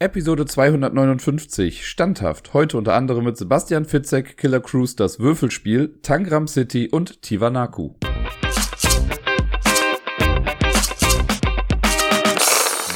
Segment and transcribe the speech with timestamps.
[0.00, 6.88] Episode 259, standhaft, heute unter anderem mit Sebastian Fitzek, Killer Cruise, das Würfelspiel, Tangram City
[6.88, 7.94] und Tivanaku.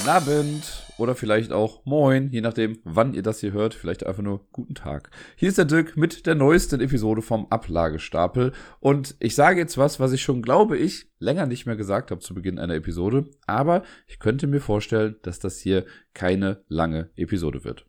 [0.06, 3.74] Abend oder vielleicht auch Moin, je nachdem, wann ihr das hier hört.
[3.74, 5.10] Vielleicht einfach nur guten Tag.
[5.34, 8.52] Hier ist der Dirk mit der neuesten Episode vom Ablagestapel.
[8.78, 12.20] Und ich sage jetzt was, was ich schon, glaube ich, länger nicht mehr gesagt habe
[12.20, 13.28] zu Beginn einer Episode.
[13.46, 17.84] Aber ich könnte mir vorstellen, dass das hier keine lange Episode wird.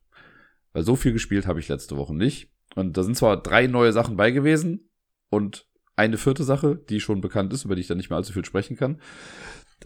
[0.71, 2.51] Weil so viel gespielt habe ich letzte Woche nicht.
[2.73, 4.89] Und da sind zwar drei neue Sachen bei gewesen
[5.29, 8.33] und eine vierte Sache, die schon bekannt ist, über die ich dann nicht mehr allzu
[8.33, 8.99] viel sprechen kann.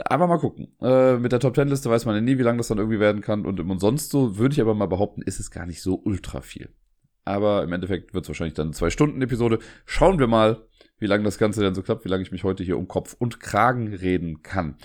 [0.05, 0.69] Aber mal gucken.
[0.81, 2.99] Äh, mit der Top Ten Liste weiß man ja nie, wie lang das dann irgendwie
[2.99, 3.45] werden kann.
[3.45, 6.41] Und im sonst so würde ich aber mal behaupten, ist es gar nicht so ultra
[6.41, 6.70] viel.
[7.25, 9.59] Aber im Endeffekt wird es wahrscheinlich dann eine zwei Stunden Episode.
[9.85, 10.65] Schauen wir mal,
[10.99, 13.15] wie lange das Ganze denn so klappt, wie lange ich mich heute hier um Kopf
[13.20, 14.77] und Kragen reden kann.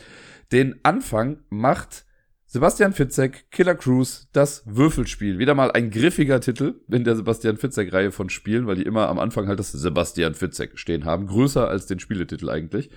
[0.50, 2.04] Den Anfang macht
[2.46, 5.38] Sebastian Fitzek, Killer Cruise, das Würfelspiel.
[5.38, 9.18] Wieder mal ein griffiger Titel in der Sebastian Fitzek-Reihe von Spielen, weil die immer am
[9.18, 11.28] Anfang halt das Sebastian Fitzek stehen haben.
[11.28, 12.90] Größer als den Spieletitel eigentlich.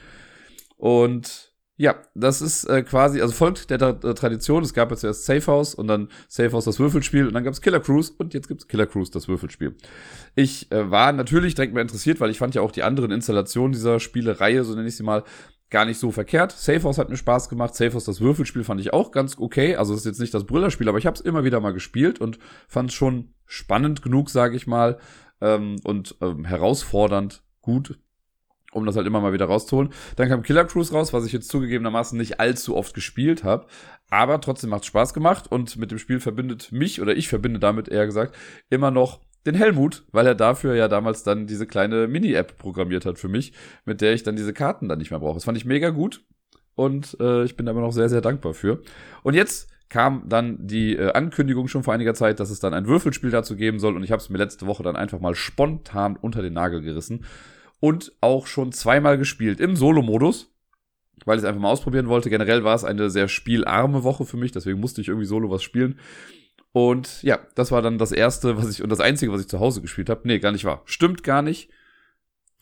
[0.76, 4.64] Und ja, das ist äh, quasi, also folgt der, der, Tradition.
[4.64, 7.60] Es gab ja zuerst Safe House und dann Safe House das Würfelspiel und dann gab's
[7.60, 9.76] Killer Cruise und jetzt gibt's Killer Cruise das Würfelspiel.
[10.36, 13.74] Ich äh, war natürlich direkt mal interessiert, weil ich fand ja auch die anderen Installationen
[13.74, 15.24] dieser Spielereihe, so nenne ich sie mal,
[15.70, 16.54] gar nicht so verkehrt.
[16.54, 17.76] Safe House hat mir Spaß gemacht.
[17.76, 19.76] Safe House das Würfelspiel fand ich auch ganz okay.
[19.76, 22.40] Also ist jetzt nicht das Brillerspiel, aber ich habe es immer wieder mal gespielt und
[22.70, 24.98] fand es schon spannend genug, sage ich mal,
[25.42, 28.00] ähm, und ähm, herausfordernd gut
[28.76, 29.92] um das halt immer mal wieder rauszuholen.
[30.16, 33.68] Dann kam Killer Cruise raus, was ich jetzt zugegebenermaßen nicht allzu oft gespielt habe.
[34.10, 37.88] Aber trotzdem macht Spaß gemacht und mit dem Spiel verbindet mich, oder ich verbinde damit
[37.88, 38.36] eher gesagt,
[38.70, 43.20] immer noch den Helmut, weil er dafür ja damals dann diese kleine Mini-App programmiert hat
[43.20, 43.54] für mich,
[43.86, 45.36] mit der ich dann diese Karten dann nicht mehr brauche.
[45.36, 46.24] Das fand ich mega gut
[46.74, 48.82] und äh, ich bin da immer noch sehr, sehr dankbar für.
[49.24, 52.88] Und jetzt kam dann die äh, Ankündigung schon vor einiger Zeit, dass es dann ein
[52.88, 56.18] Würfelspiel dazu geben soll und ich habe es mir letzte Woche dann einfach mal spontan
[56.18, 57.26] unter den Nagel gerissen
[57.86, 60.52] und auch schon zweimal gespielt im Solo-Modus,
[61.24, 62.32] weil ich es einfach mal ausprobieren wollte.
[62.32, 65.62] Generell war es eine sehr spielarme Woche für mich, deswegen musste ich irgendwie Solo was
[65.62, 66.00] spielen.
[66.72, 69.60] Und ja, das war dann das erste, was ich und das einzige, was ich zu
[69.60, 70.22] Hause gespielt habe.
[70.24, 70.82] Nee, gar nicht wahr.
[70.86, 71.70] Stimmt gar nicht.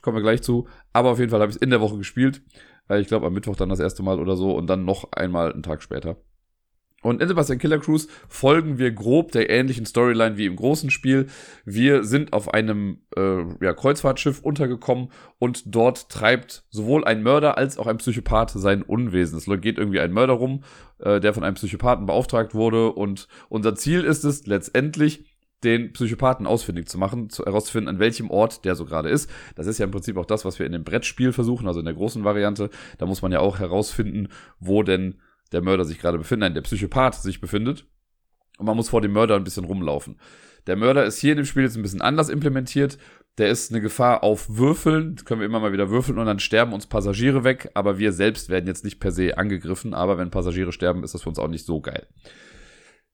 [0.01, 0.67] Kommen wir gleich zu.
[0.91, 2.41] Aber auf jeden Fall habe ich es in der Woche gespielt.
[2.89, 5.63] Ich glaube am Mittwoch dann das erste Mal oder so und dann noch einmal einen
[5.63, 6.17] Tag später.
[7.03, 11.27] Und in Sebastian Killer Cruise folgen wir grob der ähnlichen Storyline wie im großen Spiel.
[11.65, 17.77] Wir sind auf einem äh, ja, Kreuzfahrtschiff untergekommen und dort treibt sowohl ein Mörder als
[17.77, 19.37] auch ein Psychopath sein Unwesen.
[19.37, 20.63] Es geht irgendwie ein Mörder rum,
[20.99, 22.93] äh, der von einem Psychopathen beauftragt wurde.
[22.93, 25.25] Und unser Ziel ist es letztendlich,
[25.63, 29.29] den Psychopathen ausfindig zu machen, zu herauszufinden, an welchem Ort der so gerade ist.
[29.55, 31.85] Das ist ja im Prinzip auch das, was wir in dem Brettspiel versuchen, also in
[31.85, 32.69] der großen Variante.
[32.97, 34.27] Da muss man ja auch herausfinden,
[34.59, 35.21] wo denn
[35.53, 37.85] der Mörder sich gerade befindet, nein, der Psychopath sich befindet.
[38.57, 40.19] Und man muss vor dem Mörder ein bisschen rumlaufen.
[40.67, 42.97] Der Mörder ist hier in dem Spiel jetzt ein bisschen anders implementiert.
[43.37, 45.15] Der ist eine Gefahr auf Würfeln.
[45.15, 47.71] Das können wir immer mal wieder würfeln und dann sterben uns Passagiere weg.
[47.73, 49.93] Aber wir selbst werden jetzt nicht per se angegriffen.
[49.93, 52.07] Aber wenn Passagiere sterben, ist das für uns auch nicht so geil.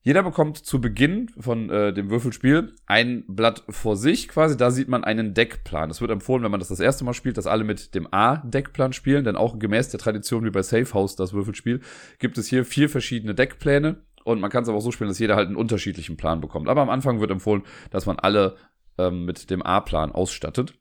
[0.02, 4.56] Jeder bekommt zu Beginn von äh, dem Würfelspiel ein Blatt vor sich quasi.
[4.56, 5.90] Da sieht man einen Deckplan.
[5.90, 8.94] Es wird empfohlen, wenn man das das erste Mal spielt, dass alle mit dem A-Deckplan
[8.94, 9.24] spielen.
[9.24, 11.80] Denn auch gemäß der Tradition wie bei Safe House, das Würfelspiel,
[12.18, 14.02] gibt es hier vier verschiedene Deckpläne.
[14.24, 16.70] Und man kann es aber auch so spielen, dass jeder halt einen unterschiedlichen Plan bekommt.
[16.70, 18.56] Aber am Anfang wird empfohlen, dass man alle
[18.96, 20.72] ähm, mit dem A-Plan ausstattet.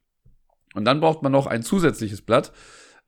[0.75, 2.53] Und dann braucht man noch ein zusätzliches Blatt.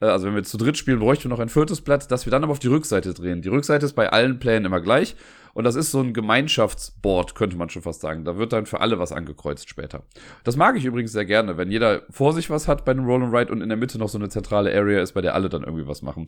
[0.02, 2.32] Äh, also wenn wir zu dritt spielen, bräuchten wir noch ein viertes Blatt, das wir
[2.32, 3.42] dann aber auf die Rückseite drehen.
[3.42, 5.16] Die Rückseite ist bei allen Plänen immer gleich.
[5.54, 8.24] Und das ist so ein Gemeinschaftsboard, könnte man schon fast sagen.
[8.24, 10.04] Da wird dann für alle was angekreuzt später.
[10.46, 13.24] Das mag ich übrigens sehr gerne, wenn jeder vor sich was hat bei einem Roll
[13.24, 15.50] and Ride und in der Mitte noch so eine zentrale Area ist, bei der alle
[15.50, 16.28] dann irgendwie was machen.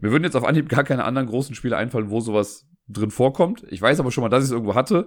[0.00, 3.62] Mir würden jetzt auf Anhieb gar keine anderen großen Spiele einfallen, wo sowas drin vorkommt.
[3.68, 5.06] Ich weiß aber schon mal, dass ich es irgendwo hatte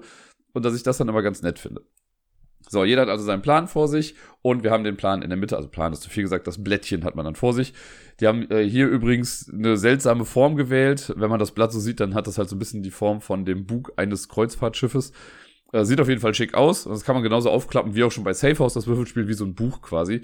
[0.53, 1.81] und dass ich das dann immer ganz nett finde.
[2.69, 5.37] So, jeder hat also seinen Plan vor sich und wir haben den Plan in der
[5.37, 7.73] Mitte, also Plan ist zu viel gesagt, das Blättchen hat man dann vor sich.
[8.19, 11.13] Die haben äh, hier übrigens eine seltsame Form gewählt.
[11.17, 13.21] Wenn man das Blatt so sieht, dann hat das halt so ein bisschen die Form
[13.21, 15.11] von dem Bug eines Kreuzfahrtschiffes.
[15.73, 16.85] Äh, sieht auf jeden Fall schick aus.
[16.85, 19.45] Das kann man genauso aufklappen wie auch schon bei Safe House, das Würfelspiel, wie so
[19.45, 20.21] ein Buch quasi.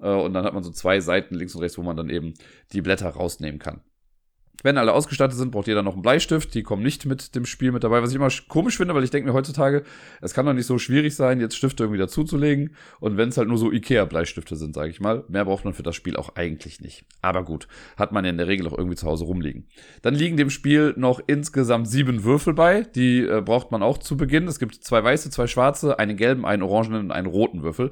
[0.00, 2.34] Äh, und dann hat man so zwei Seiten links und rechts, wo man dann eben
[2.72, 3.80] die Blätter rausnehmen kann.
[4.62, 6.54] Wenn alle ausgestattet sind, braucht jeder noch einen Bleistift.
[6.54, 9.10] Die kommen nicht mit dem Spiel mit dabei, was ich immer komisch finde, weil ich
[9.10, 9.84] denke mir heutzutage,
[10.20, 12.74] es kann doch nicht so schwierig sein, jetzt Stifte irgendwie dazuzulegen.
[13.00, 15.82] Und wenn es halt nur so Ikea-Bleistifte sind, sage ich mal, mehr braucht man für
[15.82, 17.04] das Spiel auch eigentlich nicht.
[17.22, 19.66] Aber gut, hat man ja in der Regel auch irgendwie zu Hause rumliegen.
[20.02, 22.82] Dann liegen dem Spiel noch insgesamt sieben Würfel bei.
[22.82, 24.48] Die äh, braucht man auch zu Beginn.
[24.48, 27.90] Es gibt zwei weiße, zwei schwarze, einen gelben, einen orangenen und einen roten Würfel.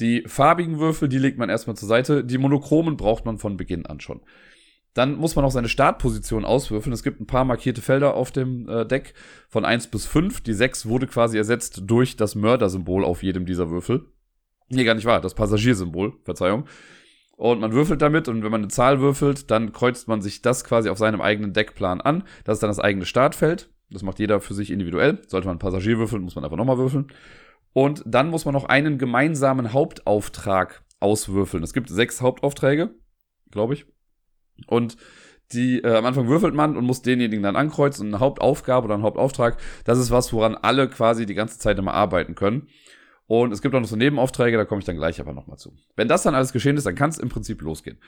[0.00, 2.22] Die farbigen Würfel, die legt man erstmal zur Seite.
[2.22, 4.20] Die monochromen braucht man von Beginn an schon.
[4.96, 6.94] Dann muss man auch seine Startposition auswürfeln.
[6.94, 9.12] Es gibt ein paar markierte Felder auf dem äh, Deck
[9.46, 10.40] von 1 bis 5.
[10.40, 14.06] Die 6 wurde quasi ersetzt durch das Mördersymbol auf jedem dieser Würfel.
[14.70, 16.64] Nee, gar nicht wahr, das Passagiersymbol, Verzeihung.
[17.36, 20.64] Und man würfelt damit und wenn man eine Zahl würfelt, dann kreuzt man sich das
[20.64, 22.24] quasi auf seinem eigenen Deckplan an.
[22.44, 23.68] Das ist dann das eigene Startfeld.
[23.90, 25.20] Das macht jeder für sich individuell.
[25.26, 27.08] Sollte man Passagier würfeln, muss man einfach nochmal würfeln.
[27.74, 31.62] Und dann muss man noch einen gemeinsamen Hauptauftrag auswürfeln.
[31.62, 32.94] Es gibt sechs Hauptaufträge,
[33.50, 33.84] glaube ich.
[34.66, 34.96] Und
[35.52, 38.94] die äh, am Anfang würfelt man und muss denjenigen dann ankreuzen und eine Hauptaufgabe oder
[38.94, 42.68] einen Hauptauftrag, das ist was, woran alle quasi die ganze Zeit immer arbeiten können.
[43.26, 45.76] Und es gibt auch noch so Nebenaufträge, da komme ich dann gleich aber nochmal zu.
[45.96, 47.98] Wenn das dann alles geschehen ist, dann kann es im Prinzip losgehen.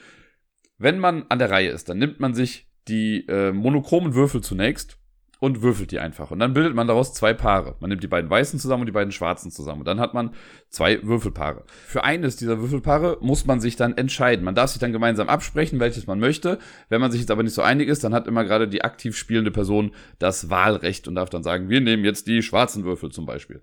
[0.79, 4.99] Wenn man an der Reihe ist, dann nimmt man sich die äh, monochromen Würfel zunächst
[5.41, 6.31] und würfelt die einfach.
[6.31, 7.77] Und dann bildet man daraus zwei Paare.
[7.81, 9.81] Man nimmt die beiden weißen zusammen und die beiden schwarzen zusammen.
[9.81, 10.35] Und dann hat man
[10.69, 11.65] zwei Würfelpaare.
[11.87, 14.45] Für eines dieser Würfelpaare muss man sich dann entscheiden.
[14.45, 16.59] Man darf sich dann gemeinsam absprechen, welches man möchte.
[16.89, 19.17] Wenn man sich jetzt aber nicht so einig ist, dann hat immer gerade die aktiv
[19.17, 23.25] spielende Person das Wahlrecht und darf dann sagen, wir nehmen jetzt die schwarzen Würfel zum
[23.25, 23.61] Beispiel.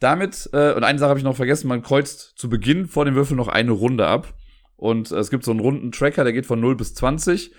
[0.00, 3.14] Damit, äh, und eine Sache habe ich noch vergessen, man kreuzt zu Beginn vor dem
[3.14, 4.34] Würfel noch eine Runde ab.
[4.76, 7.52] Und es gibt so einen runden Tracker, der geht von 0 bis 20.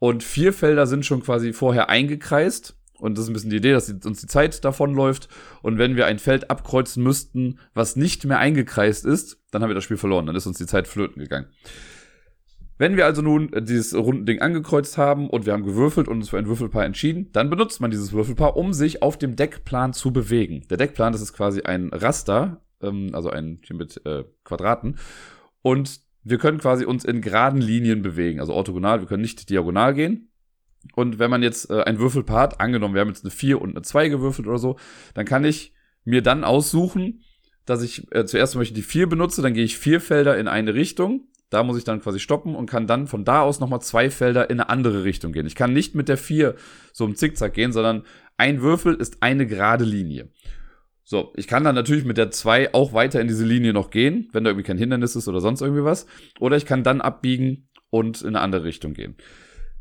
[0.00, 2.74] Und vier Felder sind schon quasi vorher eingekreist.
[2.98, 5.28] Und das ist ein bisschen die Idee, dass uns die Zeit davonläuft.
[5.62, 9.74] Und wenn wir ein Feld abkreuzen müssten, was nicht mehr eingekreist ist, dann haben wir
[9.74, 10.26] das Spiel verloren.
[10.26, 11.46] Dann ist uns die Zeit flöten gegangen.
[12.78, 16.38] Wenn wir also nun dieses Rundending angekreuzt haben und wir haben gewürfelt und uns für
[16.38, 20.66] ein Würfelpaar entschieden, dann benutzt man dieses Würfelpaar, um sich auf dem Deckplan zu bewegen.
[20.70, 24.96] Der Deckplan, das ist quasi ein Raster, ähm, also ein hier mit äh, Quadraten.
[25.60, 29.94] Und wir können quasi uns in geraden Linien bewegen, also orthogonal, wir können nicht diagonal
[29.94, 30.30] gehen.
[30.94, 33.70] Und wenn man jetzt äh, ein Würfelpaar hat, angenommen, wir haben jetzt eine 4 und
[33.70, 34.76] eine 2 gewürfelt oder so,
[35.14, 35.74] dann kann ich
[36.04, 37.22] mir dann aussuchen,
[37.66, 40.74] dass ich äh, zuerst möchte die 4 benutze, dann gehe ich vier Felder in eine
[40.74, 41.28] Richtung.
[41.50, 44.50] Da muss ich dann quasi stoppen und kann dann von da aus nochmal zwei Felder
[44.50, 45.46] in eine andere Richtung gehen.
[45.46, 46.54] Ich kann nicht mit der 4
[46.92, 48.04] so im Zickzack gehen, sondern
[48.36, 50.28] ein Würfel ist eine gerade Linie.
[51.04, 54.28] So, ich kann dann natürlich mit der 2 auch weiter in diese Linie noch gehen,
[54.32, 56.06] wenn da irgendwie kein Hindernis ist oder sonst irgendwie was.
[56.38, 59.16] Oder ich kann dann abbiegen und in eine andere Richtung gehen.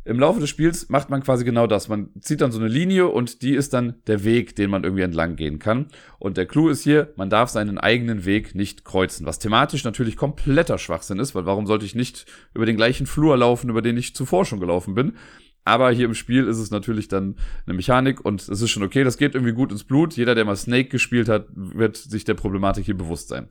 [0.06, 1.88] Im Laufe des Spiels macht man quasi genau das.
[1.88, 5.04] Man zieht dann so eine Linie und die ist dann der Weg, den man irgendwie
[5.04, 5.90] entlang gehen kann.
[6.18, 10.16] Und der Clou ist hier, man darf seinen eigenen Weg nicht kreuzen, was thematisch natürlich
[10.16, 12.26] kompletter Schwachsinn ist, weil warum sollte ich nicht
[12.56, 15.18] über den gleichen Flur laufen, über den ich zuvor schon gelaufen bin?
[15.70, 17.36] Aber hier im Spiel ist es natürlich dann
[17.68, 20.18] eine Mechanik und es ist schon okay, das geht irgendwie gut ins Blut.
[20.18, 23.50] Jeder, der mal Snake gespielt hat, wird sich der Problematik hier bewusst sein.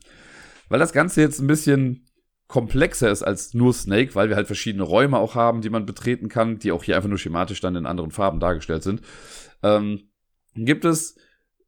[0.68, 2.06] Weil das Ganze jetzt ein bisschen
[2.48, 6.28] komplexer ist als nur Snake, weil wir halt verschiedene Räume auch haben, die man betreten
[6.28, 9.00] kann, die auch hier einfach nur schematisch dann in anderen Farben dargestellt sind,
[9.62, 10.08] ähm,
[10.56, 11.16] gibt es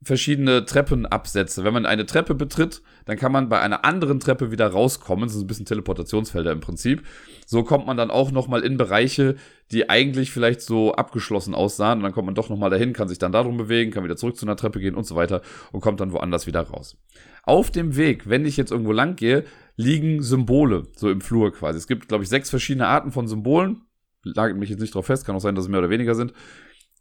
[0.03, 1.63] verschiedene Treppenabsätze.
[1.63, 5.27] Wenn man eine Treppe betritt, dann kann man bei einer anderen Treppe wieder rauskommen.
[5.27, 7.07] Das ist ein bisschen Teleportationsfelder im Prinzip.
[7.47, 9.37] So kommt man dann auch nochmal in Bereiche,
[9.73, 11.99] die eigentlich vielleicht so abgeschlossen aussahen.
[11.99, 14.37] Und dann kommt man doch nochmal dahin, kann sich dann darum bewegen, kann wieder zurück
[14.37, 16.97] zu einer Treppe gehen und so weiter und kommt dann woanders wieder raus.
[17.43, 19.45] Auf dem Weg, wenn ich jetzt irgendwo lang gehe,
[19.77, 21.77] liegen Symbole, so im Flur quasi.
[21.79, 23.83] Es gibt, glaube ich, sechs verschiedene Arten von Symbolen.
[24.23, 26.33] Lage mich jetzt nicht drauf fest, kann auch sein, dass es mehr oder weniger sind.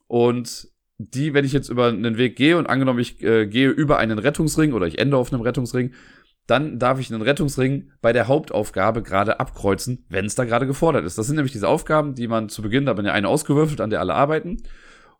[0.07, 0.69] Und
[0.99, 4.19] die, wenn ich jetzt über einen Weg gehe und angenommen, ich äh, gehe über einen
[4.19, 5.93] Rettungsring oder ich ende auf einem Rettungsring,
[6.45, 11.05] dann darf ich einen Rettungsring bei der Hauptaufgabe gerade abkreuzen, wenn es da gerade gefordert
[11.05, 11.17] ist.
[11.17, 13.89] Das sind nämlich diese Aufgaben, die man zu Beginn, da man ja eine ausgewürfelt, an
[13.89, 14.57] der alle arbeiten.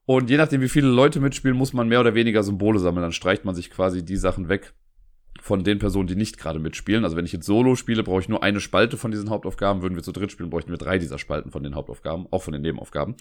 [0.05, 3.03] Und je nachdem, wie viele Leute mitspielen, muss man mehr oder weniger Symbole sammeln.
[3.03, 4.73] Dann streicht man sich quasi die Sachen weg
[5.39, 7.03] von den Personen, die nicht gerade mitspielen.
[7.03, 9.81] Also wenn ich jetzt Solo spiele, brauche ich nur eine Spalte von diesen Hauptaufgaben.
[9.81, 12.53] Würden wir zu dritt spielen, bräuchten wir drei dieser Spalten von den Hauptaufgaben, auch von
[12.53, 13.15] den Nebenaufgaben.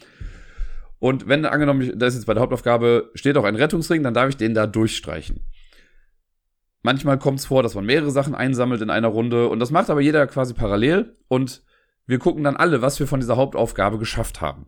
[0.99, 4.29] Und wenn angenommen, da ist jetzt bei der Hauptaufgabe, steht auch ein Rettungsring, dann darf
[4.29, 5.47] ich den da durchstreichen.
[6.83, 9.91] Manchmal kommt es vor, dass man mehrere Sachen einsammelt in einer Runde und das macht
[9.91, 11.63] aber jeder quasi parallel und
[12.07, 14.67] wir gucken dann alle, was wir von dieser Hauptaufgabe geschafft haben.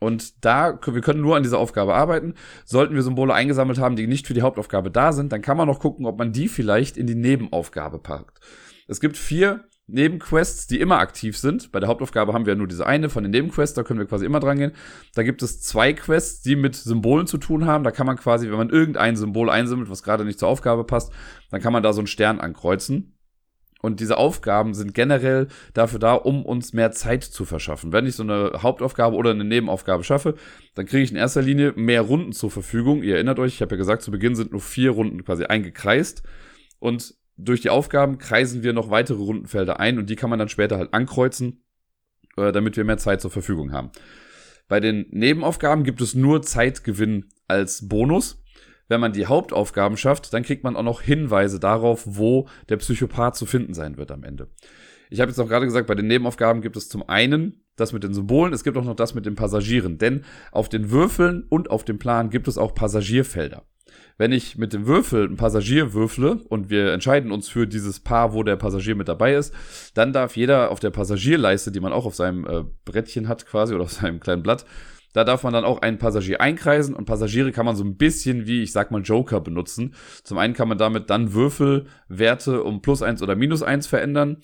[0.00, 2.34] Und da, wir können nur an dieser Aufgabe arbeiten.
[2.64, 5.68] Sollten wir Symbole eingesammelt haben, die nicht für die Hauptaufgabe da sind, dann kann man
[5.68, 8.40] noch gucken, ob man die vielleicht in die Nebenaufgabe packt.
[8.88, 11.72] Es gibt vier Nebenquests, die immer aktiv sind.
[11.72, 14.06] Bei der Hauptaufgabe haben wir ja nur diese eine von den Nebenquests, da können wir
[14.06, 14.72] quasi immer dran gehen.
[15.14, 17.84] Da gibt es zwei Quests, die mit Symbolen zu tun haben.
[17.84, 21.12] Da kann man quasi, wenn man irgendein Symbol einsammelt, was gerade nicht zur Aufgabe passt,
[21.50, 23.18] dann kann man da so einen Stern ankreuzen.
[23.82, 27.92] Und diese Aufgaben sind generell dafür da, um uns mehr Zeit zu verschaffen.
[27.92, 30.36] Wenn ich so eine Hauptaufgabe oder eine Nebenaufgabe schaffe,
[30.76, 33.02] dann kriege ich in erster Linie mehr Runden zur Verfügung.
[33.02, 36.22] Ihr erinnert euch, ich habe ja gesagt, zu Beginn sind nur vier Runden quasi eingekreist.
[36.78, 40.48] Und durch die Aufgaben kreisen wir noch weitere Rundenfelder ein und die kann man dann
[40.48, 41.64] später halt ankreuzen,
[42.36, 43.90] äh, damit wir mehr Zeit zur Verfügung haben.
[44.68, 48.42] Bei den Nebenaufgaben gibt es nur Zeitgewinn als Bonus.
[48.88, 53.36] Wenn man die Hauptaufgaben schafft, dann kriegt man auch noch Hinweise darauf, wo der Psychopath
[53.36, 54.48] zu finden sein wird am Ende.
[55.10, 58.02] Ich habe jetzt auch gerade gesagt, bei den Nebenaufgaben gibt es zum einen das mit
[58.02, 59.98] den Symbolen, es gibt auch noch das mit den Passagieren.
[59.98, 63.66] Denn auf den Würfeln und auf dem Plan gibt es auch Passagierfelder.
[64.22, 68.32] Wenn ich mit dem Würfel einen Passagier würfle und wir entscheiden uns für dieses Paar,
[68.32, 69.52] wo der Passagier mit dabei ist,
[69.94, 73.74] dann darf jeder auf der Passagierleiste, die man auch auf seinem äh, Brettchen hat quasi
[73.74, 74.64] oder auf seinem kleinen Blatt,
[75.12, 78.46] da darf man dann auch einen Passagier einkreisen und Passagiere kann man so ein bisschen
[78.46, 79.96] wie, ich sag mal, Joker benutzen.
[80.22, 84.36] Zum einen kann man damit dann Würfelwerte um plus eins oder minus eins verändern.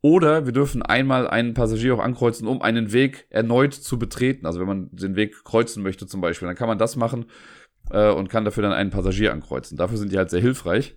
[0.00, 4.46] Oder wir dürfen einmal einen Passagier auch ankreuzen, um einen Weg erneut zu betreten.
[4.46, 7.26] Also wenn man den Weg kreuzen möchte zum Beispiel, dann kann man das machen
[7.90, 9.76] äh, und kann dafür dann einen Passagier ankreuzen.
[9.76, 10.96] Dafür sind die halt sehr hilfreich.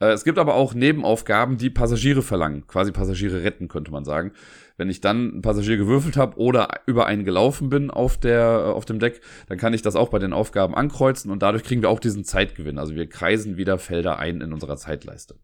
[0.00, 2.66] Äh, es gibt aber auch Nebenaufgaben, die Passagiere verlangen.
[2.66, 4.32] Quasi Passagiere retten, könnte man sagen.
[4.76, 8.70] Wenn ich dann einen Passagier gewürfelt habe oder über einen gelaufen bin auf, der, äh,
[8.70, 11.82] auf dem Deck, dann kann ich das auch bei den Aufgaben ankreuzen und dadurch kriegen
[11.82, 12.78] wir auch diesen Zeitgewinn.
[12.78, 15.36] Also wir kreisen wieder Felder ein in unserer Zeitleiste.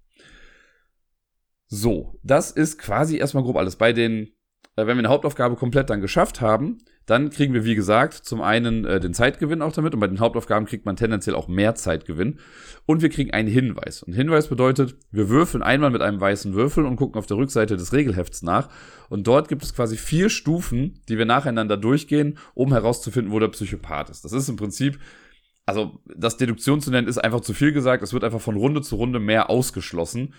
[1.66, 3.76] So, das ist quasi erstmal grob alles.
[3.76, 4.32] Bei den
[4.78, 6.78] äh, wenn wir eine Hauptaufgabe komplett dann geschafft haben,
[7.08, 10.20] dann kriegen wir, wie gesagt, zum einen äh, den Zeitgewinn auch damit und bei den
[10.20, 12.38] Hauptaufgaben kriegt man tendenziell auch mehr Zeitgewinn
[12.84, 14.02] und wir kriegen einen Hinweis.
[14.02, 17.76] Und Hinweis bedeutet, wir würfeln einmal mit einem weißen Würfel und gucken auf der Rückseite
[17.76, 18.68] des Regelhefts nach
[19.08, 23.48] und dort gibt es quasi vier Stufen, die wir nacheinander durchgehen, um herauszufinden, wo der
[23.48, 24.24] Psychopath ist.
[24.24, 24.98] Das ist im Prinzip
[25.64, 28.02] also das Deduktion zu nennen ist einfach zu viel gesagt.
[28.02, 30.32] Es wird einfach von Runde zu Runde mehr ausgeschlossen.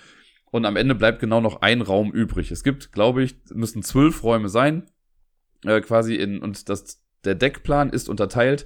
[0.49, 2.49] Und am Ende bleibt genau noch ein Raum übrig.
[2.49, 4.89] Es gibt, glaube ich, müssen zwölf Räume sein.
[5.65, 8.65] Äh, quasi in, und das, der Deckplan ist unterteilt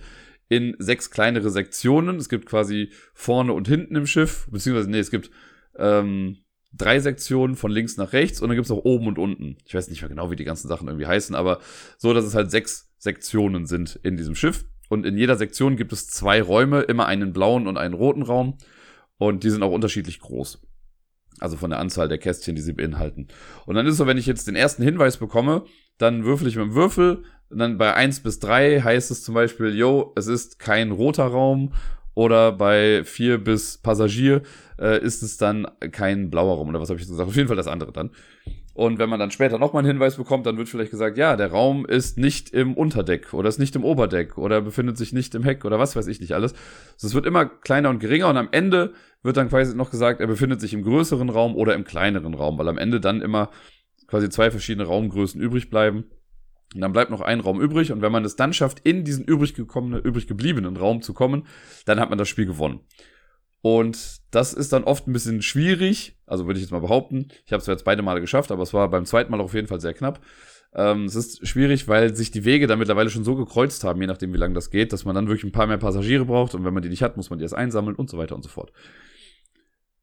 [0.50, 2.18] in sechs kleinere Sektionen.
[2.18, 5.32] Es gibt quasi vorne und hinten im Schiff, beziehungsweise, nee, es gibt
[5.78, 9.58] ähm, drei Sektionen von links nach rechts und dann gibt es auch oben und unten.
[9.66, 11.60] Ich weiß nicht mehr genau, wie die ganzen Sachen irgendwie heißen, aber
[11.98, 14.66] so, dass es halt sechs Sektionen sind in diesem Schiff.
[14.90, 18.58] Und in jeder Sektion gibt es zwei Räume, immer einen blauen und einen roten Raum.
[19.18, 20.62] Und die sind auch unterschiedlich groß.
[21.40, 23.28] Also von der Anzahl der Kästchen, die sie beinhalten.
[23.66, 25.66] Und dann ist es so, wenn ich jetzt den ersten Hinweis bekomme,
[25.98, 27.24] dann würfel ich mit dem Würfel.
[27.50, 31.26] Und dann bei eins bis drei heißt es zum Beispiel, yo, es ist kein roter
[31.26, 31.74] Raum.
[32.16, 34.44] Oder bei vier bis Passagier
[34.80, 36.70] äh, ist es dann kein blauer Raum.
[36.70, 37.30] Oder was habe ich jetzt gesagt?
[37.30, 38.12] Auf jeden Fall das andere dann.
[38.76, 41.52] Und wenn man dann später nochmal einen Hinweis bekommt, dann wird vielleicht gesagt, ja, der
[41.52, 45.44] Raum ist nicht im Unterdeck oder ist nicht im Oberdeck oder befindet sich nicht im
[45.44, 46.54] Heck oder was weiß ich nicht alles.
[46.94, 50.22] Also es wird immer kleiner und geringer und am Ende wird dann quasi noch gesagt,
[50.22, 53.50] er befindet sich im größeren Raum oder im kleineren Raum, weil am Ende dann immer
[54.14, 56.06] quasi zwei verschiedene Raumgrößen übrig bleiben.
[56.76, 59.26] Und dann bleibt noch ein Raum übrig und wenn man es dann schafft, in diesen
[59.26, 61.48] übrig, gekommene, übrig gebliebenen Raum zu kommen,
[61.86, 62.82] dann hat man das Spiel gewonnen.
[63.62, 67.30] Und das ist dann oft ein bisschen schwierig, also würde ich jetzt mal behaupten.
[67.44, 69.68] Ich habe es jetzt beide Male geschafft, aber es war beim zweiten Mal auf jeden
[69.68, 70.20] Fall sehr knapp.
[70.76, 74.06] Ähm, es ist schwierig, weil sich die Wege da mittlerweile schon so gekreuzt haben, je
[74.06, 76.66] nachdem, wie lange das geht, dass man dann wirklich ein paar mehr Passagiere braucht und
[76.66, 78.50] wenn man die nicht hat, muss man die erst einsammeln und so weiter und so
[78.50, 78.72] fort.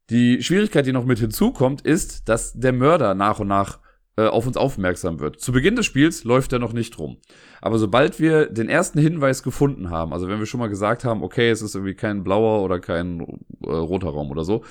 [0.09, 3.79] Die Schwierigkeit, die noch mit hinzukommt, ist, dass der Mörder nach und nach
[4.17, 5.39] äh, auf uns aufmerksam wird.
[5.39, 7.17] Zu Beginn des Spiels läuft er noch nicht rum.
[7.61, 11.23] Aber sobald wir den ersten Hinweis gefunden haben, also wenn wir schon mal gesagt haben,
[11.23, 13.21] okay, es ist irgendwie kein blauer oder kein
[13.63, 14.63] äh, roter Raum oder so,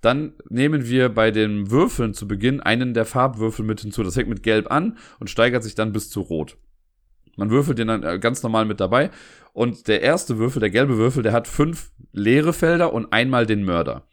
[0.00, 4.02] dann nehmen wir bei den Würfeln zu Beginn einen der Farbwürfel mit hinzu.
[4.02, 6.56] Das fängt mit Gelb an und steigert sich dann bis zu Rot.
[7.36, 9.10] Man würfelt den dann äh, ganz normal mit dabei.
[9.52, 13.64] Und der erste Würfel, der gelbe Würfel, der hat fünf leere Felder und einmal den
[13.64, 14.08] Mörder.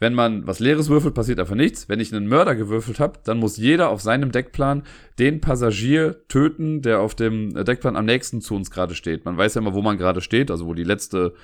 [0.00, 1.88] Wenn man was Leeres würfelt, passiert einfach nichts.
[1.88, 4.82] Wenn ich einen Mörder gewürfelt habe, dann muss jeder auf seinem Deckplan
[5.18, 9.24] den Passagier töten, der auf dem Deckplan am nächsten zu uns gerade steht.
[9.24, 11.34] Man weiß ja immer, wo man gerade steht, also wo die letzte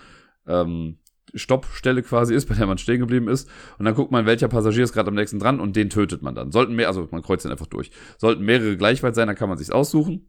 [0.47, 0.99] ähm,
[1.35, 3.49] Stoppstelle quasi ist, bei der man stehen geblieben ist.
[3.78, 6.35] Und dann guckt man, welcher Passagier ist gerade am nächsten dran und den tötet man
[6.35, 6.50] dann.
[6.50, 7.90] Sollten mehr, also man kreuzt den einfach durch.
[8.19, 10.28] Sollten mehrere gleich weit sein, dann kann man sich's aussuchen.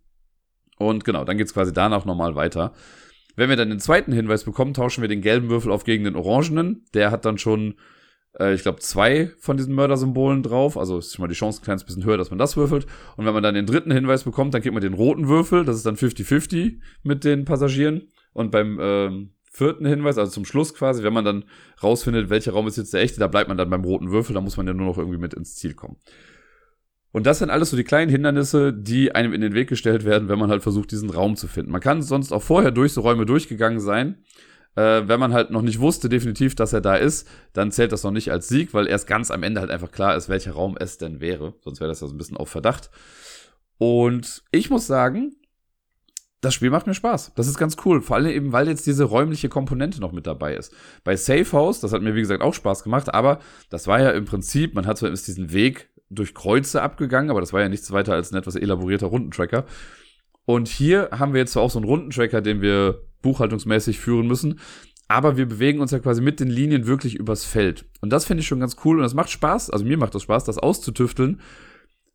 [0.78, 2.74] Und genau, dann geht's quasi danach nochmal weiter.
[3.36, 6.16] Wenn wir dann den zweiten Hinweis bekommen, tauschen wir den gelben Würfel auf gegen den
[6.16, 6.86] orangenen.
[6.94, 7.76] Der hat dann schon
[8.40, 10.78] äh, ich glaube, zwei von diesen Mördersymbolen drauf.
[10.78, 12.86] Also ist schon mal die Chance ein kleines bisschen höher, dass man das würfelt.
[13.18, 15.66] Und wenn man dann den dritten Hinweis bekommt, dann kriegt man den roten Würfel.
[15.66, 18.10] Das ist dann 50-50 mit den Passagieren.
[18.34, 21.44] Und beim ähm, vierten Hinweis, also zum Schluss quasi, wenn man dann
[21.84, 24.34] rausfindet, welcher Raum ist jetzt der echte, da bleibt man dann beim roten Würfel.
[24.34, 25.98] Da muss man ja nur noch irgendwie mit ins Ziel kommen.
[27.14, 30.30] Und das sind alles so die kleinen Hindernisse, die einem in den Weg gestellt werden,
[30.30, 31.70] wenn man halt versucht, diesen Raum zu finden.
[31.70, 34.24] Man kann sonst auch vorher durch so Räume durchgegangen sein
[34.76, 38.04] äh, wenn man halt noch nicht wusste definitiv, dass er da ist, dann zählt das
[38.04, 40.78] noch nicht als Sieg, weil erst ganz am Ende halt einfach klar ist, welcher Raum
[40.80, 41.54] es denn wäre.
[41.62, 42.90] Sonst wäre das ja so ein bisschen auf Verdacht.
[43.78, 45.36] Und ich muss sagen,
[46.42, 47.34] das Spiel macht mir Spaß.
[47.36, 48.02] Das ist ganz cool.
[48.02, 50.74] Vor allem eben, weil jetzt diese räumliche Komponente noch mit dabei ist.
[51.04, 54.10] Bei Safe House, das hat mir wie gesagt auch Spaß gemacht, aber das war ja
[54.12, 57.92] im Prinzip, man hat zwar diesen Weg durch Kreuze abgegangen, aber das war ja nichts
[57.92, 59.66] weiter als ein etwas elaborierter Rundentracker.
[60.46, 64.60] Und hier haben wir jetzt zwar auch so einen Rundentracker, den wir buchhaltungsmäßig führen müssen.
[65.08, 67.86] Aber wir bewegen uns ja quasi mit den Linien wirklich übers Feld.
[68.00, 69.70] Und das finde ich schon ganz cool und das macht Spaß.
[69.70, 71.42] Also mir macht das Spaß, das auszutüfteln,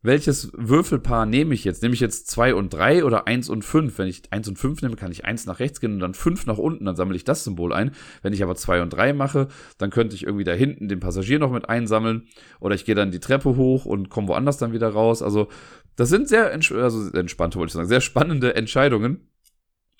[0.06, 1.82] welches Würfelpaar nehme ich jetzt?
[1.82, 3.98] Nehme ich jetzt zwei und drei oder eins und fünf?
[3.98, 6.46] Wenn ich eins und fünf nehme, kann ich eins nach rechts gehen und dann fünf
[6.46, 7.90] nach unten, dann sammle ich das Symbol ein.
[8.22, 9.48] Wenn ich aber zwei und drei mache,
[9.78, 12.28] dann könnte ich irgendwie da hinten den Passagier noch mit einsammeln
[12.60, 15.22] oder ich gehe dann die Treppe hoch und komme woanders dann wieder raus.
[15.22, 15.48] Also
[15.96, 19.28] das sind sehr also entspannte, wollte ich sagen, sehr spannende Entscheidungen.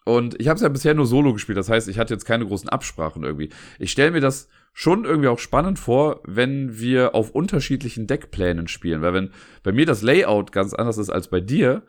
[0.06, 2.46] Und ich habe es ja bisher nur solo gespielt, das heißt, ich hatte jetzt keine
[2.46, 3.48] großen Absprachen irgendwie.
[3.80, 9.02] Ich stelle mir das schon irgendwie auch spannend vor, wenn wir auf unterschiedlichen Deckplänen spielen.
[9.02, 9.30] Weil wenn
[9.64, 11.82] bei mir das Layout ganz anders ist als bei dir,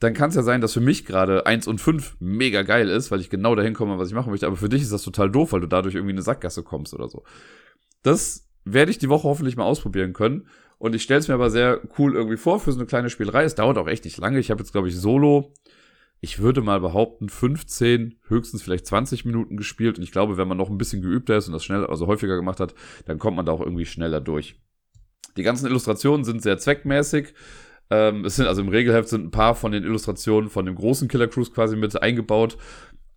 [0.00, 3.12] dann kann es ja sein, dass für mich gerade 1 und 5 mega geil ist,
[3.12, 4.48] weil ich genau dahin komme, was ich machen möchte.
[4.48, 6.92] Aber für dich ist das total doof, weil du dadurch irgendwie in eine Sackgasse kommst
[6.92, 7.22] oder so.
[8.02, 10.48] Das werde ich die Woche hoffentlich mal ausprobieren können.
[10.78, 13.44] Und ich stelle es mir aber sehr cool irgendwie vor für so eine kleine Spielerei.
[13.44, 14.40] Es dauert auch echt nicht lange.
[14.40, 15.52] Ich habe jetzt, glaube ich, solo
[16.20, 19.98] ich würde mal behaupten, 15, höchstens vielleicht 20 Minuten gespielt.
[19.98, 22.36] Und ich glaube, wenn man noch ein bisschen geübter ist und das schnell, also häufiger
[22.36, 22.74] gemacht hat,
[23.06, 24.56] dann kommt man da auch irgendwie schneller durch.
[25.36, 27.34] Die ganzen Illustrationen sind sehr zweckmäßig.
[27.90, 31.08] Ähm, es sind also im Regelheft sind ein paar von den Illustrationen von dem großen
[31.08, 32.58] Killer Cruise quasi mit eingebaut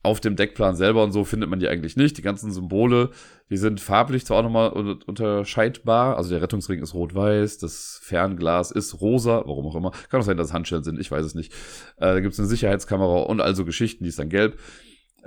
[0.04, 2.18] auf dem Deckplan selber und so findet man die eigentlich nicht.
[2.18, 3.12] Die ganzen Symbole,
[3.50, 4.70] die sind farblich zwar auch nochmal
[5.06, 6.18] unterscheidbar.
[6.18, 9.92] Also der Rettungsring ist rot-weiß, das Fernglas ist rosa, warum auch immer.
[10.10, 11.54] Kann auch sein, dass es Handschellen sind, ich weiß es nicht.
[11.98, 14.58] Äh, da gibt es eine Sicherheitskamera und also Geschichten, die ist dann gelb.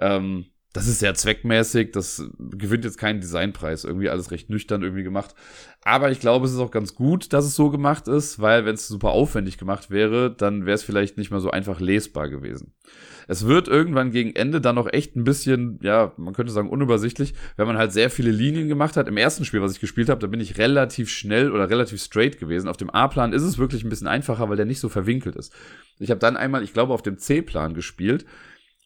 [0.00, 5.04] Ähm, das ist sehr zweckmäßig, das gewinnt jetzt keinen Designpreis, irgendwie alles recht nüchtern irgendwie
[5.04, 5.36] gemacht.
[5.82, 8.74] Aber ich glaube, es ist auch ganz gut, dass es so gemacht ist, weil wenn
[8.74, 12.74] es super aufwendig gemacht wäre, dann wäre es vielleicht nicht mehr so einfach lesbar gewesen.
[13.28, 17.34] Es wird irgendwann gegen Ende dann noch echt ein bisschen, ja, man könnte sagen unübersichtlich,
[17.56, 19.08] wenn man halt sehr viele Linien gemacht hat.
[19.08, 22.38] Im ersten Spiel, was ich gespielt habe, da bin ich relativ schnell oder relativ straight
[22.38, 22.68] gewesen.
[22.68, 25.52] Auf dem A-Plan ist es wirklich ein bisschen einfacher, weil der nicht so verwinkelt ist.
[25.98, 28.24] Ich habe dann einmal, ich glaube, auf dem C-Plan gespielt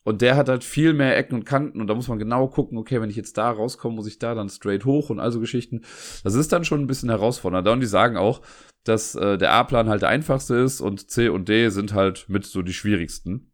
[0.08, 2.78] und der hat halt viel mehr Ecken und Kanten und da muss man genau gucken,
[2.78, 5.82] okay, wenn ich jetzt da rauskomme, muss ich da dann straight hoch und also Geschichten.
[6.24, 7.72] Das ist dann schon ein bisschen herausfordernder.
[7.72, 8.40] Und die sagen auch,
[8.84, 12.46] dass äh, der A-Plan halt der einfachste ist und C und D sind halt mit
[12.46, 13.47] so die schwierigsten.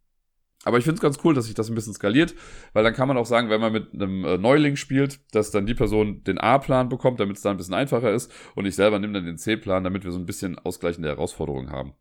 [0.65, 2.35] Aber ich finde es ganz cool, dass sich das ein bisschen skaliert,
[2.73, 5.67] weil dann kann man auch sagen, wenn man mit einem äh, Neuling spielt, dass dann
[5.67, 8.97] die Person den A-Plan bekommt, damit es dann ein bisschen einfacher ist und ich selber
[8.99, 11.93] nehme dann den C-Plan, damit wir so ein bisschen ausgleichende Herausforderungen haben.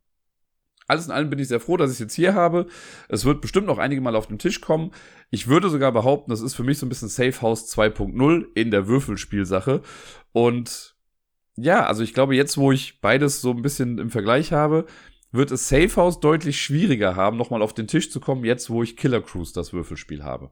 [0.87, 2.66] Alles in allem bin ich sehr froh, dass ich es jetzt hier habe.
[3.09, 4.92] Es wird bestimmt noch einige Mal auf den Tisch kommen.
[5.31, 8.70] Ich würde sogar behaupten, das ist für mich so ein bisschen Safe House 2.0 in
[8.70, 9.83] der Würfelspielsache.
[10.33, 10.94] Und
[11.57, 14.87] ja, also ich glaube, jetzt, wo ich beides so ein bisschen im Vergleich habe,
[15.35, 18.83] wird es Safe House deutlich schwieriger haben, nochmal auf den Tisch zu kommen, jetzt, wo
[18.83, 20.51] ich Killer Cruise das Würfelspiel habe.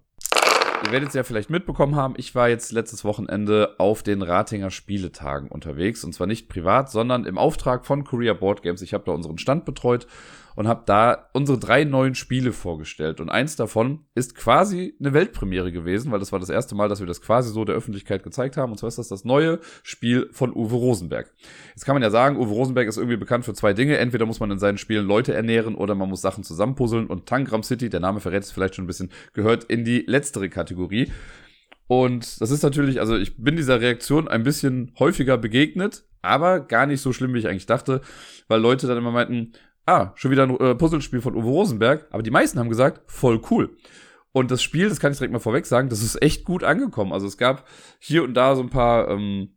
[0.85, 4.73] Ihr werdet es ja vielleicht mitbekommen haben, ich war jetzt letztes Wochenende auf den Ratinger
[4.73, 6.03] Spieletagen unterwegs.
[6.03, 8.83] Und zwar nicht privat, sondern im Auftrag von Korea Board Games.
[8.83, 10.09] Ich habe da unseren Stand betreut
[10.57, 13.21] und habe da unsere drei neuen Spiele vorgestellt.
[13.21, 17.01] Und eins davon ist quasi eine Weltpremiere gewesen, weil das war das erste Mal, dass
[17.01, 18.73] wir das quasi so der Öffentlichkeit gezeigt haben.
[18.73, 21.33] Und zwar ist das das neue Spiel von Uwe Rosenberg.
[21.71, 23.99] Jetzt kann man ja sagen, Uwe Rosenberg ist irgendwie bekannt für zwei Dinge.
[23.99, 27.07] Entweder muss man in seinen Spielen Leute ernähren oder man muss Sachen zusammenpuzzeln.
[27.07, 30.49] Und Tangram City, der Name verrät es vielleicht schon ein bisschen, gehört in die letztere
[30.49, 31.11] Kategorie.
[31.87, 36.87] Und das ist natürlich, also ich bin dieser Reaktion ein bisschen häufiger begegnet, aber gar
[36.87, 38.01] nicht so schlimm, wie ich eigentlich dachte,
[38.49, 39.53] weil Leute dann immer meinten,
[39.87, 42.07] ah, schon wieder ein äh, Puzzlespiel von Uwe Rosenberg.
[42.11, 43.77] Aber die meisten haben gesagt, voll cool.
[44.33, 47.13] Und das Spiel, das kann ich direkt mal vorweg sagen, das ist echt gut angekommen.
[47.13, 47.67] Also es gab
[47.99, 49.57] hier und da so ein paar ähm,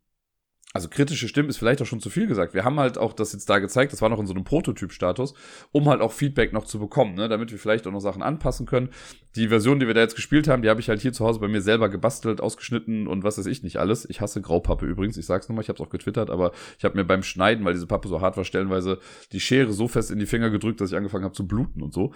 [0.75, 2.53] also kritische Stimmen ist vielleicht auch schon zu viel gesagt.
[2.53, 5.33] Wir haben halt auch das jetzt da gezeigt, das war noch in so einem Prototyp-Status,
[5.71, 7.29] um halt auch Feedback noch zu bekommen, ne?
[7.29, 8.89] damit wir vielleicht auch noch Sachen anpassen können.
[9.37, 11.39] Die Version, die wir da jetzt gespielt haben, die habe ich halt hier zu Hause
[11.39, 14.03] bei mir selber gebastelt, ausgeschnitten und was weiß ich nicht alles.
[14.09, 16.97] Ich hasse Graupappe übrigens, ich sag's nochmal, ich habe es auch getwittert, aber ich habe
[16.97, 18.99] mir beim Schneiden, weil diese Pappe so hart war, stellenweise
[19.31, 21.93] die Schere so fest in die Finger gedrückt, dass ich angefangen habe zu bluten und
[21.93, 22.11] so.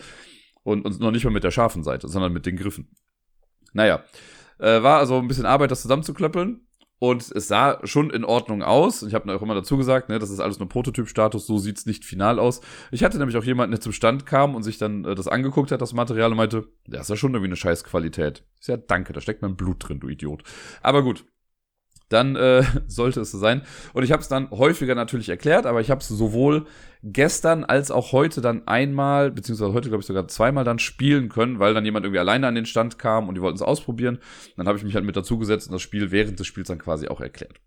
[0.63, 2.89] Und, und noch nicht mal mit der scharfen Seite, sondern mit den Griffen.
[3.72, 4.04] Naja,
[4.58, 6.67] äh, war also ein bisschen Arbeit, das zusammenzuklöppeln.
[6.99, 9.03] Und es sah schon in Ordnung aus.
[9.03, 12.03] Ich habe auch immer dazu gesagt, ne, das ist alles nur Prototyp-Status, so sieht's nicht
[12.03, 12.59] final aus.
[12.91, 15.71] Ich hatte nämlich auch jemanden, der zum Stand kam und sich dann äh, das angeguckt
[15.71, 18.43] hat, das Material, und meinte, das ist ja schon irgendwie eine scheiß Qualität.
[18.59, 20.43] Ist ja danke, da steckt mein Blut drin, du Idiot.
[20.81, 21.25] Aber gut,
[22.10, 23.62] dann äh, sollte es so sein.
[23.93, 26.65] Und ich habe es dann häufiger natürlich erklärt, aber ich habe es sowohl
[27.02, 31.60] gestern als auch heute dann einmal, beziehungsweise heute glaube ich sogar zweimal dann spielen können,
[31.60, 34.19] weil dann jemand irgendwie alleine an den Stand kam und die wollten es ausprobieren.
[34.58, 37.08] Dann habe ich mich halt mit dazugesetzt und das Spiel während des Spiels dann quasi
[37.08, 37.62] auch erklärt.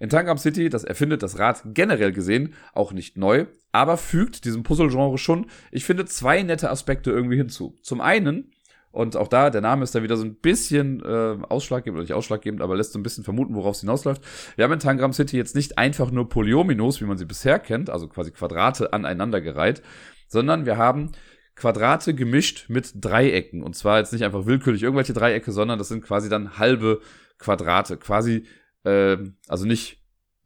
[0.00, 4.62] In Tangram City, das erfindet das Rad generell gesehen auch nicht neu, aber fügt diesem
[4.62, 7.76] Puzzle-Genre schon, ich finde, zwei nette Aspekte irgendwie hinzu.
[7.82, 8.52] Zum einen
[8.90, 12.14] und auch da, der Name ist da wieder so ein bisschen äh, ausschlaggebend, oder nicht
[12.14, 14.22] ausschlaggebend, aber lässt so ein bisschen vermuten, worauf es hinausläuft.
[14.56, 17.90] Wir haben in Tangram City jetzt nicht einfach nur Polyominoes, wie man sie bisher kennt,
[17.90, 19.82] also quasi Quadrate aneinandergereiht,
[20.26, 21.12] sondern wir haben
[21.54, 23.62] Quadrate gemischt mit Dreiecken.
[23.62, 27.00] Und zwar jetzt nicht einfach willkürlich irgendwelche Dreiecke, sondern das sind quasi dann halbe
[27.38, 27.96] Quadrate.
[27.96, 28.46] Quasi,
[28.84, 29.16] äh,
[29.48, 29.98] also nicht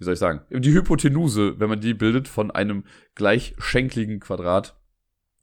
[0.03, 2.83] wie soll ich sagen, die Hypotenuse, wenn man die bildet von einem
[3.15, 4.77] gleichschenkligen Quadrat,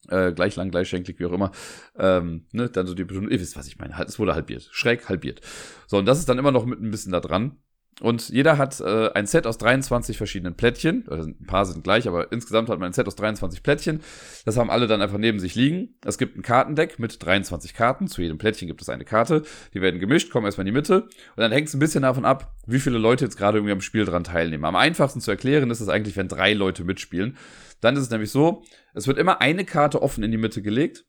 [0.07, 1.51] äh, gleich lang, gleichschenklig, wie auch immer,
[1.97, 5.41] ähm, ne, dann so die, ihr wisst, was ich meine, es wurde halbiert, schräg halbiert.
[5.88, 7.57] So, und das ist dann immer noch mit ein bisschen da dran.
[8.02, 11.06] Und jeder hat äh, ein Set aus 23 verschiedenen Plättchen.
[11.10, 14.02] Also ein paar sind gleich, aber insgesamt hat man ein Set aus 23 Plättchen.
[14.45, 15.95] Das haben alle dann einfach neben sich liegen.
[16.06, 18.08] Es gibt ein Kartendeck mit 23 Karten.
[18.08, 19.43] Zu jedem Plättchen gibt es eine Karte.
[19.73, 21.04] Die werden gemischt, kommen erstmal in die Mitte.
[21.04, 23.82] Und dann hängt es ein bisschen davon ab, wie viele Leute jetzt gerade irgendwie am
[23.82, 24.63] Spiel dran teilnehmen.
[24.63, 27.36] Am einfachsten zu erklären ist es eigentlich, wenn drei Leute mitspielen.
[27.82, 31.06] Dann ist es nämlich so, es wird immer eine Karte offen in die Mitte gelegt.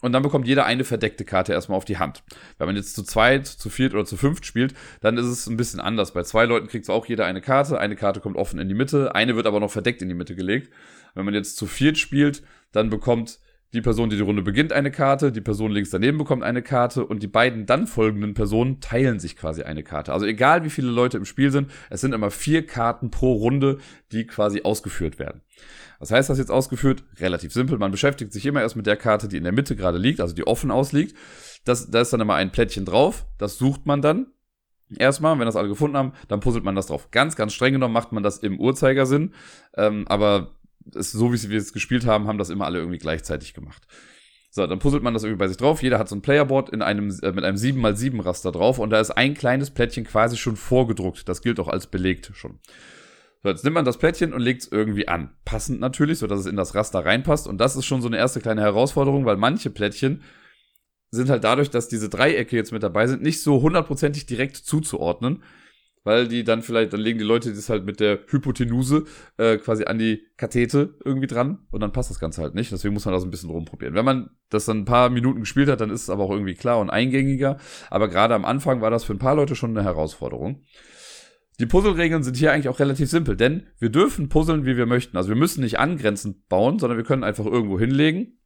[0.00, 2.22] Und dann bekommt jeder eine verdeckte Karte erstmal auf die Hand.
[2.58, 5.56] Wenn man jetzt zu zweit, zu viert oder zu fünft spielt, dann ist es ein
[5.56, 6.12] bisschen anders.
[6.12, 7.78] Bei zwei Leuten kriegt auch jeder eine Karte.
[7.78, 10.34] Eine Karte kommt offen in die Mitte, eine wird aber noch verdeckt in die Mitte
[10.34, 10.72] gelegt.
[11.14, 13.40] Wenn man jetzt zu viert spielt, dann bekommt
[13.72, 17.06] die Person, die die Runde beginnt, eine Karte, die Person links daneben bekommt eine Karte
[17.06, 20.12] und die beiden dann folgenden Personen teilen sich quasi eine Karte.
[20.12, 23.78] Also egal wie viele Leute im Spiel sind, es sind immer vier Karten pro Runde,
[24.10, 25.42] die quasi ausgeführt werden.
[26.00, 27.04] Was heißt das jetzt ausgeführt?
[27.20, 27.78] Relativ simpel.
[27.78, 30.34] Man beschäftigt sich immer erst mit der Karte, die in der Mitte gerade liegt, also
[30.34, 31.14] die offen ausliegt.
[31.64, 33.26] Das, da ist dann immer ein Plättchen drauf.
[33.38, 34.26] Das sucht man dann.
[34.96, 37.10] Erstmal, wenn das alle gefunden haben, dann puzzelt man das drauf.
[37.12, 39.34] Ganz, ganz streng genommen macht man das im Uhrzeigersinn.
[39.76, 40.56] Ähm, aber
[40.94, 43.86] es, so wie wir es gespielt haben, haben das immer alle irgendwie gleichzeitig gemacht.
[44.52, 45.82] So, dann puzzelt man das irgendwie bei sich drauf.
[45.82, 49.00] Jeder hat so ein Playerboard in einem, äh, mit einem 7x7 Raster drauf und da
[49.00, 51.28] ist ein kleines Plättchen quasi schon vorgedruckt.
[51.28, 52.58] Das gilt auch als belegt schon.
[53.42, 55.30] So, jetzt nimmt man das Plättchen und legt es irgendwie an.
[55.44, 57.46] Passend natürlich, so dass es in das Raster reinpasst.
[57.46, 60.22] Und das ist schon so eine erste kleine Herausforderung, weil manche Plättchen
[61.12, 65.42] sind halt dadurch, dass diese Dreiecke jetzt mit dabei sind, nicht so hundertprozentig direkt zuzuordnen.
[66.02, 69.04] Weil die dann vielleicht, dann legen die Leute das halt mit der Hypotenuse
[69.36, 72.72] äh, quasi an die Kathete irgendwie dran und dann passt das Ganze halt nicht.
[72.72, 73.94] Deswegen muss man da so ein bisschen rumprobieren.
[73.94, 76.54] Wenn man das dann ein paar Minuten gespielt hat, dann ist es aber auch irgendwie
[76.54, 77.58] klar und eingängiger.
[77.90, 80.62] Aber gerade am Anfang war das für ein paar Leute schon eine Herausforderung.
[81.60, 85.18] Die Puzzleregeln sind hier eigentlich auch relativ simpel, denn wir dürfen puzzeln, wie wir möchten.
[85.18, 88.39] Also wir müssen nicht angrenzend bauen, sondern wir können einfach irgendwo hinlegen.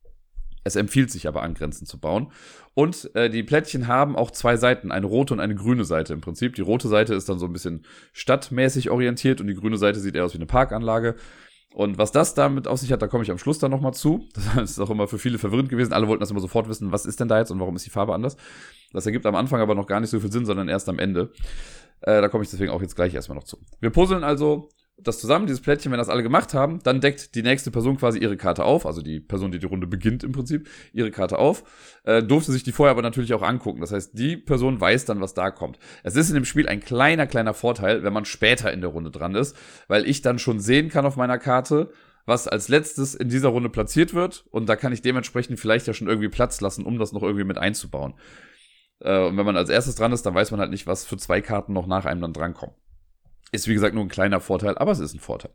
[0.65, 2.33] Es empfiehlt sich aber angrenzend zu bauen.
[2.73, 6.21] Und äh, die Plättchen haben auch zwei Seiten, eine rote und eine grüne Seite im
[6.21, 6.55] Prinzip.
[6.55, 10.17] Die rote Seite ist dann so ein bisschen stadtmäßig orientiert und die grüne Seite sieht
[10.17, 11.17] eher aus wie eine Parkanlage.
[11.75, 14.29] Und was das damit auf sich hat, da komme ich am Schluss dann nochmal zu.
[14.57, 15.93] Das ist auch immer für viele verwirrend gewesen.
[15.93, 17.91] Alle wollten das immer sofort wissen, was ist denn da jetzt und warum ist die
[17.91, 18.37] Farbe anders.
[18.93, 21.33] Das ergibt am Anfang aber noch gar nicht so viel Sinn, sondern erst am Ende.
[22.01, 23.59] Äh, da komme ich deswegen auch jetzt gleich erstmal noch zu.
[23.81, 27.43] Wir puzzeln also das zusammen, dieses Plättchen, wenn das alle gemacht haben, dann deckt die
[27.43, 30.69] nächste Person quasi ihre Karte auf, also die Person, die die Runde beginnt im Prinzip,
[30.93, 31.65] ihre Karte auf,
[32.05, 33.81] äh, durfte sich die vorher aber natürlich auch angucken.
[33.81, 35.79] Das heißt, die Person weiß dann, was da kommt.
[36.05, 39.11] Es ist in dem Spiel ein kleiner, kleiner Vorteil, wenn man später in der Runde
[39.11, 39.57] dran ist,
[39.89, 41.91] weil ich dann schon sehen kann auf meiner Karte,
[42.25, 45.93] was als letztes in dieser Runde platziert wird und da kann ich dementsprechend vielleicht ja
[45.93, 48.15] schon irgendwie Platz lassen, um das noch irgendwie mit einzubauen.
[49.01, 51.17] Äh, und wenn man als erstes dran ist, dann weiß man halt nicht, was für
[51.17, 52.77] zwei Karten noch nach einem dann drankommen.
[53.55, 55.53] Ist wie gesagt nur ein kleiner Vorteil, aber es ist ein Vorteil.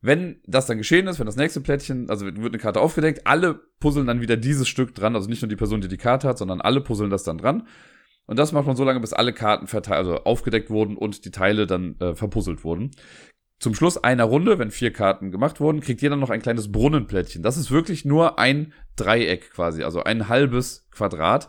[0.00, 3.60] Wenn das dann geschehen ist, wenn das nächste Plättchen, also wird eine Karte aufgedeckt, alle
[3.80, 6.38] puzzeln dann wieder dieses Stück dran, also nicht nur die Person, die die Karte hat,
[6.38, 7.66] sondern alle puzzeln das dann dran.
[8.26, 11.30] Und das macht man so lange, bis alle Karten verteilt, also aufgedeckt wurden und die
[11.30, 12.92] Teile dann äh, verpuzzelt wurden.
[13.58, 17.42] Zum Schluss einer Runde, wenn vier Karten gemacht wurden, kriegt jeder noch ein kleines Brunnenplättchen.
[17.42, 21.48] Das ist wirklich nur ein Dreieck quasi, also ein halbes Quadrat.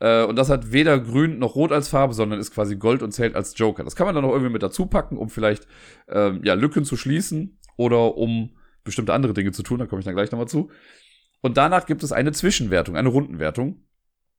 [0.00, 3.12] Äh, und das hat weder grün noch rot als Farbe, sondern ist quasi Gold und
[3.12, 3.84] zählt als Joker.
[3.84, 5.66] Das kann man dann noch irgendwie mit dazu packen, um vielleicht
[6.08, 9.78] ähm, ja, Lücken zu schließen oder um bestimmte andere Dinge zu tun.
[9.78, 10.70] Da komme ich dann gleich nochmal zu.
[11.40, 13.84] Und danach gibt es eine Zwischenwertung, eine Rundenwertung.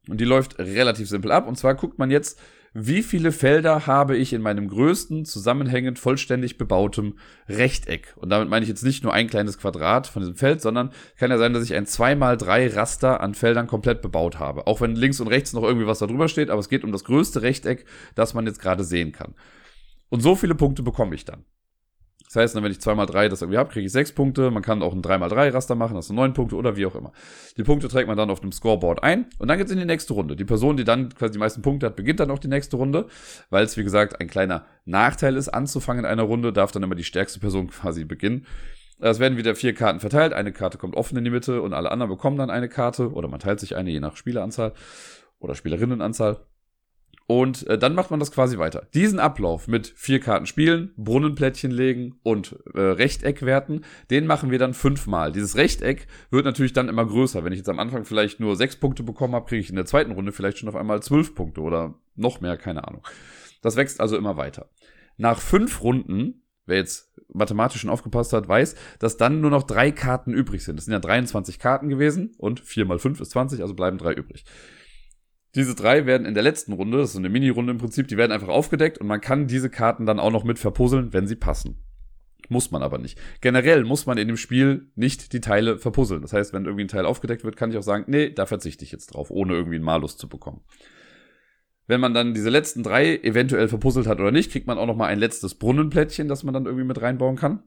[0.08, 1.48] Und die läuft relativ simpel ab.
[1.48, 2.40] Und zwar guckt man jetzt,
[2.74, 8.14] wie viele Felder habe ich in meinem größten, zusammenhängend, vollständig bebautem Rechteck.
[8.18, 11.32] Und damit meine ich jetzt nicht nur ein kleines Quadrat von diesem Feld, sondern kann
[11.32, 14.68] ja sein, dass ich ein 2x3 Raster an Feldern komplett bebaut habe.
[14.68, 16.92] Auch wenn links und rechts noch irgendwie was da drüber steht, aber es geht um
[16.92, 19.34] das größte Rechteck, das man jetzt gerade sehen kann.
[20.10, 21.46] Und so viele Punkte bekomme ich dann.
[22.32, 24.52] Das heißt, wenn ich 2x3 das irgendwie habe, kriege ich 6 Punkte.
[24.52, 27.12] Man kann auch ein 3x3 Raster machen, das sind 9 Punkte oder wie auch immer.
[27.58, 30.14] Die Punkte trägt man dann auf dem Scoreboard ein und dann geht's in die nächste
[30.14, 30.36] Runde.
[30.36, 33.08] Die Person, die dann quasi die meisten Punkte hat, beginnt dann auch die nächste Runde,
[33.50, 36.94] weil es wie gesagt ein kleiner Nachteil ist, anzufangen in einer Runde, darf dann immer
[36.94, 38.46] die stärkste Person quasi beginnen.
[39.00, 40.34] Es werden wieder vier Karten verteilt.
[40.34, 43.28] Eine Karte kommt offen in die Mitte und alle anderen bekommen dann eine Karte oder
[43.28, 44.74] man teilt sich eine je nach Spieleranzahl
[45.40, 46.38] oder Spielerinnenanzahl.
[47.30, 48.88] Und äh, dann macht man das quasi weiter.
[48.96, 54.58] Diesen Ablauf mit vier Karten spielen, Brunnenplättchen legen und äh, Rechteck werten, den machen wir
[54.58, 55.32] dann fünfmal.
[55.32, 57.46] Dieses Rechteck wird natürlich dann immer größer.
[57.46, 59.86] Wenn ich jetzt am Anfang vielleicht nur sechs Punkte bekommen habe, kriege ich in der
[59.86, 63.06] zweiten Runde vielleicht schon auf einmal zwölf Punkte oder noch mehr, keine Ahnung.
[63.62, 64.72] Das wächst also immer weiter.
[65.18, 69.92] Nach fünf Runden, wer jetzt mathematisch schon aufgepasst hat, weiß, dass dann nur noch drei
[69.92, 70.78] Karten übrig sind.
[70.78, 74.14] Das sind ja 23 Karten gewesen und vier mal fünf ist 20, also bleiben drei
[74.14, 74.46] übrig.
[75.56, 78.32] Diese drei werden in der letzten Runde, das ist eine Mini-Runde im Prinzip, die werden
[78.32, 81.84] einfach aufgedeckt und man kann diese Karten dann auch noch mit verpuzzeln, wenn sie passen.
[82.50, 83.20] Muss man aber nicht.
[83.42, 86.22] Generell muss man in dem Spiel nicht die Teile verpuzzeln.
[86.22, 88.84] Das heißt, wenn irgendwie ein Teil aufgedeckt wird, kann ich auch sagen, nee, da verzichte
[88.84, 90.62] ich jetzt drauf, ohne irgendwie einen Malus zu bekommen.
[91.86, 94.96] Wenn man dann diese letzten drei eventuell verpuzzelt hat oder nicht, kriegt man auch noch
[94.96, 97.64] mal ein letztes Brunnenplättchen, das man dann irgendwie mit reinbauen kann.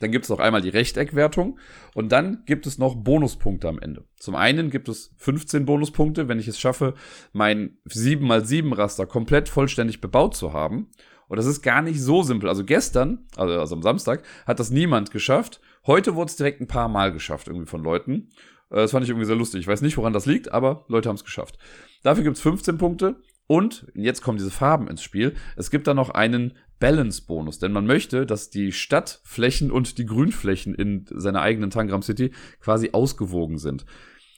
[0.00, 1.58] Dann gibt es noch einmal die Rechteckwertung
[1.94, 4.04] und dann gibt es noch Bonuspunkte am Ende.
[4.16, 6.94] Zum einen gibt es 15 Bonuspunkte, wenn ich es schaffe,
[7.32, 10.90] mein 7x7 Raster komplett vollständig bebaut zu haben.
[11.28, 12.48] Und das ist gar nicht so simpel.
[12.48, 15.60] Also gestern, also, also am Samstag, hat das niemand geschafft.
[15.86, 18.30] Heute wurde es direkt ein paar Mal geschafft, irgendwie von Leuten.
[18.70, 19.60] Äh, das fand ich irgendwie sehr lustig.
[19.60, 21.58] Ich weiß nicht, woran das liegt, aber Leute haben es geschafft.
[22.02, 23.16] Dafür gibt es 15 Punkte.
[23.46, 25.34] Und jetzt kommen diese Farben ins Spiel.
[25.56, 30.74] Es gibt da noch einen Balance-Bonus, denn man möchte, dass die Stadtflächen und die Grünflächen
[30.74, 33.84] in seiner eigenen Tangram City quasi ausgewogen sind.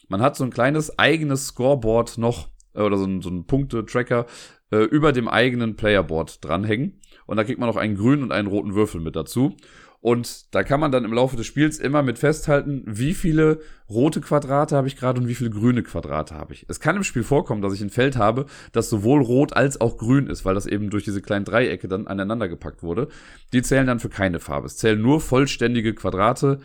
[0.08, 4.26] Man hat so ein kleines eigenes Scoreboard noch äh, oder so ein, so ein Punkte-Tracker
[4.70, 7.00] äh, über dem eigenen Playerboard dranhängen.
[7.26, 9.56] Und da kriegt man noch einen grünen und einen roten Würfel mit dazu.
[10.02, 13.60] Und da kann man dann im Laufe des Spiels immer mit festhalten, wie viele
[13.90, 16.64] rote Quadrate habe ich gerade und wie viele grüne Quadrate habe ich.
[16.68, 19.98] Es kann im Spiel vorkommen, dass ich ein Feld habe, das sowohl rot als auch
[19.98, 23.08] grün ist, weil das eben durch diese kleinen Dreiecke dann aneinander gepackt wurde.
[23.52, 24.66] Die zählen dann für keine Farbe.
[24.66, 26.60] Es zählen nur vollständige Quadrate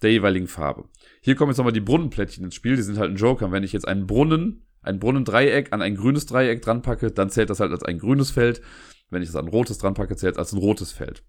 [0.00, 0.84] der jeweiligen Farbe.
[1.20, 2.76] Hier kommen jetzt nochmal die Brunnenplättchen ins Spiel.
[2.76, 3.52] Die sind halt ein Joker.
[3.52, 7.50] Wenn ich jetzt einen Brunnen, ein Brunnendreieck an ein grünes Dreieck dran packe, dann zählt
[7.50, 8.62] das halt als ein grünes Feld.
[9.10, 11.22] Wenn ich es an ein rotes dran packe, zählt es als ein rotes Feld.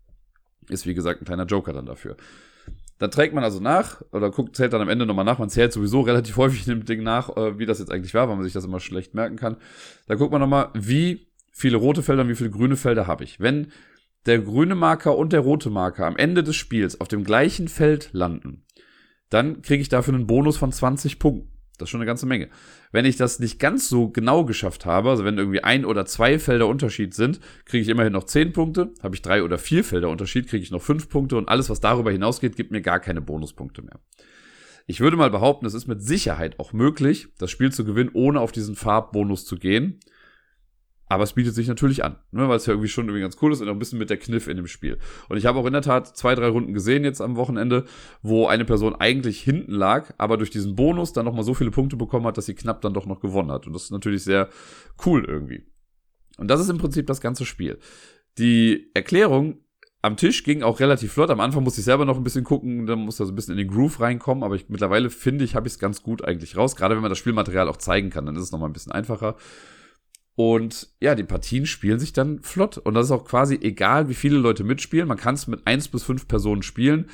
[0.70, 2.16] Ist wie gesagt ein kleiner Joker dann dafür.
[3.00, 5.40] Dann trägt man also nach oder guckt, zählt dann am Ende nochmal nach.
[5.40, 8.28] Man zählt sowieso relativ häufig in dem Ding nach, äh, wie das jetzt eigentlich war,
[8.28, 9.58] weil man sich das immer schlecht merken kann.
[10.08, 13.40] Da guckt man nochmal, wie viele rote Felder und wie viele grüne Felder habe ich.
[13.40, 13.72] Wenn
[14.26, 18.10] der grüne Marker und der rote Marker am Ende des Spiels auf dem gleichen Feld
[18.12, 18.66] landen,
[19.30, 21.49] dann kriege ich dafür einen Bonus von 20 Punkten.
[21.80, 22.50] Das ist schon eine ganze Menge.
[22.92, 26.38] Wenn ich das nicht ganz so genau geschafft habe, also wenn irgendwie ein oder zwei
[26.38, 28.94] Felder Unterschied sind, kriege ich immerhin noch zehn Punkte.
[29.02, 31.80] Habe ich drei oder vier Felder Unterschied, kriege ich noch fünf Punkte und alles, was
[31.80, 34.00] darüber hinausgeht, gibt mir gar keine Bonuspunkte mehr.
[34.88, 38.42] Ich würde mal behaupten, es ist mit Sicherheit auch möglich, das Spiel zu gewinnen, ohne
[38.42, 40.00] auf diesen Farbbonus zu gehen.
[41.10, 43.52] Aber es bietet sich natürlich an, ne, weil es ja irgendwie schon irgendwie ganz cool
[43.52, 45.00] ist und auch ein bisschen mit der Kniff in dem Spiel.
[45.28, 47.86] Und ich habe auch in der Tat zwei, drei Runden gesehen jetzt am Wochenende,
[48.22, 51.98] wo eine Person eigentlich hinten lag, aber durch diesen Bonus dann nochmal so viele Punkte
[51.98, 53.66] bekommen hat, dass sie knapp dann doch noch gewonnen hat.
[53.66, 54.50] Und das ist natürlich sehr
[55.04, 55.66] cool irgendwie.
[56.38, 57.80] Und das ist im Prinzip das ganze Spiel.
[58.38, 59.58] Die Erklärung
[60.02, 61.32] am Tisch ging auch relativ flott.
[61.32, 63.58] Am Anfang musste ich selber noch ein bisschen gucken, dann musste so ein bisschen in
[63.58, 66.76] den Groove reinkommen, aber ich, mittlerweile finde ich, habe ich es ganz gut eigentlich raus.
[66.76, 69.36] Gerade wenn man das Spielmaterial auch zeigen kann, dann ist es nochmal ein bisschen einfacher.
[70.40, 72.78] Und ja, die Partien spielen sich dann flott.
[72.78, 75.06] Und das ist auch quasi egal, wie viele Leute mitspielen.
[75.06, 77.10] Man kann es mit eins bis fünf Personen spielen.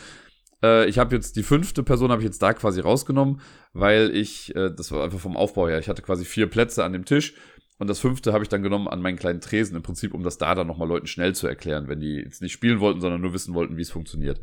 [0.62, 3.42] Äh, ich habe jetzt die fünfte Person habe ich jetzt da quasi rausgenommen,
[3.74, 6.94] weil ich, äh, das war einfach vom Aufbau her, ich hatte quasi vier Plätze an
[6.94, 7.34] dem Tisch.
[7.80, 10.38] Und das fünfte habe ich dann genommen an meinen kleinen Tresen, im Prinzip, um das
[10.38, 13.34] da dann nochmal Leuten schnell zu erklären, wenn die jetzt nicht spielen wollten, sondern nur
[13.34, 14.40] wissen wollten, wie es funktioniert.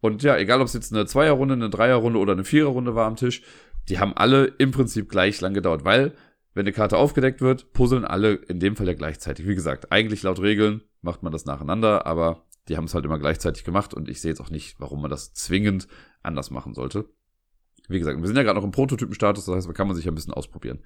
[0.00, 3.16] Und ja, egal ob es jetzt eine Zweierrunde, eine Dreierrunde oder eine Viererrunde war am
[3.16, 3.42] Tisch,
[3.90, 6.14] die haben alle im Prinzip gleich lang gedauert, weil
[6.54, 9.46] wenn eine Karte aufgedeckt wird, puzzeln alle in dem Fall ja gleichzeitig.
[9.46, 13.18] Wie gesagt, eigentlich laut Regeln macht man das nacheinander, aber die haben es halt immer
[13.18, 15.88] gleichzeitig gemacht und ich sehe jetzt auch nicht, warum man das zwingend
[16.22, 17.08] anders machen sollte.
[17.88, 20.04] Wie gesagt, wir sind ja gerade noch im Prototypenstatus, das heißt, da kann man sich
[20.04, 20.80] ja ein bisschen ausprobieren.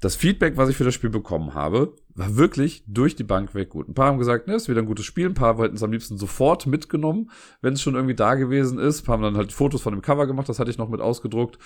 [0.00, 3.70] Das Feedback, was ich für das Spiel bekommen habe, war wirklich durch die Bank weg
[3.70, 3.88] gut.
[3.88, 5.26] Ein paar haben gesagt, ne, ist wieder ein gutes Spiel.
[5.26, 7.30] Ein paar wollten es am liebsten sofort mitgenommen,
[7.62, 9.00] wenn es schon irgendwie da gewesen ist.
[9.00, 11.00] Ein paar haben dann halt Fotos von dem Cover gemacht, das hatte ich noch mit
[11.00, 11.58] ausgedruckt.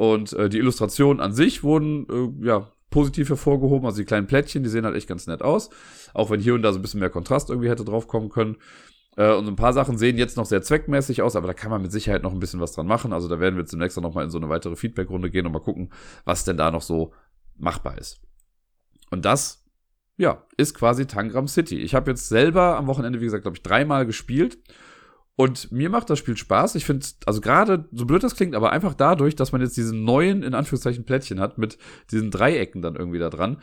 [0.00, 3.84] Und äh, die Illustrationen an sich wurden äh, ja positiv hervorgehoben.
[3.84, 5.68] Also die kleinen Plättchen, die sehen halt echt ganz nett aus.
[6.14, 8.56] Auch wenn hier und da so ein bisschen mehr Kontrast irgendwie hätte drauf kommen können.
[9.18, 11.82] Äh, und ein paar Sachen sehen jetzt noch sehr zweckmäßig aus, aber da kann man
[11.82, 13.12] mit Sicherheit noch ein bisschen was dran machen.
[13.12, 15.58] Also da werden wir demnächst noch mal in so eine weitere Feedback-Runde gehen und mal
[15.58, 15.92] gucken,
[16.24, 17.12] was denn da noch so
[17.58, 18.22] machbar ist.
[19.10, 19.66] Und das,
[20.16, 21.78] ja, ist quasi Tangram City.
[21.78, 24.56] Ich habe jetzt selber am Wochenende, wie gesagt, glaube ich, dreimal gespielt
[25.40, 26.74] und mir macht das Spiel Spaß.
[26.74, 30.04] Ich finde, also gerade, so blöd das klingt, aber einfach dadurch, dass man jetzt diesen
[30.04, 31.78] neuen, in Anführungszeichen, Plättchen hat, mit
[32.10, 33.56] diesen Dreiecken dann irgendwie da dran,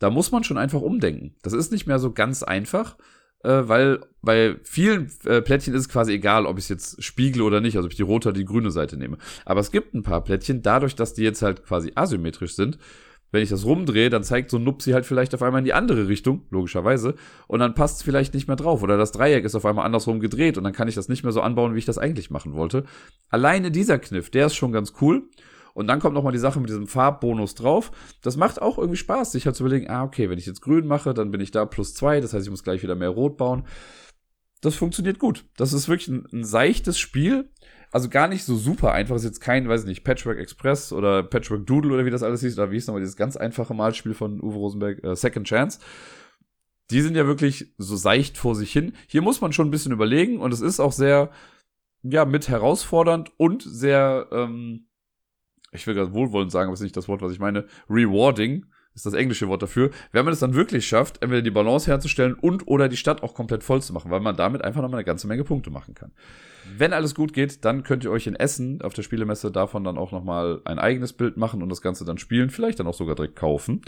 [0.00, 1.34] da muss man schon einfach umdenken.
[1.40, 2.98] Das ist nicht mehr so ganz einfach,
[3.42, 7.44] äh, weil bei vielen äh, Plättchen ist es quasi egal, ob ich es jetzt spiegle
[7.44, 9.16] oder nicht, also ob ich die rote oder die grüne Seite nehme.
[9.46, 12.76] Aber es gibt ein paar Plättchen, dadurch, dass die jetzt halt quasi asymmetrisch sind,
[13.34, 15.74] wenn ich das rumdrehe, dann zeigt so ein Nupsi halt vielleicht auf einmal in die
[15.74, 17.14] andere Richtung, logischerweise,
[17.46, 18.82] und dann passt es vielleicht nicht mehr drauf.
[18.82, 21.32] Oder das Dreieck ist auf einmal andersrum gedreht und dann kann ich das nicht mehr
[21.32, 22.84] so anbauen, wie ich das eigentlich machen wollte.
[23.28, 25.28] Alleine dieser Kniff, der ist schon ganz cool.
[25.74, 27.90] Und dann kommt nochmal die Sache mit diesem Farbbonus drauf.
[28.22, 30.86] Das macht auch irgendwie Spaß, sich halt zu überlegen, ah, okay, wenn ich jetzt grün
[30.86, 33.36] mache, dann bin ich da plus zwei, das heißt, ich muss gleich wieder mehr rot
[33.36, 33.64] bauen.
[34.60, 35.44] Das funktioniert gut.
[35.56, 37.50] Das ist wirklich ein, ein seichtes Spiel,
[37.94, 39.14] also gar nicht so super einfach.
[39.14, 42.40] Ist jetzt kein, weiß ich nicht, Patchwork Express oder Patchwork Doodle oder wie das alles
[42.40, 45.78] hieß, oder wie hieß nochmal dieses ganz einfache Malspiel von Uwe Rosenberg, äh, Second Chance.
[46.90, 48.94] Die sind ja wirklich so seicht vor sich hin.
[49.06, 51.30] Hier muss man schon ein bisschen überlegen und es ist auch sehr,
[52.02, 54.88] ja, mit herausfordernd und sehr, ähm,
[55.70, 59.06] ich will gerade wohlwollend sagen, aber ist nicht das Wort, was ich meine, rewarding ist
[59.06, 62.66] das englische Wort dafür, wenn man es dann wirklich schafft, entweder die Balance herzustellen und
[62.68, 65.26] oder die Stadt auch komplett voll zu machen, weil man damit einfach nochmal eine ganze
[65.26, 66.12] Menge Punkte machen kann.
[66.76, 69.98] Wenn alles gut geht, dann könnt ihr euch in Essen auf der Spielemesse davon dann
[69.98, 73.16] auch nochmal ein eigenes Bild machen und das Ganze dann spielen, vielleicht dann auch sogar
[73.16, 73.82] direkt kaufen.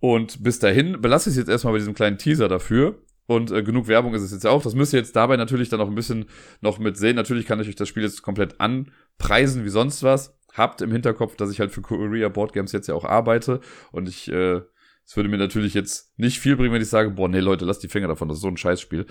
[0.00, 2.98] Und bis dahin belasse ich es jetzt erstmal bei diesem kleinen Teaser dafür.
[3.26, 4.62] Und äh, genug Werbung ist es jetzt auch.
[4.62, 6.26] Das müsst ihr jetzt dabei natürlich dann auch ein bisschen
[6.60, 7.16] noch mit sehen.
[7.16, 10.36] Natürlich kann ich euch das Spiel jetzt komplett anpreisen wie sonst was.
[10.56, 13.60] Habt im Hinterkopf, dass ich halt für Korea Board Games jetzt ja auch arbeite.
[13.92, 14.62] Und ich, äh,
[15.04, 17.82] es würde mir natürlich jetzt nicht viel bringen, wenn ich sage, boah, nee, Leute, lasst
[17.82, 19.06] die Finger davon, das ist so ein Scheißspiel.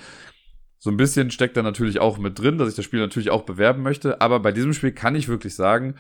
[0.78, 3.44] So ein bisschen steckt da natürlich auch mit drin, dass ich das Spiel natürlich auch
[3.44, 4.22] bewerben möchte.
[4.22, 5.96] Aber bei diesem Spiel kann ich wirklich sagen,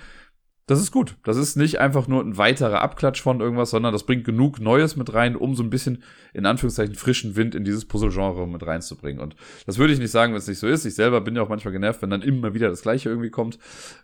[0.67, 1.17] das ist gut.
[1.23, 4.95] Das ist nicht einfach nur ein weiterer Abklatsch von irgendwas, sondern das bringt genug Neues
[4.95, 6.01] mit rein, um so ein bisschen
[6.33, 9.21] in Anführungszeichen frischen Wind in dieses Puzzle-Genre mit reinzubringen.
[9.21, 9.35] Und
[9.67, 10.85] das würde ich nicht sagen, wenn es nicht so ist.
[10.85, 13.59] Ich selber bin ja auch manchmal genervt, wenn dann immer wieder das Gleiche irgendwie kommt.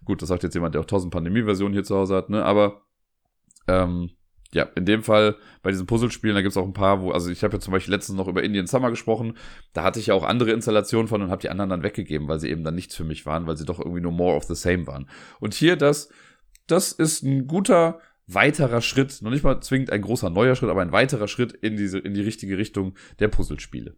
[0.06, 2.46] Gut, das sagt jetzt jemand, der auch tausend Pandemie-Versionen hier zu Hause hat, ne?
[2.46, 2.84] Aber
[3.68, 4.12] ähm,
[4.54, 7.44] ja, in dem Fall bei diesen Puzzlespielen, da gibt's auch ein paar, wo, also ich
[7.44, 9.38] habe ja zum Beispiel letztens noch über Indian Summer gesprochen,
[9.74, 12.40] da hatte ich ja auch andere Installationen von und habe die anderen dann weggegeben, weil
[12.40, 14.56] sie eben dann nichts für mich waren, weil sie doch irgendwie nur more of the
[14.56, 15.08] same waren.
[15.40, 16.10] Und hier das
[16.72, 20.82] das ist ein guter weiterer Schritt, noch nicht mal zwingend ein großer neuer Schritt, aber
[20.82, 23.96] ein weiterer Schritt in diese in die richtige Richtung der Puzzlespiele.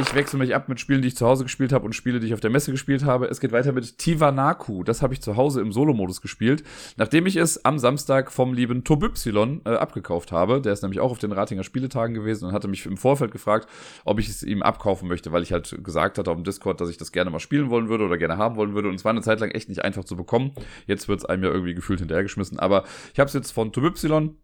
[0.00, 2.28] Ich wechsle mich ab mit Spielen, die ich zu Hause gespielt habe und Spiele, die
[2.28, 3.26] ich auf der Messe gespielt habe.
[3.26, 4.84] Es geht weiter mit Tivanaku.
[4.84, 6.62] Das habe ich zu Hause im Solo-Modus gespielt,
[6.96, 10.62] nachdem ich es am Samstag vom lieben Tobypsilon äh, abgekauft habe.
[10.62, 13.68] Der ist nämlich auch auf den Ratinger Spieletagen gewesen und hatte mich im Vorfeld gefragt,
[14.04, 16.90] ob ich es ihm abkaufen möchte, weil ich halt gesagt hatte auf dem Discord, dass
[16.90, 18.88] ich das gerne mal spielen wollen würde oder gerne haben wollen würde.
[18.88, 20.52] Und es war eine Zeit lang echt nicht einfach zu bekommen.
[20.86, 22.60] Jetzt wird es einem ja irgendwie gefühlt hinterhergeschmissen.
[22.60, 24.36] Aber ich habe es jetzt von Tobypsilon.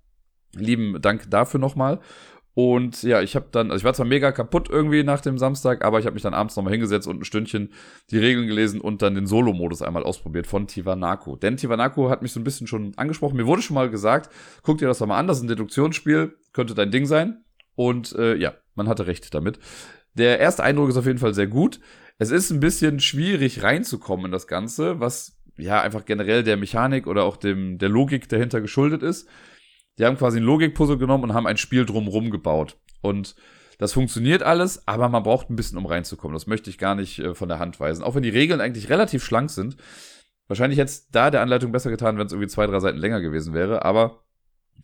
[0.57, 2.01] Lieben Dank dafür nochmal.
[2.55, 5.85] Und ja, ich habe dann, also ich war zwar mega kaputt irgendwie nach dem Samstag,
[5.85, 7.73] aber ich habe mich dann abends nochmal hingesetzt und ein Stündchen
[8.11, 11.35] die Regeln gelesen und dann den Solo-Modus einmal ausprobiert von Tivanako.
[11.35, 13.37] Denn Tivanako hat mich so ein bisschen schon angesprochen.
[13.37, 14.31] Mir wurde schon mal gesagt,
[14.63, 17.45] guck dir das doch mal an, das ist ein Deduktionsspiel, könnte dein Ding sein.
[17.75, 19.59] Und äh, ja, man hatte recht damit.
[20.15, 21.81] Der erste Eindruck ist auf jeden Fall sehr gut.
[22.19, 27.09] Es ist ein bisschen schwierig reinzukommen in das Ganze, was ja einfach generell der Mechanik
[27.09, 29.29] oder auch dem der Logik dahinter geschuldet ist.
[29.99, 32.77] Die haben quasi ein Logikpuzzle genommen und haben ein Spiel drumrum gebaut.
[33.01, 33.37] Und
[33.79, 36.35] das funktioniert alles, aber man braucht ein bisschen, um reinzukommen.
[36.35, 38.03] Das möchte ich gar nicht äh, von der Hand weisen.
[38.03, 39.77] Auch wenn die Regeln eigentlich relativ schlank sind.
[40.47, 43.21] Wahrscheinlich hätte es da der Anleitung besser getan, wenn es irgendwie zwei, drei Seiten länger
[43.21, 43.85] gewesen wäre.
[43.85, 44.25] Aber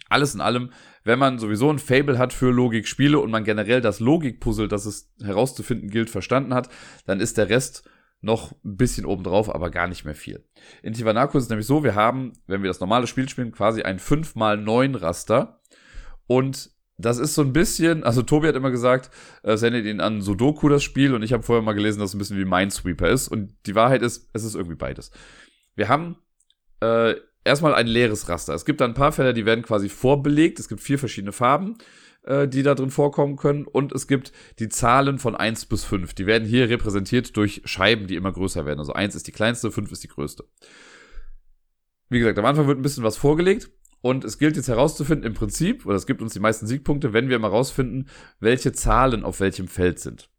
[0.08, 0.72] alles in allem,
[1.04, 5.12] wenn man sowieso ein Fable hat für Logikspiele und man generell das Logikpuzzle, das es
[5.22, 6.68] herauszufinden gilt, verstanden hat,
[7.06, 7.88] dann ist der Rest
[8.20, 10.44] noch ein bisschen obendrauf, aber gar nicht mehr viel.
[10.82, 13.82] In Tiwanaku ist es nämlich so, wir haben, wenn wir das normale Spiel spielen, quasi
[13.82, 15.60] ein 5x9 Raster.
[16.26, 19.10] Und das ist so ein bisschen, also Tobi hat immer gesagt,
[19.42, 22.10] äh, es erinnert ihn an Sudoku das Spiel und ich habe vorher mal gelesen, dass
[22.10, 23.28] es ein bisschen wie Minesweeper ist.
[23.28, 25.10] Und die Wahrheit ist, es ist irgendwie beides.
[25.74, 26.18] Wir haben
[26.82, 28.54] äh, erstmal ein leeres Raster.
[28.54, 30.60] Es gibt da ein paar Felder, die werden quasi vorbelegt.
[30.60, 31.78] Es gibt vier verschiedene Farben
[32.22, 33.66] äh, die da drin vorkommen können.
[33.66, 36.14] Und es gibt die Zahlen von 1 bis 5.
[36.14, 38.78] Die werden hier repräsentiert durch Scheiben, die immer größer werden.
[38.78, 40.44] Also 1 ist die kleinste, 5 ist die größte.
[42.08, 43.70] Wie gesagt, am Anfang wird ein bisschen was vorgelegt.
[44.02, 47.28] Und es gilt jetzt herauszufinden, im Prinzip, oder es gibt uns die meisten Siegpunkte, wenn
[47.28, 48.06] wir mal herausfinden,
[48.38, 50.29] welche Zahlen auf welchem Feld sind.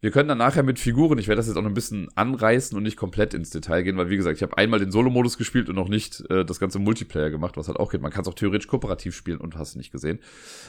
[0.00, 2.76] Wir können dann nachher mit Figuren, ich werde das jetzt auch noch ein bisschen anreißen
[2.76, 5.70] und nicht komplett ins Detail gehen, weil wie gesagt, ich habe einmal den Solo-Modus gespielt
[5.70, 8.02] und noch nicht äh, das ganze Multiplayer gemacht, was halt auch geht.
[8.02, 10.18] Man kann es auch theoretisch kooperativ spielen und hast nicht gesehen.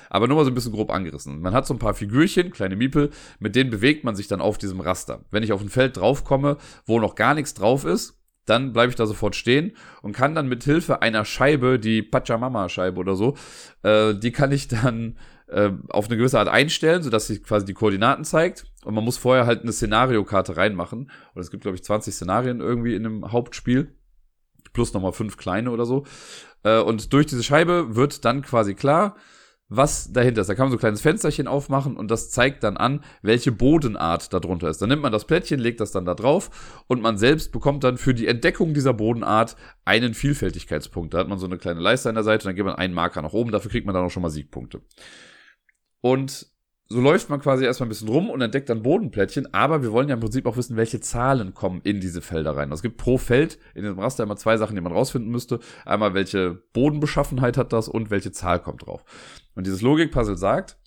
[0.10, 1.42] Aber nur mal so ein bisschen grob angerissen.
[1.42, 3.10] Man hat so ein paar Figürchen, kleine Miepel,
[3.40, 5.26] mit denen bewegt man sich dann auf diesem Raster.
[5.30, 8.96] Wenn ich auf ein Feld draufkomme, wo noch gar nichts drauf ist, dann bleibe ich
[8.96, 13.36] da sofort stehen und kann dann mit Hilfe einer Scheibe, die Pachamama-Scheibe oder so,
[13.84, 17.74] äh, die kann ich dann äh, auf eine gewisse Art einstellen, sodass sie quasi die
[17.74, 18.66] Koordinaten zeigt.
[18.84, 21.12] Und man muss vorher halt eine Szenariokarte reinmachen.
[21.34, 23.96] Und es gibt, glaube ich, 20 Szenarien irgendwie in dem Hauptspiel.
[24.74, 26.06] Plus nochmal fünf kleine oder so.
[26.64, 29.16] Äh, und durch diese Scheibe wird dann quasi klar,
[29.70, 30.48] was dahinter ist.
[30.48, 34.32] Da kann man so ein kleines Fensterchen aufmachen und das zeigt dann an, welche Bodenart
[34.34, 34.82] darunter ist.
[34.82, 37.98] Dann nimmt man das Plättchen, legt das dann da drauf und man selbst bekommt dann
[37.98, 41.14] für die Entdeckung dieser Bodenart einen Vielfältigkeitspunkt.
[41.14, 42.94] Da hat man so eine kleine Leiste an der Seite und dann gibt man einen
[42.94, 43.52] Marker nach oben.
[43.52, 44.82] Dafür kriegt man dann auch schon mal Siegpunkte.
[46.02, 46.48] Und
[46.90, 50.08] so läuft man quasi erstmal ein bisschen rum und entdeckt dann Bodenplättchen, aber wir wollen
[50.08, 52.72] ja im Prinzip auch wissen, welche Zahlen kommen in diese Felder rein.
[52.72, 55.60] Es gibt pro Feld in dem Raster immer zwei Sachen, die man rausfinden müsste.
[55.86, 59.04] Einmal, welche Bodenbeschaffenheit hat das und welche Zahl kommt drauf.
[59.56, 60.78] Und dieses Logikpuzzle sagt,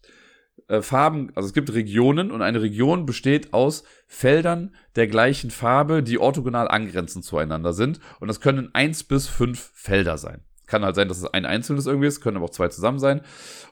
[0.68, 6.02] äh, Farben, also es gibt Regionen und eine Region besteht aus Feldern der gleichen Farbe,
[6.02, 8.00] die orthogonal angrenzend zueinander sind.
[8.20, 10.44] Und das können eins bis fünf Felder sein.
[10.66, 13.20] Kann halt sein, dass es ein einzelnes irgendwie ist, können aber auch zwei zusammen sein.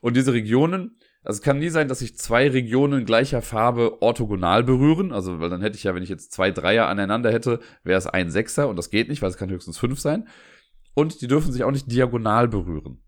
[0.00, 0.98] Und diese Regionen,
[1.28, 5.12] also es kann nie sein, dass sich zwei Regionen gleicher Farbe orthogonal berühren.
[5.12, 8.06] Also, weil dann hätte ich ja, wenn ich jetzt zwei Dreier aneinander hätte, wäre es
[8.06, 10.26] ein Sechser und das geht nicht, weil es kann höchstens fünf sein.
[10.94, 13.02] Und die dürfen sich auch nicht diagonal berühren.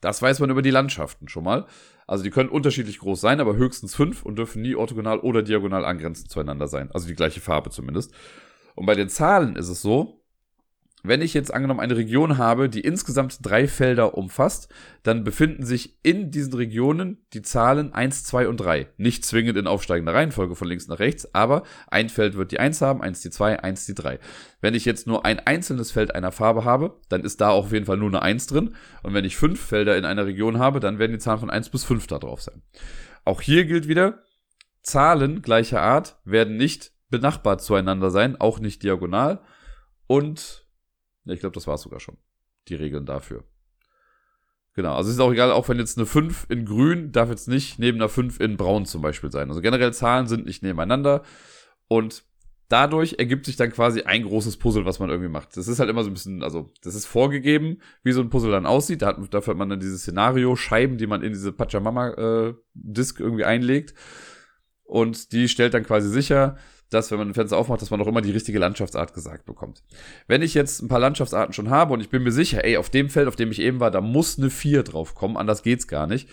[0.00, 1.66] Das weiß man über die Landschaften schon mal.
[2.08, 5.84] Also die können unterschiedlich groß sein, aber höchstens fünf und dürfen nie orthogonal oder diagonal
[5.84, 6.90] angrenzend zueinander sein.
[6.90, 8.12] Also die gleiche Farbe zumindest.
[8.74, 10.23] Und bei den Zahlen ist es so,
[11.06, 15.98] wenn ich jetzt angenommen eine Region habe, die insgesamt drei Felder umfasst, dann befinden sich
[16.02, 18.88] in diesen Regionen die Zahlen 1, 2 und 3.
[18.96, 22.80] Nicht zwingend in aufsteigender Reihenfolge von links nach rechts, aber ein Feld wird die 1
[22.80, 24.18] haben, 1 die 2, 1 die 3.
[24.62, 27.84] Wenn ich jetzt nur ein einzelnes Feld einer Farbe habe, dann ist da auf jeden
[27.84, 28.74] Fall nur eine 1 drin.
[29.02, 31.68] Und wenn ich fünf Felder in einer Region habe, dann werden die Zahlen von 1
[31.68, 32.62] bis 5 da drauf sein.
[33.26, 34.22] Auch hier gilt wieder,
[34.82, 39.42] Zahlen gleicher Art werden nicht benachbart zueinander sein, auch nicht diagonal.
[40.06, 40.63] Und
[41.32, 42.16] ich glaube, das war es sogar schon.
[42.68, 43.44] Die Regeln dafür.
[44.74, 47.46] Genau, also es ist auch egal, auch wenn jetzt eine 5 in grün darf jetzt
[47.46, 49.48] nicht neben einer 5 in braun zum Beispiel sein.
[49.48, 51.22] Also generell Zahlen sind nicht nebeneinander
[51.86, 52.24] und
[52.68, 55.56] dadurch ergibt sich dann quasi ein großes Puzzle, was man irgendwie macht.
[55.56, 58.50] Das ist halt immer so ein bisschen, also das ist vorgegeben, wie so ein Puzzle
[58.50, 59.02] dann aussieht.
[59.02, 63.22] Da hat, dafür hat man dann dieses Szenario, Scheiben, die man in diese Pachamama-Disk äh,
[63.22, 63.94] irgendwie einlegt.
[64.82, 66.56] Und die stellt dann quasi sicher,
[66.90, 69.82] dass, wenn man ein Fenster aufmacht, dass man auch immer die richtige Landschaftsart gesagt bekommt.
[70.26, 72.90] Wenn ich jetzt ein paar Landschaftsarten schon habe und ich bin mir sicher, ey, auf
[72.90, 75.88] dem Feld, auf dem ich eben war, da muss eine 4 drauf kommen, anders geht's
[75.88, 76.28] gar nicht,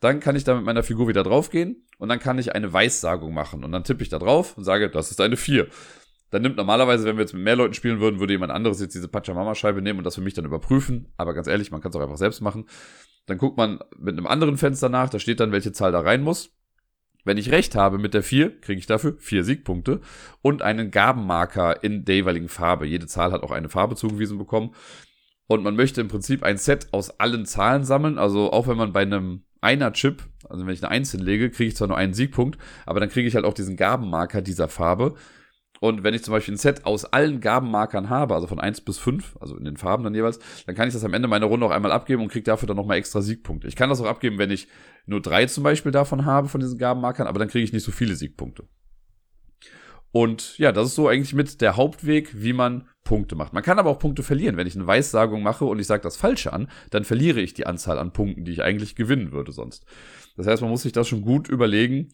[0.00, 3.34] dann kann ich da mit meiner Figur wieder draufgehen und dann kann ich eine Weissagung
[3.34, 5.68] machen und dann tippe ich da drauf und sage, das ist eine 4.
[6.30, 8.94] Dann nimmt normalerweise, wenn wir jetzt mit mehr Leuten spielen würden, würde jemand anderes jetzt
[8.94, 11.12] diese Pachamama-Scheibe nehmen und das für mich dann überprüfen.
[11.16, 12.66] Aber ganz ehrlich, man kann es auch einfach selbst machen.
[13.26, 16.22] Dann guckt man mit einem anderen Fenster nach, da steht dann, welche Zahl da rein
[16.22, 16.50] muss.
[17.24, 20.00] Wenn ich recht habe mit der 4, kriege ich dafür 4 Siegpunkte
[20.42, 22.86] und einen Gabenmarker in der jeweiligen Farbe.
[22.86, 24.74] Jede Zahl hat auch eine Farbe zugewiesen bekommen.
[25.46, 28.18] Und man möchte im Prinzip ein Set aus allen Zahlen sammeln.
[28.18, 31.68] Also auch wenn man bei einem einer Chip, also wenn ich eine 1 hinlege, kriege
[31.68, 35.14] ich zwar nur einen Siegpunkt, aber dann kriege ich halt auch diesen Gabenmarker dieser Farbe.
[35.80, 38.98] Und wenn ich zum Beispiel ein Set aus allen Gabenmarkern habe, also von 1 bis
[38.98, 41.64] 5, also in den Farben dann jeweils, dann kann ich das am Ende meiner Runde
[41.64, 43.66] auch einmal abgeben und kriege dafür dann nochmal extra Siegpunkte.
[43.66, 44.68] Ich kann das auch abgeben, wenn ich
[45.06, 47.92] nur drei zum Beispiel davon habe, von diesen Gabenmarkern, aber dann kriege ich nicht so
[47.92, 48.68] viele Siegpunkte.
[50.12, 53.52] Und ja, das ist so eigentlich mit der Hauptweg, wie man Punkte macht.
[53.52, 54.56] Man kann aber auch Punkte verlieren.
[54.56, 57.66] Wenn ich eine Weissagung mache und ich sage das Falsche an, dann verliere ich die
[57.66, 59.86] Anzahl an Punkten, die ich eigentlich gewinnen würde sonst.
[60.36, 62.08] Das heißt, man muss sich das schon gut überlegen,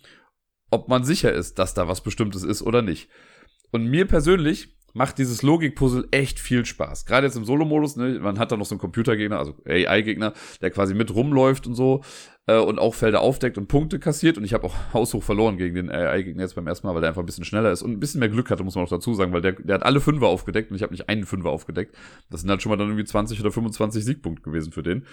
[0.70, 3.08] ob man sicher ist, dass da was Bestimmtes ist oder nicht.
[3.76, 7.04] Und mir persönlich macht dieses Logikpuzzle echt viel Spaß.
[7.04, 10.70] Gerade jetzt im Solo-Modus, ne, man hat da noch so einen Computergegner, also AI-Gegner, der
[10.70, 12.02] quasi mit rumläuft und so
[12.46, 14.38] äh, und auch Felder aufdeckt und Punkte kassiert.
[14.38, 17.10] Und ich habe auch haushoch verloren gegen den AI-Gegner jetzt beim ersten Mal, weil der
[17.10, 19.12] einfach ein bisschen schneller ist und ein bisschen mehr Glück hatte, muss man auch dazu
[19.12, 21.94] sagen, weil der, der hat alle Fünfer aufgedeckt und ich habe nicht einen Fünfer aufgedeckt.
[22.30, 25.04] Das sind halt schon mal dann irgendwie 20 oder 25 Siegpunkte gewesen für den.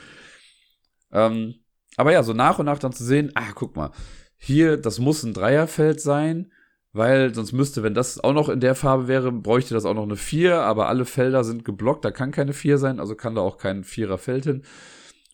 [1.11, 1.55] Ähm,
[1.97, 3.91] aber ja, so nach und nach dann zu sehen, ah, guck mal,
[4.38, 6.53] hier, das muss ein Dreierfeld sein
[6.93, 10.03] weil sonst müsste, wenn das auch noch in der Farbe wäre, bräuchte das auch noch
[10.03, 13.41] eine 4, aber alle Felder sind geblockt, da kann keine 4 sein, also kann da
[13.41, 14.63] auch kein Vierer Feld hin.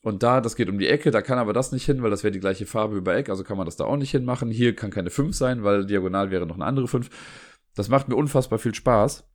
[0.01, 2.23] Und da, das geht um die Ecke, da kann aber das nicht hin, weil das
[2.23, 4.49] wäre die gleiche Farbe über Eck, also kann man das da auch nicht hinmachen.
[4.49, 7.09] Hier kann keine 5 sein, weil diagonal wäre noch eine andere 5.
[7.75, 9.25] Das macht mir unfassbar viel Spaß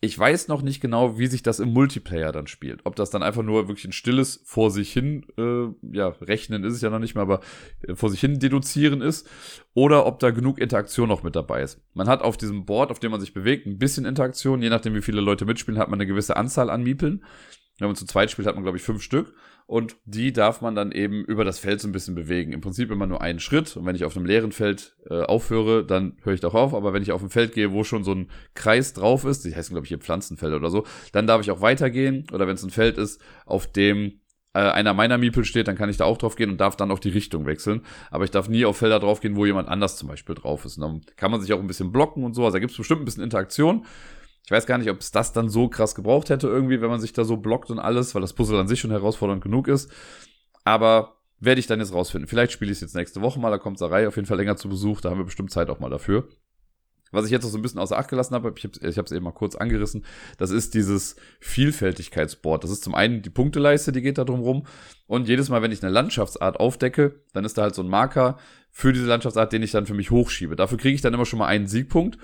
[0.00, 2.80] ich weiß noch nicht genau, wie sich das im Multiplayer dann spielt.
[2.84, 6.74] Ob das dann einfach nur wirklich ein stilles vor sich hin, äh, ja, rechnen ist
[6.74, 7.40] es ja noch nicht mal, aber
[7.82, 9.28] äh, vor sich hin deduzieren ist.
[9.74, 11.80] Oder ob da genug Interaktion noch mit dabei ist.
[11.94, 14.62] Man hat auf diesem Board, auf dem man sich bewegt, ein bisschen Interaktion.
[14.62, 17.24] Je nachdem, wie viele Leute mitspielen, hat man eine gewisse Anzahl an Miepeln.
[17.78, 19.34] Wenn man zu zweit spielt, hat man, glaube ich, fünf Stück
[19.68, 22.52] und die darf man dann eben über das Feld so ein bisschen bewegen.
[22.54, 25.84] Im Prinzip immer nur einen Schritt und wenn ich auf einem leeren Feld äh, aufhöre,
[25.84, 28.12] dann höre ich doch auf, aber wenn ich auf ein Feld gehe, wo schon so
[28.12, 31.50] ein Kreis drauf ist, die heißen glaube ich hier Pflanzenfelder oder so, dann darf ich
[31.50, 34.20] auch weitergehen oder wenn es ein Feld ist, auf dem
[34.54, 36.90] äh, einer meiner Miepel steht, dann kann ich da auch drauf gehen und darf dann
[36.90, 37.82] auch die Richtung wechseln.
[38.10, 40.78] Aber ich darf nie auf Felder drauf gehen, wo jemand anders zum Beispiel drauf ist.
[40.78, 42.44] Und dann kann man sich auch ein bisschen blocken und so.
[42.44, 43.84] Also da gibt es bestimmt ein bisschen Interaktion.
[44.48, 47.02] Ich weiß gar nicht, ob es das dann so krass gebraucht hätte irgendwie, wenn man
[47.02, 49.92] sich da so blockt und alles, weil das Puzzle an sich schon herausfordernd genug ist.
[50.64, 52.28] Aber werde ich dann jetzt rausfinden.
[52.28, 54.56] Vielleicht spiele ich es jetzt nächste Woche mal, da kommt Sarai auf jeden Fall länger
[54.56, 56.28] zu Besuch, da haben wir bestimmt Zeit auch mal dafür.
[57.10, 58.64] Was ich jetzt noch so ein bisschen außer Acht gelassen habe, ich
[58.96, 60.06] habe es eben mal kurz angerissen,
[60.38, 62.64] das ist dieses Vielfältigkeitsboard.
[62.64, 64.66] Das ist zum einen die Punkteleiste, die geht da drum rum.
[65.06, 68.38] Und jedes Mal, wenn ich eine Landschaftsart aufdecke, dann ist da halt so ein Marker
[68.70, 70.56] für diese Landschaftsart, den ich dann für mich hochschiebe.
[70.56, 72.16] Dafür kriege ich dann immer schon mal einen Siegpunkt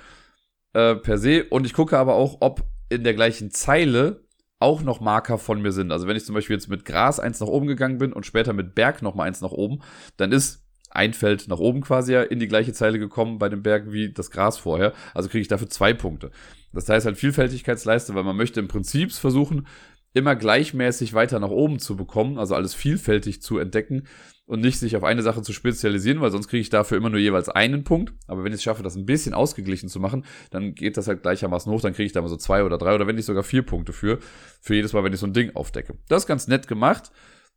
[0.75, 1.45] äh, per se.
[1.45, 4.25] Und ich gucke aber auch, ob in der gleichen Zeile
[4.61, 5.93] auch noch Marker von mir sind.
[5.93, 8.53] Also wenn ich zum Beispiel jetzt mit Gras eins nach oben gegangen bin und später
[8.53, 9.83] mit Berg noch mal eins nach oben,
[10.17, 13.63] dann ist ein Feld nach oben quasi ja in die gleiche Zeile gekommen bei dem
[13.63, 14.93] Berg wie das Gras vorher.
[15.13, 16.31] Also kriege ich dafür zwei Punkte.
[16.73, 19.67] Das heißt halt Vielfältigkeitsleiste, weil man möchte im Prinzip versuchen,
[20.13, 24.07] immer gleichmäßig weiter nach oben zu bekommen, also alles vielfältig zu entdecken
[24.47, 27.19] und nicht sich auf eine Sache zu spezialisieren, weil sonst kriege ich dafür immer nur
[27.19, 28.13] jeweils einen Punkt.
[28.27, 31.23] Aber wenn ich es schaffe, das ein bisschen ausgeglichen zu machen, dann geht das halt
[31.23, 33.43] gleichermaßen hoch, dann kriege ich da mal so zwei oder drei oder wenn nicht sogar
[33.43, 34.19] vier Punkte für,
[34.61, 35.97] für jedes Mal, wenn ich so ein Ding aufdecke.
[36.09, 37.11] Das ist ganz nett gemacht,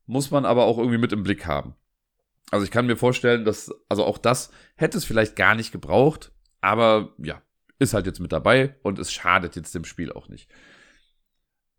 [0.05, 1.75] muss man aber auch irgendwie mit im Blick haben.
[2.51, 6.31] Also ich kann mir vorstellen, dass, also auch das hätte es vielleicht gar nicht gebraucht,
[6.61, 7.41] aber ja,
[7.79, 10.49] ist halt jetzt mit dabei und es schadet jetzt dem Spiel auch nicht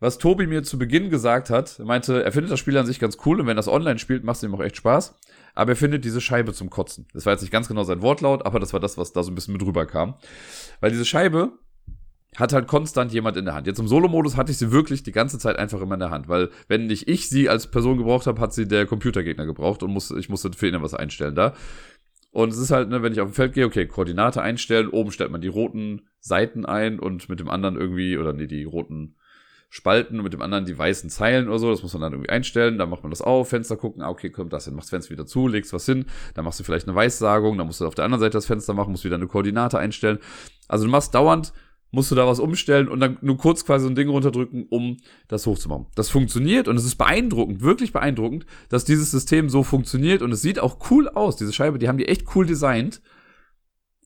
[0.01, 1.79] was Tobi mir zu Beginn gesagt hat.
[1.79, 4.25] Er meinte, er findet das Spiel an sich ganz cool und wenn das online spielt,
[4.25, 5.19] macht es ihm auch echt Spaß.
[5.55, 7.07] Aber er findet diese Scheibe zum Kotzen.
[7.13, 9.33] Das war jetzt nicht ganz genau sein Wortlaut, aber das war das, was da so
[9.33, 10.15] ein bisschen mit rüberkam.
[10.81, 11.59] Weil diese Scheibe
[12.37, 13.67] hat halt konstant jemand in der Hand.
[13.67, 16.29] Jetzt im Solo-Modus hatte ich sie wirklich die ganze Zeit einfach immer in der Hand,
[16.29, 19.91] weil wenn nicht ich sie als Person gebraucht habe, hat sie der Computergegner gebraucht und
[19.91, 21.55] muss, ich musste für ihn was einstellen da.
[22.31, 25.11] Und es ist halt, ne, wenn ich auf dem Feld gehe, okay, Koordinate einstellen, oben
[25.11, 29.17] stellt man die roten Seiten ein und mit dem anderen irgendwie, oder nee, die roten
[29.71, 31.71] Spalten und mit dem anderen die weißen Zeilen oder so.
[31.71, 32.79] Das muss man dann irgendwie einstellen.
[32.79, 35.27] Dann macht man das auf, Fenster gucken, ah, okay, kommt das hin, machst Fenster wieder
[35.27, 38.05] zu, legst was hin, dann machst du vielleicht eine Weissagung, dann musst du auf der
[38.05, 40.19] anderen Seite das Fenster machen, musst wieder eine Koordinate einstellen.
[40.69, 41.53] Also du machst dauernd,
[41.91, 44.97] musst du da was umstellen und dann nur kurz quasi so ein Ding runterdrücken, um
[45.29, 45.87] das hochzumachen.
[45.95, 50.43] Das funktioniert und es ist beeindruckend, wirklich beeindruckend, dass dieses System so funktioniert und es
[50.43, 51.37] sieht auch cool aus.
[51.37, 53.03] Diese Scheibe, die haben die echt cool designt.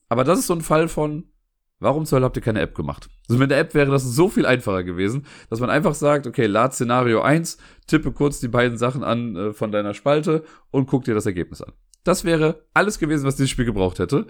[0.09, 1.25] Aber das ist so ein Fall von,
[1.83, 3.09] Warum zur Hölle habt ihr keine App gemacht?
[3.29, 6.45] Also mit der App wäre das so viel einfacher gewesen, dass man einfach sagt, okay,
[6.45, 7.57] lad Szenario 1,
[7.87, 11.61] tippe kurz die beiden Sachen an äh, von deiner Spalte und guck dir das Ergebnis
[11.61, 11.71] an.
[12.03, 14.27] Das wäre alles gewesen, was dieses Spiel gebraucht hätte.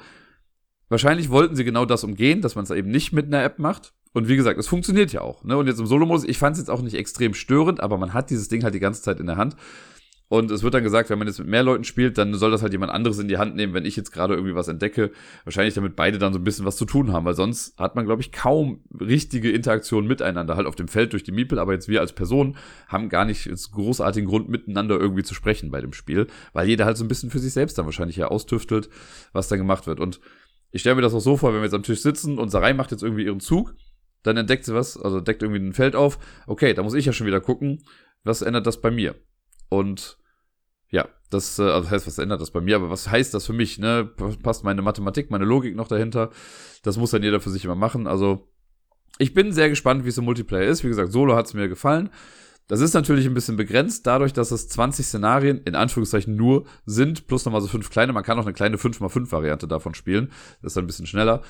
[0.90, 3.94] Wahrscheinlich wollten sie genau das umgehen, dass man es eben nicht mit einer App macht.
[4.14, 5.44] Und wie gesagt, es funktioniert ja auch.
[5.44, 5.58] Ne?
[5.58, 8.30] Und jetzt im Solo-Modus, ich fand es jetzt auch nicht extrem störend, aber man hat
[8.30, 9.56] dieses Ding halt die ganze Zeit in der Hand.
[10.34, 12.64] Und es wird dann gesagt, wenn man jetzt mit mehr Leuten spielt, dann soll das
[12.64, 15.12] halt jemand anderes in die Hand nehmen, wenn ich jetzt gerade irgendwie was entdecke.
[15.44, 18.06] Wahrscheinlich damit beide dann so ein bisschen was zu tun haben, weil sonst hat man,
[18.06, 21.88] glaube ich, kaum richtige Interaktion miteinander, halt auf dem Feld durch die Miepel, aber jetzt
[21.88, 22.58] wir als Person
[22.88, 26.98] haben gar nicht großartigen Grund, miteinander irgendwie zu sprechen bei dem Spiel, weil jeder halt
[26.98, 28.90] so ein bisschen für sich selbst dann wahrscheinlich ja austüftelt,
[29.34, 30.00] was da gemacht wird.
[30.00, 30.20] Und
[30.72, 32.74] ich stelle mir das auch so vor, wenn wir jetzt am Tisch sitzen und Sarai
[32.74, 33.76] macht jetzt irgendwie ihren Zug,
[34.24, 36.18] dann entdeckt sie was, also deckt irgendwie ein Feld auf.
[36.48, 37.84] Okay, da muss ich ja schon wieder gucken,
[38.24, 39.14] was ändert das bei mir?
[39.70, 40.18] Und
[41.34, 43.80] das, äh, also heißt, was ändert das bei mir, aber was heißt das für mich,
[43.80, 44.10] ne?
[44.42, 46.30] Passt meine Mathematik, meine Logik noch dahinter?
[46.84, 48.08] Das muss dann jeder für sich immer machen.
[48.08, 48.48] Also,
[49.18, 50.84] ich bin sehr gespannt, wie es im Multiplayer ist.
[50.84, 52.10] Wie gesagt, Solo hat es mir gefallen.
[52.68, 57.28] Das ist natürlich ein bisschen begrenzt, dadurch, dass es 20 Szenarien in Anführungszeichen nur sind,
[57.28, 58.14] plus nochmal so fünf kleine.
[58.14, 60.32] Man kann auch eine kleine 5x5-Variante davon spielen.
[60.62, 61.42] Das ist ein bisschen schneller.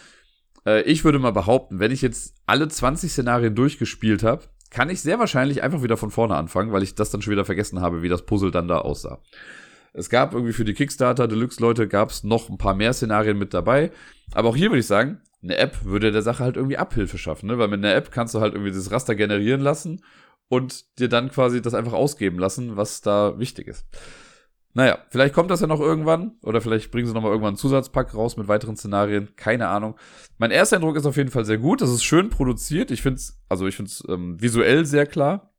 [0.65, 5.01] Äh, ich würde mal behaupten, wenn ich jetzt alle 20 Szenarien durchgespielt habe, kann ich
[5.01, 8.01] sehr wahrscheinlich einfach wieder von vorne anfangen, weil ich das dann schon wieder vergessen habe,
[8.01, 9.21] wie das Puzzle dann da aussah.
[9.93, 13.53] Es gab irgendwie für die Kickstarter Deluxe-Leute gab es noch ein paar mehr Szenarien mit
[13.53, 13.91] dabei.
[14.33, 17.47] Aber auch hier würde ich sagen, eine App würde der Sache halt irgendwie Abhilfe schaffen,
[17.47, 17.57] ne?
[17.57, 20.03] Weil mit einer App kannst du halt irgendwie dieses Raster generieren lassen
[20.47, 23.85] und dir dann quasi das einfach ausgeben lassen, was da wichtig ist.
[24.75, 28.15] Naja, vielleicht kommt das ja noch irgendwann oder vielleicht bringen sie nochmal irgendwann einen Zusatzpack
[28.15, 29.95] raus mit weiteren Szenarien, keine Ahnung.
[30.39, 33.17] Mein erster Eindruck ist auf jeden Fall sehr gut, das ist schön produziert, ich finde
[33.17, 35.52] es, also ich finde es ähm, visuell sehr klar.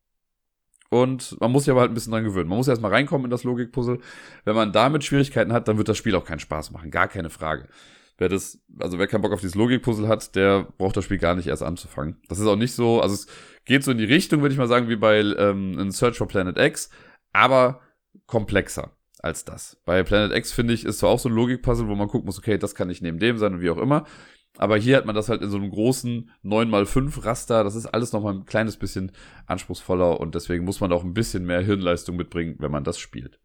[0.95, 2.49] Und man muss sich aber halt ein bisschen dran gewöhnen.
[2.49, 3.99] Man muss erstmal reinkommen in das Logikpuzzle.
[4.45, 6.93] Wenn man damit Schwierigkeiten hat, dann wird das Spiel auch keinen Spaß machen.
[6.93, 7.67] Gar keine Frage.
[8.17, 11.35] Wer das, also wer keinen Bock auf dieses Logikpuzzle hat, der braucht das Spiel gar
[11.35, 12.19] nicht erst anzufangen.
[12.29, 13.27] Das ist auch nicht so, also es
[13.65, 16.29] geht so in die Richtung, würde ich mal sagen, wie bei ähm, in Search for
[16.29, 16.91] Planet X,
[17.33, 17.81] aber
[18.27, 19.77] komplexer als das.
[19.85, 22.39] Bei Planet X finde ich, ist zwar auch so ein Logikpuzzle, wo man gucken muss,
[22.39, 24.07] okay, das kann nicht neben dem sein und wie auch immer.
[24.57, 27.65] Aber hier hat man das halt in so einem großen 9x5 Raster.
[27.65, 29.13] Das ist alles nochmal ein kleines bisschen
[29.47, 33.41] anspruchsvoller und deswegen muss man auch ein bisschen mehr Hirnleistung mitbringen, wenn man das spielt.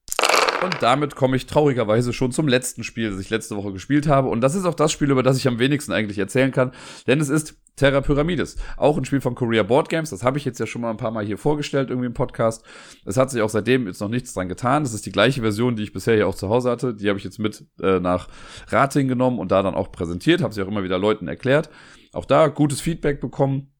[0.63, 4.27] Und damit komme ich traurigerweise schon zum letzten Spiel, das ich letzte Woche gespielt habe.
[4.27, 6.73] Und das ist auch das Spiel, über das ich am wenigsten eigentlich erzählen kann.
[7.07, 8.57] Denn es ist Terra Pyramides.
[8.77, 10.09] Auch ein Spiel von Korea Board Games.
[10.09, 12.63] Das habe ich jetzt ja schon mal ein paar Mal hier vorgestellt, irgendwie im Podcast.
[13.05, 14.83] Es hat sich auch seitdem jetzt noch nichts dran getan.
[14.83, 16.93] Das ist die gleiche Version, die ich bisher hier auch zu Hause hatte.
[16.93, 18.27] Die habe ich jetzt mit äh, nach
[18.67, 20.41] Rating genommen und da dann auch präsentiert.
[20.41, 21.69] Habe sie auch immer wieder Leuten erklärt.
[22.11, 23.71] Auch da gutes Feedback bekommen.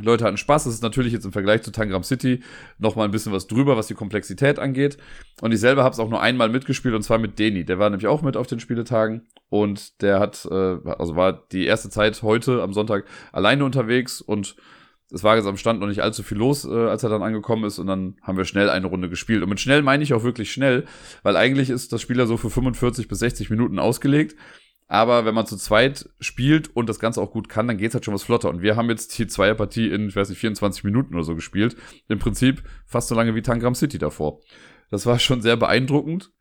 [0.00, 0.64] Leute hatten Spaß.
[0.64, 2.42] Das ist natürlich jetzt im Vergleich zu Tangram City
[2.78, 4.96] noch mal ein bisschen was drüber, was die Komplexität angeht.
[5.40, 7.64] Und ich selber habe es auch nur einmal mitgespielt und zwar mit Deni.
[7.64, 11.66] Der war nämlich auch mit auf den Spieletagen und der hat, äh, also war die
[11.66, 14.56] erste Zeit heute am Sonntag alleine unterwegs und
[15.12, 17.64] es war jetzt am Stand noch nicht allzu viel los, äh, als er dann angekommen
[17.64, 19.42] ist und dann haben wir schnell eine Runde gespielt.
[19.44, 20.86] Und mit schnell meine ich auch wirklich schnell,
[21.22, 24.34] weil eigentlich ist das Spiel ja so für 45 bis 60 Minuten ausgelegt.
[24.86, 28.04] Aber wenn man zu zweit spielt und das Ganze auch gut kann, dann geht's halt
[28.04, 28.50] schon was flotter.
[28.50, 31.76] Und wir haben jetzt die Zweierpartie in, ich weiß nicht, 24 Minuten oder so gespielt.
[32.08, 34.40] Im Prinzip fast so lange wie Tangram City davor.
[34.90, 36.32] Das war schon sehr beeindruckend.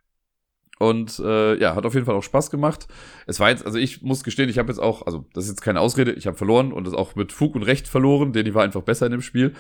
[0.80, 2.88] Und äh, ja, hat auf jeden Fall auch Spaß gemacht.
[3.26, 5.62] Es war jetzt, also ich muss gestehen, ich habe jetzt auch, also das ist jetzt
[5.62, 8.54] keine Ausrede, ich habe verloren und das auch mit Fug und Recht verloren, denn ich
[8.54, 9.54] war einfach besser in dem Spiel.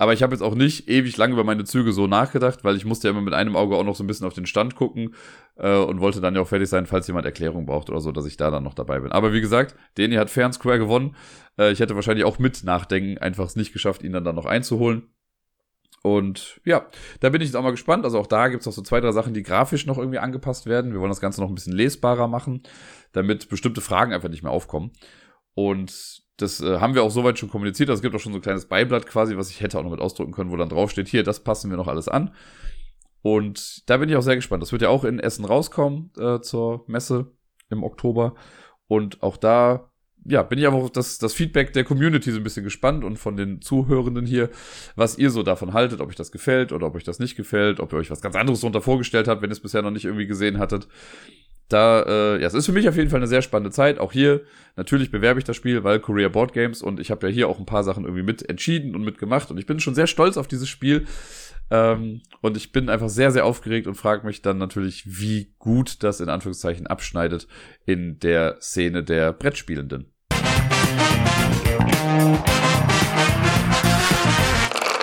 [0.00, 2.84] Aber ich habe jetzt auch nicht ewig lang über meine Züge so nachgedacht, weil ich
[2.84, 5.12] musste ja immer mit einem Auge auch noch so ein bisschen auf den Stand gucken
[5.56, 8.24] äh, und wollte dann ja auch fertig sein, falls jemand Erklärung braucht oder so, dass
[8.24, 9.10] ich da dann noch dabei bin.
[9.10, 11.16] Aber wie gesagt, Deni hat Fair Square gewonnen.
[11.58, 14.46] Äh, ich hätte wahrscheinlich auch mit Nachdenken einfach es nicht geschafft, ihn dann, dann noch
[14.46, 15.08] einzuholen.
[16.04, 16.86] Und ja,
[17.18, 18.04] da bin ich jetzt auch mal gespannt.
[18.04, 20.66] Also auch da gibt es auch so zwei, drei Sachen, die grafisch noch irgendwie angepasst
[20.66, 20.92] werden.
[20.92, 22.62] Wir wollen das Ganze noch ein bisschen lesbarer machen,
[23.10, 24.92] damit bestimmte Fragen einfach nicht mehr aufkommen.
[25.54, 27.90] Und das äh, haben wir auch soweit schon kommuniziert.
[27.90, 29.90] Also es gibt auch schon so ein kleines Beiblatt quasi, was ich hätte auch noch
[29.90, 32.32] mit ausdrücken können, wo dann drauf steht, hier, das passen wir noch alles an.
[33.22, 34.62] Und da bin ich auch sehr gespannt.
[34.62, 37.32] Das wird ja auch in Essen rauskommen äh, zur Messe
[37.68, 38.34] im Oktober.
[38.86, 39.90] Und auch da
[40.24, 43.18] ja, bin ich aber auf das, das Feedback der Community so ein bisschen gespannt und
[43.18, 44.50] von den Zuhörenden hier,
[44.94, 47.80] was ihr so davon haltet, ob euch das gefällt oder ob euch das nicht gefällt,
[47.80, 50.04] ob ihr euch was ganz anderes darunter vorgestellt habt, wenn ihr es bisher noch nicht
[50.04, 50.88] irgendwie gesehen hattet.
[51.68, 53.98] Da, äh, ja, es ist für mich auf jeden Fall eine sehr spannende Zeit.
[53.98, 54.42] Auch hier,
[54.76, 57.58] natürlich bewerbe ich das Spiel, weil Korea Board Games und ich habe ja hier auch
[57.58, 60.48] ein paar Sachen irgendwie mit entschieden und mitgemacht und ich bin schon sehr stolz auf
[60.48, 61.06] dieses Spiel.
[61.70, 66.02] Ähm, und ich bin einfach sehr, sehr aufgeregt und frage mich dann natürlich, wie gut
[66.02, 67.46] das in Anführungszeichen abschneidet
[67.84, 70.10] in der Szene der Brettspielenden.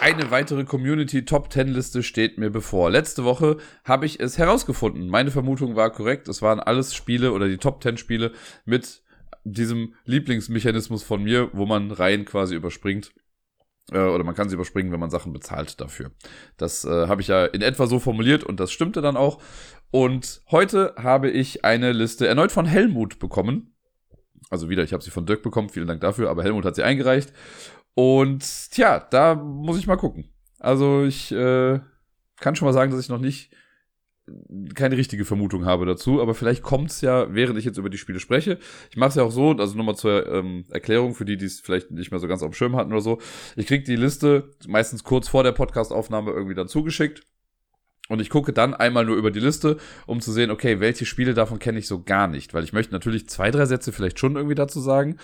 [0.05, 2.91] Eine weitere Community Top 10 Liste steht mir bevor.
[2.91, 5.09] Letzte Woche habe ich es herausgefunden.
[5.09, 6.27] Meine Vermutung war korrekt.
[6.27, 8.31] Es waren alles Spiele oder die Top 10 Spiele
[8.65, 9.01] mit
[9.45, 13.15] diesem Lieblingsmechanismus von mir, wo man Reihen quasi überspringt.
[13.91, 16.11] Äh, oder man kann sie überspringen, wenn man Sachen bezahlt dafür.
[16.55, 19.41] Das äh, habe ich ja in etwa so formuliert und das stimmte dann auch.
[19.89, 23.73] Und heute habe ich eine Liste erneut von Helmut bekommen.
[24.51, 26.83] Also wieder, ich habe sie von Dirk bekommen, vielen Dank dafür, aber Helmut hat sie
[26.83, 27.33] eingereicht.
[27.95, 30.29] Und tja, da muss ich mal gucken.
[30.59, 31.79] Also ich äh,
[32.39, 33.51] kann schon mal sagen, dass ich noch nicht
[34.73, 38.19] keine richtige Vermutung habe dazu, aber vielleicht kommt's ja, während ich jetzt über die Spiele
[38.19, 38.57] spreche.
[38.89, 41.59] Ich mache es ja auch so, also nochmal zur ähm, Erklärung für die, die es
[41.59, 43.19] vielleicht nicht mehr so ganz auf dem Schirm hatten oder so.
[43.55, 47.21] Ich krieg die Liste meistens kurz vor der Podcastaufnahme irgendwie dann zugeschickt
[48.09, 51.33] und ich gucke dann einmal nur über die Liste, um zu sehen, okay, welche Spiele
[51.33, 52.53] davon kenne ich so gar nicht.
[52.53, 55.17] Weil ich möchte natürlich zwei, drei Sätze vielleicht schon irgendwie dazu sagen.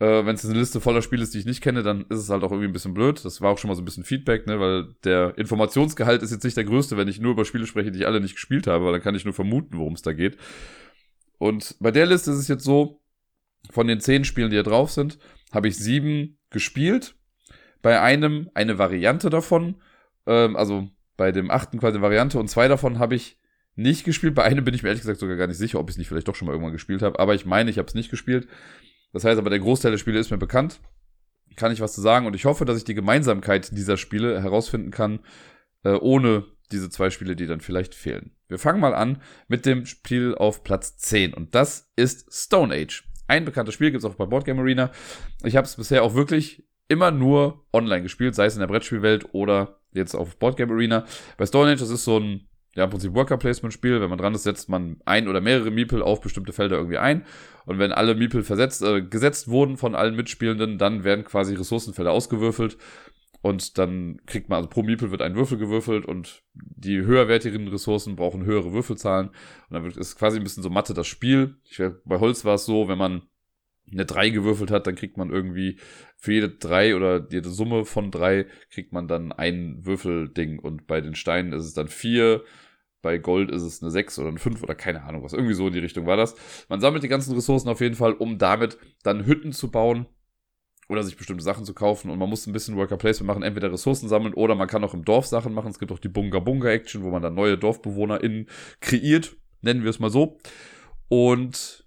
[0.00, 2.30] Äh, Wenn es eine Liste voller Spiele ist, die ich nicht kenne, dann ist es
[2.30, 3.24] halt auch irgendwie ein bisschen blöd.
[3.24, 4.58] Das war auch schon mal so ein bisschen Feedback, ne?
[4.58, 8.00] weil der Informationsgehalt ist jetzt nicht der größte, wenn ich nur über Spiele spreche, die
[8.00, 10.36] ich alle nicht gespielt habe, weil dann kann ich nur vermuten, worum es da geht.
[11.38, 13.00] Und bei der Liste ist es jetzt so,
[13.70, 15.18] von den zehn Spielen, die hier drauf sind,
[15.52, 17.14] habe ich sieben gespielt.
[17.82, 19.76] Bei einem eine Variante davon.
[20.26, 23.38] Ähm, also bei dem achten quasi Variante und zwei davon habe ich
[23.74, 24.34] nicht gespielt.
[24.34, 26.08] Bei einem bin ich mir ehrlich gesagt sogar gar nicht sicher, ob ich es nicht
[26.08, 27.18] vielleicht doch schon mal irgendwann gespielt habe.
[27.18, 28.48] Aber ich meine, ich habe es nicht gespielt.
[29.12, 30.80] Das heißt aber, der Großteil der Spiele ist mir bekannt.
[31.56, 34.90] Kann ich was zu sagen und ich hoffe, dass ich die Gemeinsamkeit dieser Spiele herausfinden
[34.90, 35.20] kann,
[35.84, 38.32] äh, ohne diese zwei Spiele, die dann vielleicht fehlen.
[38.48, 43.04] Wir fangen mal an mit dem Spiel auf Platz 10 und das ist Stone Age.
[43.26, 44.90] Ein bekanntes Spiel gibt es auch bei Boardgame Arena.
[45.44, 49.28] Ich habe es bisher auch wirklich immer nur online gespielt, sei es in der Brettspielwelt
[49.32, 51.04] oder jetzt auf Boardgame Arena.
[51.36, 54.00] Bei Stone Age, das ist so ein, ja, im Prinzip Worker Placement Spiel.
[54.00, 57.24] Wenn man dran ist, setzt man ein oder mehrere Meeple auf bestimmte Felder irgendwie ein.
[57.66, 62.12] Und wenn alle Meeple versetzt, äh, gesetzt wurden von allen Mitspielenden, dann werden quasi Ressourcenfelder
[62.12, 62.76] ausgewürfelt.
[63.42, 68.14] Und dann kriegt man, also pro Meeple wird ein Würfel gewürfelt und die höherwertigen Ressourcen
[68.14, 69.28] brauchen höhere Würfelzahlen.
[69.28, 69.34] Und
[69.70, 71.56] dann wird, ist quasi ein bisschen so Mathe das Spiel.
[71.64, 73.22] Ich, bei Holz war es so, wenn man
[73.92, 75.78] eine 3 gewürfelt hat, dann kriegt man irgendwie
[76.16, 81.00] für jede 3 oder jede Summe von 3 kriegt man dann ein Würfelding und bei
[81.00, 82.42] den Steinen ist es dann 4,
[83.02, 85.32] bei Gold ist es eine 6 oder eine 5 oder keine Ahnung was.
[85.32, 86.34] Irgendwie so in die Richtung war das.
[86.68, 90.06] Man sammelt die ganzen Ressourcen auf jeden Fall, um damit dann Hütten zu bauen
[90.88, 93.72] oder sich bestimmte Sachen zu kaufen und man muss ein bisschen Worker Placement machen, entweder
[93.72, 95.70] Ressourcen sammeln oder man kann auch im Dorf Sachen machen.
[95.70, 98.48] Es gibt auch die Bunga Bunga Action, wo man dann neue DorfbewohnerInnen
[98.80, 100.38] kreiert, nennen wir es mal so.
[101.08, 101.79] Und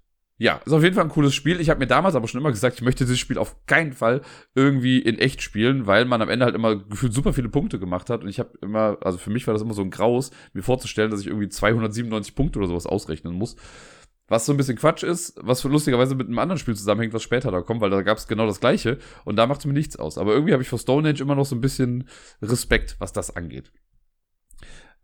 [0.44, 1.62] ja, ist auf jeden Fall ein cooles Spiel.
[1.62, 4.20] Ich habe mir damals aber schon immer gesagt, ich möchte dieses Spiel auf keinen Fall
[4.56, 8.10] irgendwie in echt spielen, weil man am Ende halt immer gefühlt super viele Punkte gemacht
[8.10, 8.24] hat.
[8.24, 11.12] Und ich habe immer, also für mich war das immer so ein Graus, mir vorzustellen,
[11.12, 13.56] dass ich irgendwie 297 Punkte oder sowas ausrechnen muss.
[14.28, 17.50] Was so ein bisschen Quatsch ist, was lustigerweise mit einem anderen Spiel zusammenhängt, was später
[17.50, 19.96] da kommt, weil da gab es genau das gleiche und da macht es mir nichts
[19.96, 20.18] aus.
[20.18, 22.10] Aber irgendwie habe ich vor Stone Age immer noch so ein bisschen
[22.42, 23.72] Respekt, was das angeht.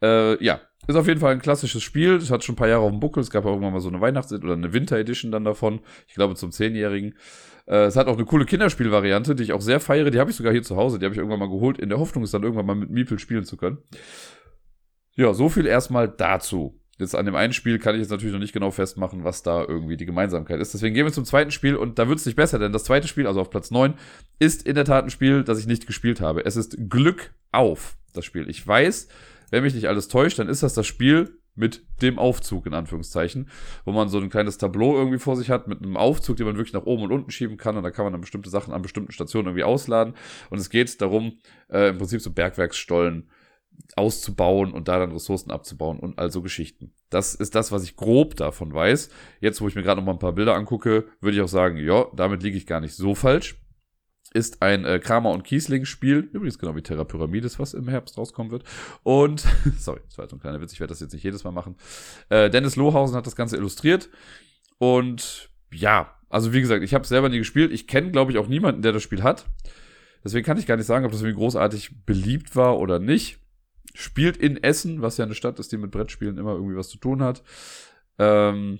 [0.01, 0.59] Äh, ja,
[0.89, 2.15] ist auf jeden Fall ein klassisches Spiel.
[2.15, 3.21] Es hat schon ein paar Jahre auf dem Buckel.
[3.21, 5.81] Es gab auch irgendwann mal so eine Weihnachts- oder eine Winter-Edition dann davon.
[6.07, 7.15] Ich glaube zum Zehnjährigen.
[7.67, 10.09] Äh, es hat auch eine coole Kinderspielvariante, die ich auch sehr feiere.
[10.09, 10.97] Die habe ich sogar hier zu Hause.
[10.97, 13.19] Die habe ich irgendwann mal geholt, in der Hoffnung, es dann irgendwann mal mit Miepel
[13.19, 13.77] spielen zu können.
[15.15, 16.79] Ja, so viel erstmal dazu.
[16.97, 19.63] Jetzt an dem einen Spiel kann ich jetzt natürlich noch nicht genau festmachen, was da
[19.63, 20.73] irgendwie die Gemeinsamkeit ist.
[20.73, 23.07] Deswegen gehen wir zum zweiten Spiel und da wird es nicht besser, denn das zweite
[23.07, 23.93] Spiel, also auf Platz 9,
[24.39, 26.45] ist in der Tat ein Spiel, das ich nicht gespielt habe.
[26.45, 28.49] Es ist Glück auf, das Spiel.
[28.49, 29.07] Ich weiß,
[29.51, 33.49] wenn mich nicht alles täuscht, dann ist das das Spiel mit dem Aufzug, in Anführungszeichen,
[33.83, 36.55] wo man so ein kleines Tableau irgendwie vor sich hat mit einem Aufzug, den man
[36.55, 38.81] wirklich nach oben und unten schieben kann und da kann man dann bestimmte Sachen an
[38.81, 40.13] bestimmten Stationen irgendwie ausladen
[40.49, 41.39] und es geht darum,
[41.69, 43.29] äh, im Prinzip so Bergwerksstollen
[43.95, 46.93] auszubauen und da dann Ressourcen abzubauen und also Geschichten.
[47.09, 49.09] Das ist das, was ich grob davon weiß.
[49.39, 51.77] Jetzt, wo ich mir gerade noch mal ein paar Bilder angucke, würde ich auch sagen,
[51.77, 53.57] ja, damit liege ich gar nicht so falsch
[54.33, 56.29] ist ein äh, Kramer und Kiesling-Spiel.
[56.31, 58.63] Übrigens genau wie Terra Pyramides, was im Herbst rauskommen wird.
[59.03, 59.45] Und,
[59.77, 61.75] sorry, das war jetzt ein kleiner Witz, ich werde das jetzt nicht jedes Mal machen.
[62.29, 64.09] Äh, Dennis Lohausen hat das Ganze illustriert.
[64.77, 67.71] Und ja, also wie gesagt, ich habe selber nie gespielt.
[67.71, 69.49] Ich kenne, glaube ich, auch niemanden, der das Spiel hat.
[70.23, 73.39] Deswegen kann ich gar nicht sagen, ob das irgendwie großartig beliebt war oder nicht.
[73.95, 76.97] Spielt in Essen, was ja eine Stadt ist, die mit Brettspielen immer irgendwie was zu
[76.97, 77.41] tun hat.
[78.19, 78.79] Ähm,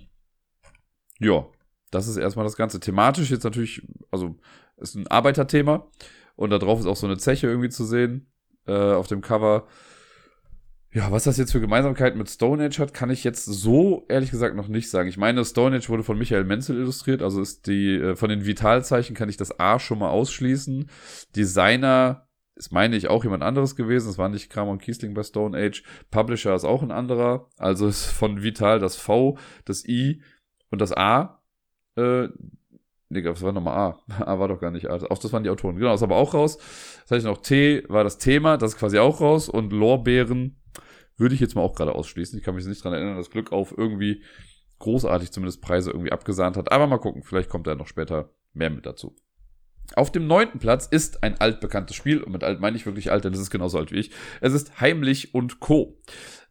[1.20, 1.46] ja,
[1.92, 2.80] das ist erstmal das Ganze.
[2.80, 3.82] Thematisch jetzt natürlich,
[4.12, 4.38] also
[4.80, 5.88] ist ein Arbeiterthema.
[6.36, 8.32] Und da drauf ist auch so eine Zeche irgendwie zu sehen
[8.66, 9.68] äh, auf dem Cover.
[10.92, 14.32] Ja, was das jetzt für Gemeinsamkeiten mit Stone Age hat, kann ich jetzt so ehrlich
[14.32, 15.08] gesagt noch nicht sagen.
[15.08, 18.46] Ich meine, Stone Age wurde von Michael Menzel illustriert, also ist die, äh, von den
[18.46, 20.90] Vitalzeichen kann ich das A schon mal ausschließen.
[21.36, 24.10] Designer ist, meine ich, auch jemand anderes gewesen.
[24.10, 25.84] Es war nicht Kramer und Kiesling bei Stone Age.
[26.10, 27.50] Publisher ist auch ein anderer.
[27.58, 30.22] Also ist von Vital das V, das I
[30.72, 31.42] und das A.
[31.96, 32.30] Äh,
[33.10, 34.00] Nee, das war nochmal A.
[34.26, 34.96] A war doch gar nicht A.
[35.10, 35.76] Auch das waren die Autoren.
[35.76, 36.58] Genau, das ist aber auch raus.
[37.02, 39.50] Das heißt noch T war das Thema, das ist quasi auch raus.
[39.50, 40.62] Und Lorbeeren
[41.18, 42.38] würde ich jetzt mal auch gerade ausschließen.
[42.38, 44.24] Ich kann mich nicht dran erinnern, dass Glück auf irgendwie
[44.78, 46.72] großartig zumindest Preise irgendwie abgesahnt hat.
[46.72, 49.16] Aber mal gucken, vielleicht kommt da noch später mehr mit dazu.
[49.96, 53.26] Auf dem neunten Platz ist ein altbekanntes Spiel, und mit alt meine ich wirklich alt,
[53.26, 54.12] denn es ist genauso alt wie ich.
[54.40, 55.98] Es ist Heimlich und Co.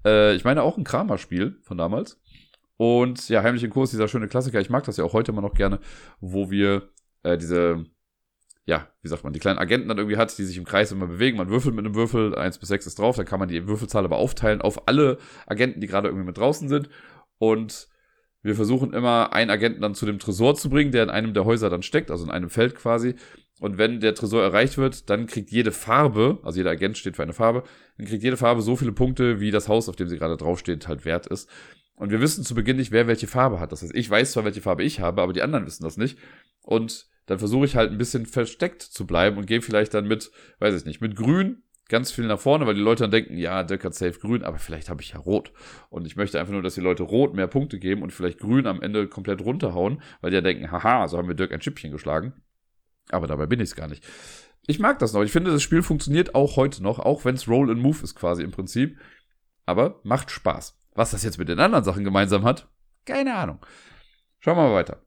[0.04, 2.20] Äh, ich meine auch ein Kramer-Spiel von damals.
[2.78, 3.82] Und ja, Heimlich Co.
[3.82, 4.60] ist dieser schöne Klassiker.
[4.60, 5.80] Ich mag das ja auch heute immer noch gerne,
[6.20, 6.88] wo wir
[7.24, 7.84] äh, diese,
[8.66, 11.08] ja, wie sagt man, die kleinen Agenten dann irgendwie hat, die sich im Kreis immer
[11.08, 11.36] bewegen.
[11.36, 14.04] Man würfelt mit einem Würfel, eins bis sechs ist drauf, dann kann man die Würfelzahl
[14.04, 16.88] aber aufteilen auf alle Agenten, die gerade irgendwie mit draußen sind.
[17.38, 17.88] Und
[18.42, 21.44] wir versuchen immer, einen Agenten dann zu dem Tresor zu bringen, der in einem der
[21.44, 23.16] Häuser dann steckt, also in einem Feld quasi.
[23.58, 27.24] Und wenn der Tresor erreicht wird, dann kriegt jede Farbe, also jeder Agent steht für
[27.24, 27.64] eine Farbe,
[27.96, 30.86] dann kriegt jede Farbe so viele Punkte, wie das Haus, auf dem sie gerade draufsteht,
[30.86, 31.50] halt wert ist.
[31.98, 33.72] Und wir wissen zu Beginn nicht, wer welche Farbe hat.
[33.72, 36.18] Das heißt, ich weiß zwar, welche Farbe ich habe, aber die anderen wissen das nicht.
[36.62, 40.30] Und dann versuche ich halt ein bisschen versteckt zu bleiben und gehe vielleicht dann mit,
[40.60, 43.62] weiß ich nicht, mit grün ganz viel nach vorne, weil die Leute dann denken, ja,
[43.64, 45.52] Dirk hat safe grün, aber vielleicht habe ich ja rot.
[45.88, 48.66] Und ich möchte einfach nur, dass die Leute rot mehr Punkte geben und vielleicht grün
[48.66, 51.90] am Ende komplett runterhauen, weil die ja denken, haha, so haben wir Dirk ein Schippchen
[51.90, 52.34] geschlagen.
[53.10, 54.06] Aber dabei bin ich es gar nicht.
[54.66, 55.22] Ich mag das noch.
[55.22, 58.14] Ich finde, das Spiel funktioniert auch heute noch, auch wenn es Roll and Move ist
[58.14, 58.98] quasi im Prinzip.
[59.64, 60.77] Aber macht Spaß.
[60.98, 62.66] Was das jetzt mit den anderen Sachen gemeinsam hat,
[63.06, 63.64] keine Ahnung.
[64.40, 65.00] Schauen wir mal weiter.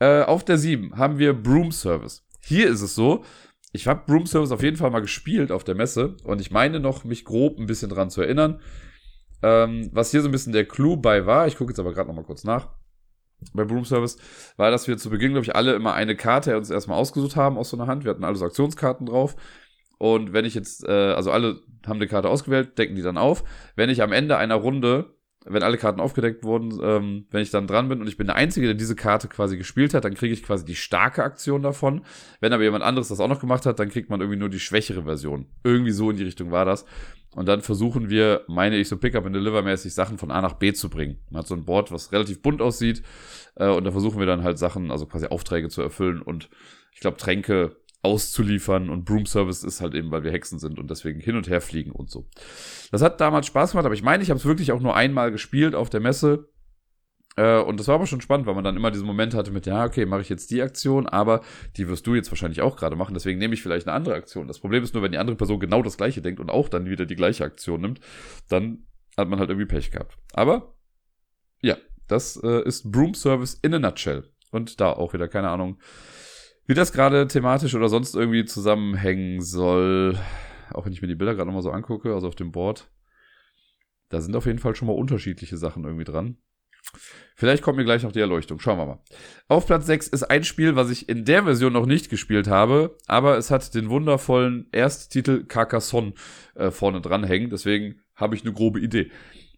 [0.00, 2.26] Äh, auf der 7 haben wir Broom Service.
[2.40, 3.26] Hier ist es so,
[3.72, 6.80] ich habe Broom Service auf jeden Fall mal gespielt auf der Messe und ich meine
[6.80, 8.62] noch, mich grob ein bisschen dran zu erinnern.
[9.42, 12.08] Ähm, was hier so ein bisschen der Clou bei war, ich gucke jetzt aber gerade
[12.08, 12.70] noch mal kurz nach,
[13.52, 14.16] bei Broom Service,
[14.56, 17.58] war, dass wir zu Beginn, glaube ich, alle immer eine Karte uns erstmal ausgesucht haben
[17.58, 18.04] aus so einer Hand.
[18.04, 19.36] Wir hatten alle so Aktionskarten drauf.
[19.98, 23.44] Und wenn ich jetzt, äh, also alle haben eine Karte ausgewählt, decken die dann auf.
[23.76, 25.17] Wenn ich am Ende einer Runde
[25.50, 28.36] wenn alle Karten aufgedeckt wurden, ähm, wenn ich dann dran bin und ich bin der
[28.36, 32.02] Einzige, der diese Karte quasi gespielt hat, dann kriege ich quasi die starke Aktion davon.
[32.40, 34.60] Wenn aber jemand anderes das auch noch gemacht hat, dann kriegt man irgendwie nur die
[34.60, 35.46] schwächere Version.
[35.64, 36.84] Irgendwie so in die Richtung war das.
[37.34, 41.18] Und dann versuchen wir, meine ich, so Pickup-and-Deliver-mäßig Sachen von A nach B zu bringen.
[41.30, 43.02] Man hat so ein Board, was relativ bunt aussieht.
[43.54, 46.48] Äh, und da versuchen wir dann halt Sachen, also quasi Aufträge zu erfüllen und
[46.98, 50.90] ich glaube, Tränke auszuliefern und Broom Service ist halt eben, weil wir Hexen sind und
[50.90, 52.28] deswegen hin und her fliegen und so.
[52.92, 55.32] Das hat damals Spaß gemacht, aber ich meine, ich habe es wirklich auch nur einmal
[55.32, 56.48] gespielt auf der Messe.
[57.36, 59.66] Äh, und das war aber schon spannend, weil man dann immer diesen Moment hatte mit,
[59.66, 61.40] ja, okay, mache ich jetzt die Aktion, aber
[61.76, 64.46] die wirst du jetzt wahrscheinlich auch gerade machen, deswegen nehme ich vielleicht eine andere Aktion.
[64.46, 66.86] Das Problem ist nur, wenn die andere Person genau das gleiche denkt und auch dann
[66.86, 68.00] wieder die gleiche Aktion nimmt,
[68.48, 68.86] dann
[69.16, 70.16] hat man halt irgendwie Pech gehabt.
[70.32, 70.74] Aber
[71.60, 71.76] ja,
[72.06, 74.30] das äh, ist Broom Service in a nutshell.
[74.50, 75.78] Und da auch wieder, keine Ahnung,
[76.68, 80.18] wie das gerade thematisch oder sonst irgendwie zusammenhängen soll,
[80.70, 82.90] auch wenn ich mir die Bilder gerade nochmal so angucke, also auf dem Board,
[84.10, 86.36] da sind auf jeden Fall schon mal unterschiedliche Sachen irgendwie dran.
[87.34, 88.60] Vielleicht kommt mir gleich noch die Erleuchtung.
[88.60, 89.02] Schauen wir mal.
[89.48, 92.96] Auf Platz 6 ist ein Spiel, was ich in der Version noch nicht gespielt habe,
[93.06, 96.12] aber es hat den wundervollen Ersttitel Carcassonne
[96.54, 97.48] äh, vorne dran hängen.
[97.50, 99.10] Deswegen habe ich eine grobe Idee.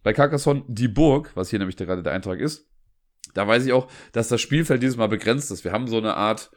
[0.03, 2.69] Bei Carcassonne die Burg, was hier nämlich gerade der Eintrag ist,
[3.33, 5.63] da weiß ich auch, dass das Spielfeld dieses Mal begrenzt ist.
[5.63, 6.51] Wir haben so eine Art,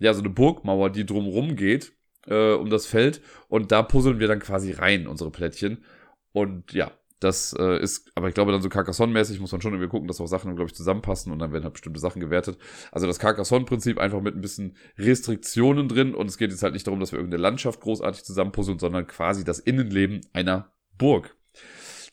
[0.00, 1.92] ja, so eine Burgmauer, die drumrum geht,
[2.26, 3.22] äh, um das Feld.
[3.48, 5.84] Und da puzzeln wir dann quasi rein, unsere Plättchen.
[6.32, 6.90] Und ja,
[7.20, 10.22] das äh, ist, aber ich glaube, dann so Carcassonne-mäßig muss man schon irgendwie gucken, dass
[10.22, 12.56] auch Sachen, glaube ich, zusammenpassen und dann werden halt bestimmte Sachen gewertet.
[12.92, 16.86] Also das Carcassonne-Prinzip einfach mit ein bisschen Restriktionen drin und es geht jetzt halt nicht
[16.86, 21.36] darum, dass wir irgendeine Landschaft großartig zusammenpuzzeln, sondern quasi das Innenleben einer Burg.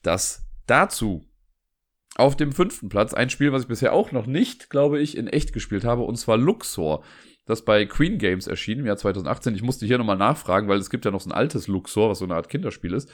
[0.02, 1.26] Das dazu
[2.18, 5.28] Auf dem fünften Platz ein Spiel, was ich bisher auch noch nicht, glaube ich, in
[5.28, 7.04] echt gespielt habe, und zwar Luxor.
[7.48, 9.56] Das bei Queen Games erschienen im Jahr 2018.
[9.56, 12.20] Ich musste hier nochmal nachfragen, weil es gibt ja noch so ein altes Luxor, was
[12.20, 13.10] so eine Art Kinderspiel ist.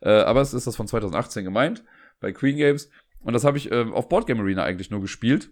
[0.00, 1.82] Äh, aber es ist das von 2018 gemeint,
[2.20, 2.90] bei Queen Games.
[3.20, 5.50] Und das habe ich äh, auf Boardgame Arena eigentlich nur gespielt.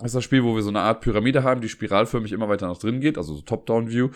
[0.00, 2.66] Das ist das Spiel, wo wir so eine Art Pyramide haben, die spiralförmig immer weiter
[2.66, 4.08] nach drin geht, also so Top-Down-View.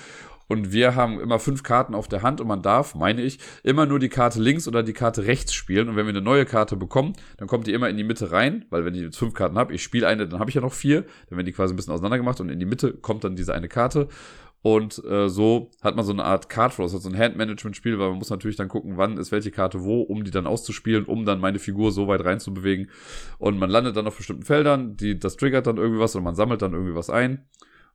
[0.46, 3.86] Und wir haben immer fünf Karten auf der Hand und man darf, meine ich, immer
[3.86, 5.88] nur die Karte links oder die Karte rechts spielen.
[5.88, 8.64] Und wenn wir eine neue Karte bekommen, dann kommt die immer in die Mitte rein,
[8.70, 10.72] weil wenn ich jetzt fünf Karten habe, ich spiele eine, dann habe ich ja noch
[10.72, 13.36] vier, dann werden die quasi ein bisschen auseinander gemacht und in die Mitte kommt dann
[13.36, 14.08] diese eine Karte.
[14.64, 18.08] Und äh, so hat man so eine Art Card Flow, also so ein Handmanagement-Spiel, weil
[18.08, 21.26] man muss natürlich dann gucken, wann ist welche Karte wo, um die dann auszuspielen, um
[21.26, 22.88] dann meine Figur so weit reinzubewegen.
[23.36, 26.34] Und man landet dann auf bestimmten Feldern, die, das triggert dann irgendwie was und man
[26.34, 27.44] sammelt dann irgendwie was ein.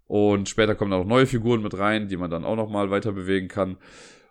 [0.06, 3.14] Und später kommen dann auch neue Figuren mit rein, die man dann auch nochmal weiter
[3.14, 3.78] bewegen kann.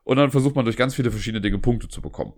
[0.05, 2.35] Und dann versucht man durch ganz viele verschiedene Dinge Punkte zu bekommen.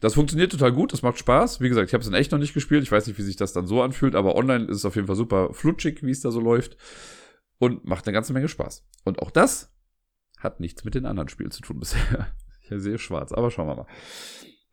[0.00, 1.62] Das funktioniert total gut, das macht Spaß.
[1.62, 2.82] Wie gesagt, ich habe es in echt noch nicht gespielt.
[2.82, 5.06] Ich weiß nicht, wie sich das dann so anfühlt, aber online ist es auf jeden
[5.06, 6.76] Fall super flutschig, wie es da so läuft.
[7.58, 8.86] Und macht eine ganze Menge Spaß.
[9.04, 9.72] Und auch das
[10.38, 12.34] hat nichts mit den anderen Spielen zu tun bisher.
[12.68, 13.86] Ich sehe schwarz, aber schauen wir mal.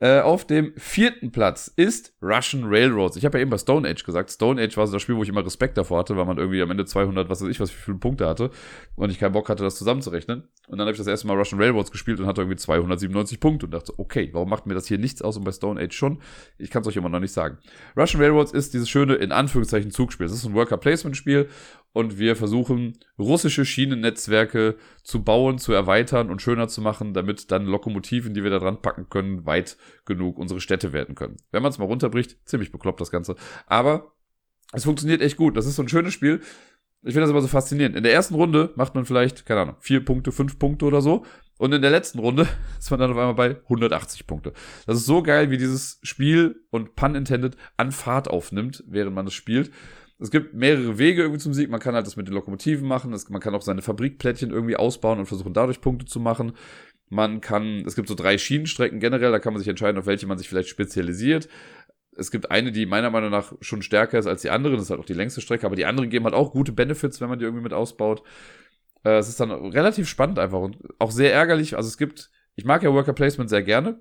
[0.04, 3.16] Äh, auf dem vierten Platz ist Russian Railroads.
[3.16, 4.32] Ich habe ja eben bei Stone Age gesagt.
[4.32, 6.62] Stone Age war so das Spiel, wo ich immer Respekt davor hatte, weil man irgendwie
[6.62, 8.50] am Ende 200, was weiß ich, was für viele Punkte hatte
[8.98, 10.50] und ich keinen Bock hatte, das zusammenzurechnen.
[10.68, 13.66] Und dann habe ich das erste Mal Russian Railroads gespielt und hatte irgendwie 297 Punkte
[13.66, 16.22] und dachte, okay, warum macht mir das hier nichts aus und bei Stone Age schon?
[16.58, 17.60] Ich kann es euch immer noch nicht sagen.
[17.96, 20.26] Russian Railroads ist dieses schöne, in Anführungszeichen, Zugspiel.
[20.26, 21.48] Es ist ein Worker-Placement-Spiel
[21.94, 27.66] und wir versuchen, russische Schienennetzwerke zu bauen, zu erweitern und schöner zu machen, damit dann
[27.66, 31.38] Lokomotiven, die wir da dran packen können, weit genug unsere Städte werden können.
[31.52, 33.36] Wenn man es mal runterbricht, ziemlich bekloppt das Ganze.
[33.68, 34.14] Aber
[34.74, 35.56] es funktioniert echt gut.
[35.56, 36.42] Das ist so ein schönes Spiel.
[37.04, 37.96] Ich finde das aber so faszinierend.
[37.96, 41.26] In der ersten Runde macht man vielleicht, keine Ahnung, vier Punkte, fünf Punkte oder so.
[41.58, 42.48] Und in der letzten Runde
[42.80, 44.54] ist man dann auf einmal bei 180 Punkte.
[44.88, 49.28] Das ist so geil, wie dieses Spiel und pun intended an Fahrt aufnimmt, während man
[49.28, 49.72] es spielt.
[50.20, 51.70] Es gibt mehrere Wege irgendwie zum Sieg.
[51.70, 53.14] Man kann halt das mit den Lokomotiven machen.
[53.14, 56.54] Es, man kann auch seine Fabrikplättchen irgendwie ausbauen und versuchen, dadurch Punkte zu machen.
[57.10, 60.26] Man kann, es gibt so drei Schienenstrecken generell, da kann man sich entscheiden, auf welche
[60.26, 61.48] man sich vielleicht spezialisiert.
[62.16, 64.76] Es gibt eine, die meiner Meinung nach schon stärker ist als die andere.
[64.76, 67.22] Das ist halt auch die längste Strecke, aber die anderen geben halt auch gute Benefits,
[67.22, 68.24] wenn man die irgendwie mit ausbaut.
[69.04, 71.76] Äh, es ist dann relativ spannend einfach und auch sehr ärgerlich.
[71.76, 74.00] Also es gibt, ich mag ja Worker Placement sehr gerne.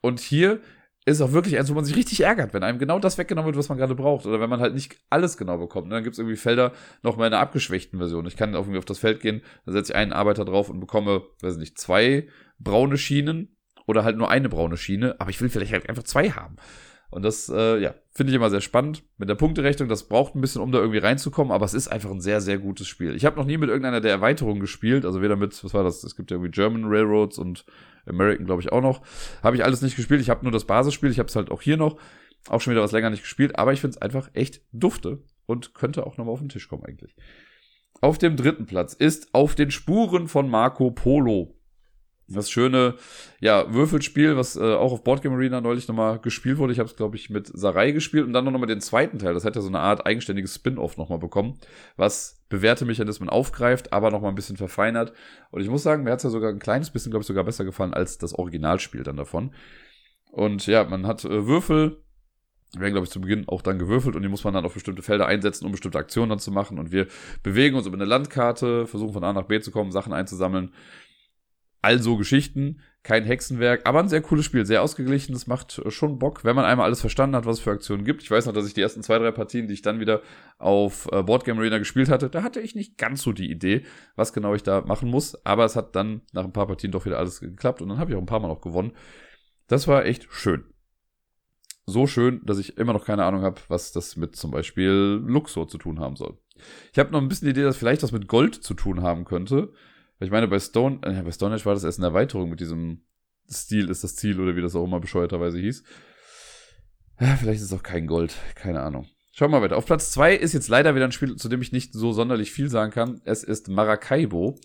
[0.00, 0.60] Und hier
[1.04, 3.56] ist auch wirklich eins, wo man sich richtig ärgert, wenn einem genau das weggenommen wird,
[3.56, 4.24] was man gerade braucht.
[4.24, 5.90] Oder wenn man halt nicht alles genau bekommt.
[5.90, 6.72] Dann gibt es irgendwie Felder
[7.02, 8.26] noch mal in einer abgeschwächten Version.
[8.26, 11.22] Ich kann irgendwie auf das Feld gehen, da setze ich einen Arbeiter drauf und bekomme,
[11.40, 12.28] weiß nicht, zwei
[12.58, 16.30] braune Schienen oder halt nur eine braune Schiene, aber ich will vielleicht halt einfach zwei
[16.30, 16.56] haben.
[17.12, 19.04] Und das, äh, ja, finde ich immer sehr spannend.
[19.18, 22.10] Mit der Punkterechnung, das braucht ein bisschen, um da irgendwie reinzukommen, aber es ist einfach
[22.10, 23.14] ein sehr, sehr gutes Spiel.
[23.14, 26.02] Ich habe noch nie mit irgendeiner der Erweiterungen gespielt, also weder mit, was war das?
[26.04, 27.66] Es gibt ja irgendwie German Railroads und
[28.06, 29.02] American, glaube ich, auch noch.
[29.42, 30.22] Habe ich alles nicht gespielt.
[30.22, 31.10] Ich habe nur das Basisspiel.
[31.10, 31.98] Ich habe es halt auch hier noch.
[32.48, 35.74] Auch schon wieder was länger nicht gespielt, aber ich finde es einfach echt dufte und
[35.74, 37.14] könnte auch nochmal auf den Tisch kommen eigentlich.
[38.00, 41.54] Auf dem dritten Platz ist Auf den Spuren von Marco Polo.
[42.34, 42.94] Das schöne,
[43.40, 46.72] ja, Würfelspiel, was äh, auch auf Boardgame Arena neulich nochmal gespielt wurde.
[46.72, 49.34] Ich habe es, glaube ich, mit Sarai gespielt und dann noch mal den zweiten Teil.
[49.34, 51.58] Das hat ja so eine Art eigenständiges Spin-off nochmal bekommen,
[51.96, 55.12] was bewährte Mechanismen aufgreift, aber nochmal ein bisschen verfeinert.
[55.50, 57.44] Und ich muss sagen, mir hat es ja sogar ein kleines bisschen, glaube ich, sogar
[57.44, 59.54] besser gefallen als das Originalspiel dann davon.
[60.30, 62.02] Und ja, man hat äh, Würfel,
[62.78, 65.02] werden, glaube ich, zu Beginn auch dann gewürfelt und die muss man dann auf bestimmte
[65.02, 66.78] Felder einsetzen, um bestimmte Aktionen dann zu machen.
[66.78, 67.06] Und wir
[67.42, 70.72] bewegen uns über eine Landkarte, versuchen von A nach B zu kommen, Sachen einzusammeln
[71.82, 76.44] also Geschichten, kein Hexenwerk, aber ein sehr cooles Spiel, sehr ausgeglichen, das macht schon Bock,
[76.44, 78.22] wenn man einmal alles verstanden hat, was es für Aktionen gibt.
[78.22, 80.22] Ich weiß noch, dass ich die ersten zwei, drei Partien, die ich dann wieder
[80.58, 83.82] auf äh, Boardgame Arena gespielt hatte, da hatte ich nicht ganz so die Idee,
[84.14, 87.04] was genau ich da machen muss, aber es hat dann nach ein paar Partien doch
[87.04, 88.92] wieder alles geklappt und dann habe ich auch ein paar Mal noch gewonnen.
[89.66, 90.64] Das war echt schön.
[91.84, 95.66] So schön, dass ich immer noch keine Ahnung habe, was das mit zum Beispiel Luxor
[95.66, 96.38] zu tun haben soll.
[96.92, 99.24] Ich habe noch ein bisschen die Idee, dass vielleicht das mit Gold zu tun haben
[99.24, 99.72] könnte.
[100.22, 103.02] Ich meine, bei Stone, äh, bei Stone Age war das erst eine Erweiterung mit diesem
[103.50, 105.82] Stil ist das Ziel oder wie das auch immer bescheuerterweise hieß.
[107.20, 109.06] Ja, vielleicht ist es auch kein Gold, keine Ahnung.
[109.32, 109.76] Schauen wir mal weiter.
[109.76, 112.52] Auf Platz 2 ist jetzt leider wieder ein Spiel, zu dem ich nicht so sonderlich
[112.52, 113.20] viel sagen kann.
[113.24, 114.58] Es ist Maracaibo.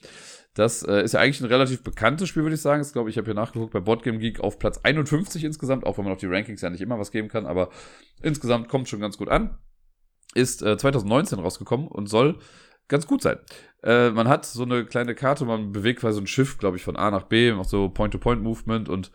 [0.53, 2.81] Das äh, ist ja eigentlich ein relativ bekanntes Spiel, würde ich sagen.
[2.81, 6.05] Ich glaube, ich habe hier nachgeguckt bei Boardgame Geek auf Platz 51 insgesamt, auch wenn
[6.05, 7.69] man auf die Rankings ja nicht immer was geben kann, aber
[8.21, 9.57] insgesamt kommt schon ganz gut an.
[10.33, 12.39] Ist äh, 2019 rausgekommen und soll
[12.87, 13.37] ganz gut sein.
[13.83, 16.95] Äh, man hat so eine kleine Karte, man bewegt quasi ein Schiff, glaube ich, von
[16.95, 19.11] A nach B, macht so Point-to-Point-Movement und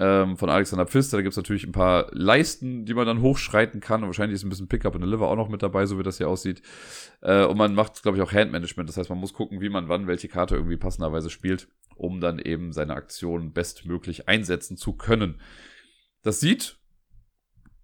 [0.00, 1.18] ähm, von Alexander Pfister.
[1.18, 4.02] Da gibt es natürlich ein paar Leisten, die man dann hochschreiten kann.
[4.02, 6.18] Und wahrscheinlich ist ein bisschen Pickup und Deliver auch noch mit dabei, so wie das
[6.18, 6.62] hier aussieht.
[7.20, 8.88] Äh, und man macht, glaube ich, auch Handmanagement.
[8.88, 12.38] Das heißt, man muss gucken, wie man wann welche Karte irgendwie passenderweise spielt, um dann
[12.38, 15.40] eben seine Aktion bestmöglich einsetzen zu können.
[16.22, 16.78] Das sieht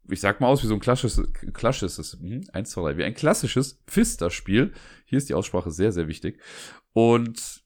[0.09, 3.15] ich sag mal aus, wie so ein klassisches, klassisches, hm, eins, zwei, drei, wie ein
[3.15, 4.73] klassisches Pfister-Spiel.
[5.05, 6.41] Hier ist die Aussprache sehr, sehr wichtig.
[6.93, 7.63] Und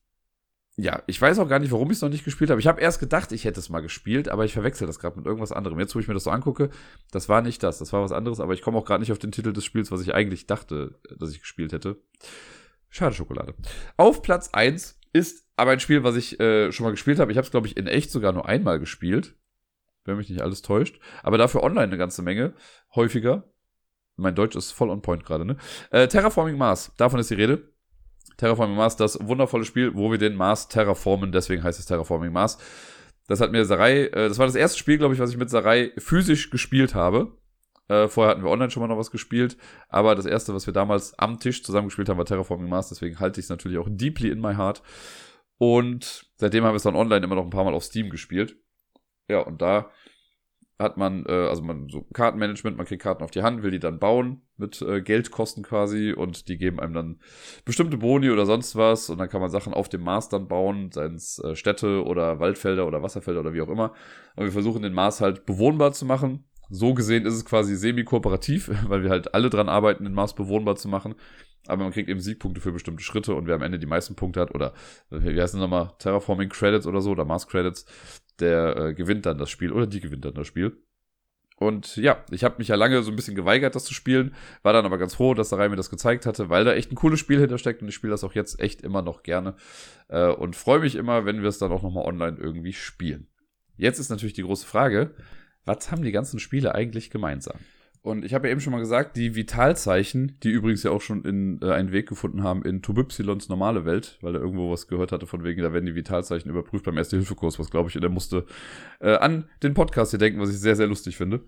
[0.76, 2.60] ja, ich weiß auch gar nicht, warum ich es noch nicht gespielt habe.
[2.60, 5.26] Ich habe erst gedacht, ich hätte es mal gespielt, aber ich verwechsel das gerade mit
[5.26, 5.78] irgendwas anderem.
[5.78, 6.70] Jetzt, wo ich mir das so angucke,
[7.10, 9.18] das war nicht das, das war was anderes, aber ich komme auch gerade nicht auf
[9.18, 12.02] den Titel des Spiels, was ich eigentlich dachte, dass ich gespielt hätte.
[12.88, 13.54] Schade Schokolade.
[13.96, 17.30] Auf Platz eins ist aber ein Spiel, was ich äh, schon mal gespielt habe.
[17.30, 19.36] Ich habe es, glaube ich, in echt sogar nur einmal gespielt.
[20.04, 21.00] Wenn mich nicht alles täuscht.
[21.22, 22.54] Aber dafür online eine ganze Menge.
[22.94, 23.44] Häufiger.
[24.16, 25.56] Mein Deutsch ist voll on point gerade, ne?
[25.90, 26.92] Äh, Terraforming Mars.
[26.96, 27.72] Davon ist die Rede.
[28.36, 32.58] Terraforming Mars, das wundervolle Spiel, wo wir den Mars terraformen, deswegen heißt es Terraforming Mars.
[33.28, 35.50] Das hat mir Sarai, äh, das war das erste Spiel, glaube ich, was ich mit
[35.50, 37.36] Sarai physisch gespielt habe.
[37.88, 39.56] Äh, vorher hatten wir online schon mal noch was gespielt,
[39.88, 43.20] aber das erste, was wir damals am Tisch zusammen gespielt haben, war Terraforming Mars, deswegen
[43.20, 44.82] halte ich es natürlich auch deeply in my heart.
[45.58, 48.56] Und seitdem haben wir es dann online immer noch ein paar Mal auf Steam gespielt.
[49.32, 49.90] Ja, und da
[50.78, 53.78] hat man, äh, also man so Kartenmanagement, man kriegt Karten auf die Hand, will die
[53.78, 57.20] dann bauen mit äh, Geldkosten quasi und die geben einem dann
[57.64, 60.92] bestimmte Boni oder sonst was und dann kann man Sachen auf dem Mars dann bauen,
[60.92, 63.94] seien es äh, Städte oder Waldfelder oder Wasserfelder oder wie auch immer.
[64.36, 66.44] Und wir versuchen den Mars halt bewohnbar zu machen.
[66.68, 70.76] So gesehen ist es quasi semi-kooperativ, weil wir halt alle dran arbeiten, den Mars bewohnbar
[70.76, 71.14] zu machen.
[71.68, 74.40] Aber man kriegt eben Siegpunkte für bestimmte Schritte und wer am Ende die meisten Punkte
[74.40, 74.74] hat oder
[75.10, 77.86] wie heißt es nochmal, Terraforming Credits oder so oder Mars Credits,
[78.42, 80.76] der äh, gewinnt dann das Spiel oder die gewinnt dann das Spiel.
[81.56, 84.72] Und ja, ich habe mich ja lange so ein bisschen geweigert, das zu spielen, war
[84.72, 86.96] dann aber ganz froh, dass der Rai mir das gezeigt hatte, weil da echt ein
[86.96, 89.54] cooles Spiel hintersteckt und ich spiele das auch jetzt echt immer noch gerne
[90.08, 93.28] äh, und freue mich immer, wenn wir es dann auch nochmal online irgendwie spielen.
[93.76, 95.14] Jetzt ist natürlich die große Frage,
[95.64, 97.58] was haben die ganzen Spiele eigentlich gemeinsam?
[98.02, 101.24] Und ich habe ja eben schon mal gesagt, die Vitalzeichen, die übrigens ja auch schon
[101.24, 105.12] in, äh, einen Weg gefunden haben in Tubypsilons normale Welt, weil er irgendwo was gehört
[105.12, 108.08] hatte von wegen, da werden die Vitalzeichen überprüft beim Erste-Hilfe-Kurs, was glaube ich, und er
[108.08, 108.44] musste
[109.00, 111.42] äh, an den Podcast hier denken, was ich sehr, sehr lustig finde.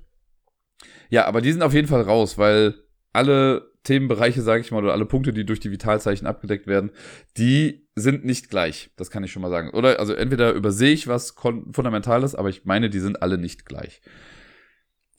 [1.11, 2.75] Ja, aber die sind auf jeden Fall raus, weil
[3.13, 6.91] alle Themenbereiche, sage ich mal, oder alle Punkte, die durch die Vitalzeichen abgedeckt werden,
[7.37, 8.91] die sind nicht gleich.
[8.97, 9.71] Das kann ich schon mal sagen.
[9.71, 14.01] Oder also entweder übersehe ich was Fundamentales, aber ich meine, die sind alle nicht gleich.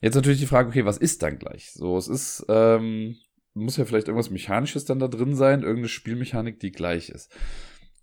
[0.00, 1.72] Jetzt natürlich die Frage, okay, was ist dann gleich?
[1.72, 3.16] So, es ist, ähm,
[3.54, 7.34] muss ja vielleicht irgendwas Mechanisches dann da drin sein, irgendeine Spielmechanik, die gleich ist.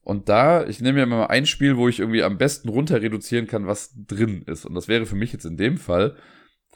[0.02, 3.48] Und da, ich nehme ja mal ein Spiel, wo ich irgendwie am besten runter reduzieren
[3.48, 4.66] kann, was drin ist.
[4.66, 6.18] Und das wäre für mich jetzt in dem Fall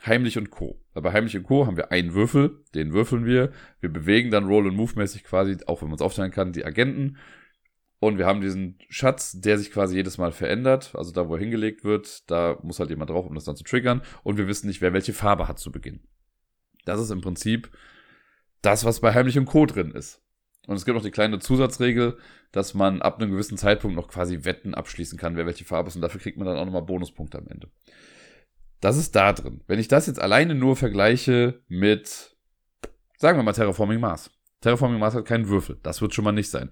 [0.05, 0.79] Heimlich und Co.
[0.93, 1.65] bei Heimlich und Co.
[1.65, 3.51] haben wir einen Würfel, den würfeln wir.
[3.79, 7.17] Wir bewegen dann Roll- und Move-mäßig quasi, auch wenn man es aufteilen kann, die Agenten.
[7.99, 10.91] Und wir haben diesen Schatz, der sich quasi jedes Mal verändert.
[10.93, 13.63] Also da, wo er hingelegt wird, da muss halt jemand drauf, um das dann zu
[13.63, 14.03] triggern.
[14.23, 16.01] Und wir wissen nicht, wer welche Farbe hat zu Beginn.
[16.85, 17.71] Das ist im Prinzip
[18.61, 19.65] das, was bei Heimlich und Co.
[19.65, 20.21] drin ist.
[20.67, 22.17] Und es gibt noch die kleine Zusatzregel,
[22.51, 25.95] dass man ab einem gewissen Zeitpunkt noch quasi Wetten abschließen kann, wer welche Farbe ist.
[25.95, 27.69] Und dafür kriegt man dann auch nochmal Bonuspunkte am Ende.
[28.79, 29.63] Das ist da drin.
[29.65, 32.35] Wenn ich das jetzt alleine nur vergleiche mit,
[33.17, 34.29] sagen wir mal, Terraforming Mars.
[34.61, 35.79] Terraforming Mars hat keinen Würfel.
[35.81, 36.69] Das wird schon mal nicht sein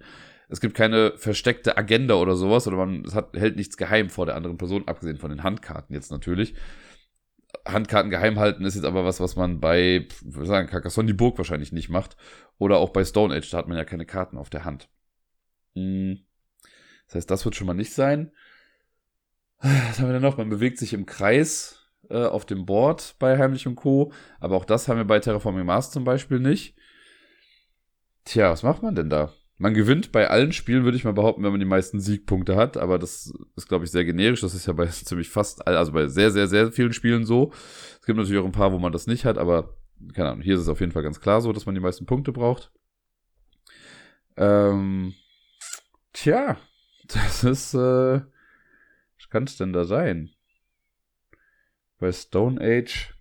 [0.48, 4.36] es gibt keine versteckte Agenda oder sowas, oder man hat, hält nichts geheim vor der
[4.36, 6.54] anderen Person, abgesehen von den Handkarten jetzt natürlich.
[7.64, 11.38] Handkarten geheim halten ist jetzt aber was, was man bei, würde sagen, Carcassonne die Burg
[11.38, 12.16] wahrscheinlich nicht macht.
[12.58, 14.88] Oder auch bei Stone Age, da hat man ja keine Karten auf der Hand.
[15.74, 16.20] Hm.
[17.06, 18.32] Das heißt, das wird schon mal nicht sein.
[19.58, 20.36] Was haben wir denn noch?
[20.36, 24.12] Man bewegt sich im Kreis äh, auf dem Board bei Heimlich und Co.
[24.38, 26.76] Aber auch das haben wir bei Terraforming Mars zum Beispiel nicht.
[28.24, 29.32] Tja, was macht man denn da?
[29.58, 32.76] Man gewinnt bei allen Spielen, würde ich mal behaupten, wenn man die meisten Siegpunkte hat.
[32.76, 34.42] Aber das ist, glaube ich, sehr generisch.
[34.42, 37.52] Das ist ja bei ziemlich fast, all, also bei sehr, sehr, sehr vielen Spielen so.
[37.98, 39.74] Es gibt natürlich auch ein paar, wo man das nicht hat, aber
[40.12, 42.06] keine Ahnung, hier ist es auf jeden Fall ganz klar so, dass man die meisten
[42.06, 42.70] Punkte braucht.
[44.36, 45.14] Ähm,
[46.12, 46.58] tja,
[47.08, 48.20] das ist, äh,
[49.18, 50.30] was kann es denn da sein?
[51.98, 53.14] Bei Stone Age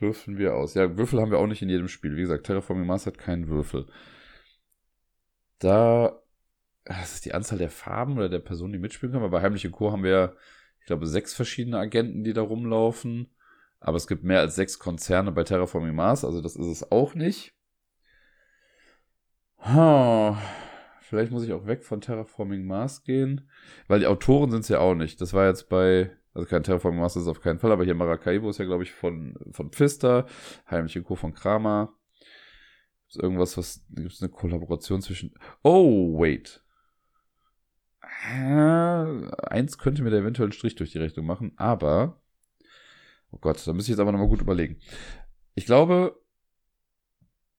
[0.00, 0.74] würfeln wir aus.
[0.74, 2.16] Ja, Würfel haben wir auch nicht in jedem Spiel.
[2.16, 3.86] Wie gesagt, Terraforming Mars hat keinen Würfel.
[5.62, 6.20] Da,
[6.84, 9.24] das ist die Anzahl der Farben oder der Personen, die mitspielen können.
[9.24, 9.92] Aber bei Heimliche Co.
[9.92, 10.36] haben wir,
[10.80, 13.32] ich glaube, sechs verschiedene Agenten, die da rumlaufen.
[13.78, 17.14] Aber es gibt mehr als sechs Konzerne bei Terraforming Mars, also das ist es auch
[17.14, 17.52] nicht.
[19.58, 20.36] Huh.
[21.00, 23.50] Vielleicht muss ich auch weg von Terraforming Mars gehen,
[23.86, 25.20] weil die Autoren sind es ja auch nicht.
[25.20, 27.94] Das war jetzt bei, also kein Terraforming Mars ist es auf keinen Fall, aber hier
[27.94, 30.26] Maracaibo ist ja, glaube ich, von, von Pfister,
[30.70, 31.16] Heimliche Co.
[31.16, 31.92] von Kramer.
[33.12, 33.84] Ist irgendwas, was.
[33.90, 35.34] Gibt es eine Kollaboration zwischen.
[35.62, 36.64] Oh, wait.
[38.00, 42.22] Eins könnte mir da eventuell einen Strich durch die Rechnung machen, aber.
[43.30, 44.78] Oh Gott, da müsste ich jetzt aber nochmal gut überlegen.
[45.54, 46.21] Ich glaube,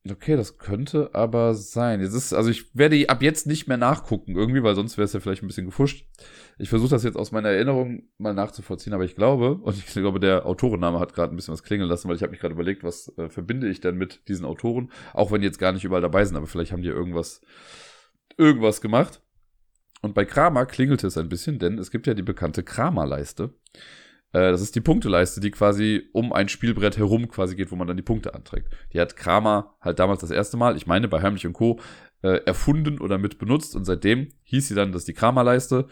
[0.09, 2.01] Okay, das könnte aber sein.
[2.01, 5.13] Jetzt ist, also ich werde ab jetzt nicht mehr nachgucken irgendwie, weil sonst wäre es
[5.13, 6.05] ja vielleicht ein bisschen gefuscht.
[6.57, 10.19] Ich versuche das jetzt aus meiner Erinnerung mal nachzuvollziehen, aber ich glaube, und ich glaube,
[10.19, 12.83] der Autorenname hat gerade ein bisschen was klingeln lassen, weil ich habe mich gerade überlegt,
[12.83, 16.01] was äh, verbinde ich denn mit diesen Autoren, auch wenn die jetzt gar nicht überall
[16.01, 17.39] dabei sind, aber vielleicht haben die irgendwas,
[18.37, 19.21] irgendwas gemacht.
[20.01, 23.53] Und bei Kramer klingelte es ein bisschen, denn es gibt ja die bekannte Kramer-Leiste.
[24.33, 27.87] Äh, das ist die Punkteleiste, die quasi um ein Spielbrett herum quasi geht, wo man
[27.87, 28.67] dann die Punkte anträgt.
[28.91, 31.79] Die hat Kramer halt damals das erste Mal, ich meine bei Heimlich und Co.,
[32.21, 35.87] äh, erfunden oder mit benutzt und seitdem hieß sie dann, das ist die Kramer-Leiste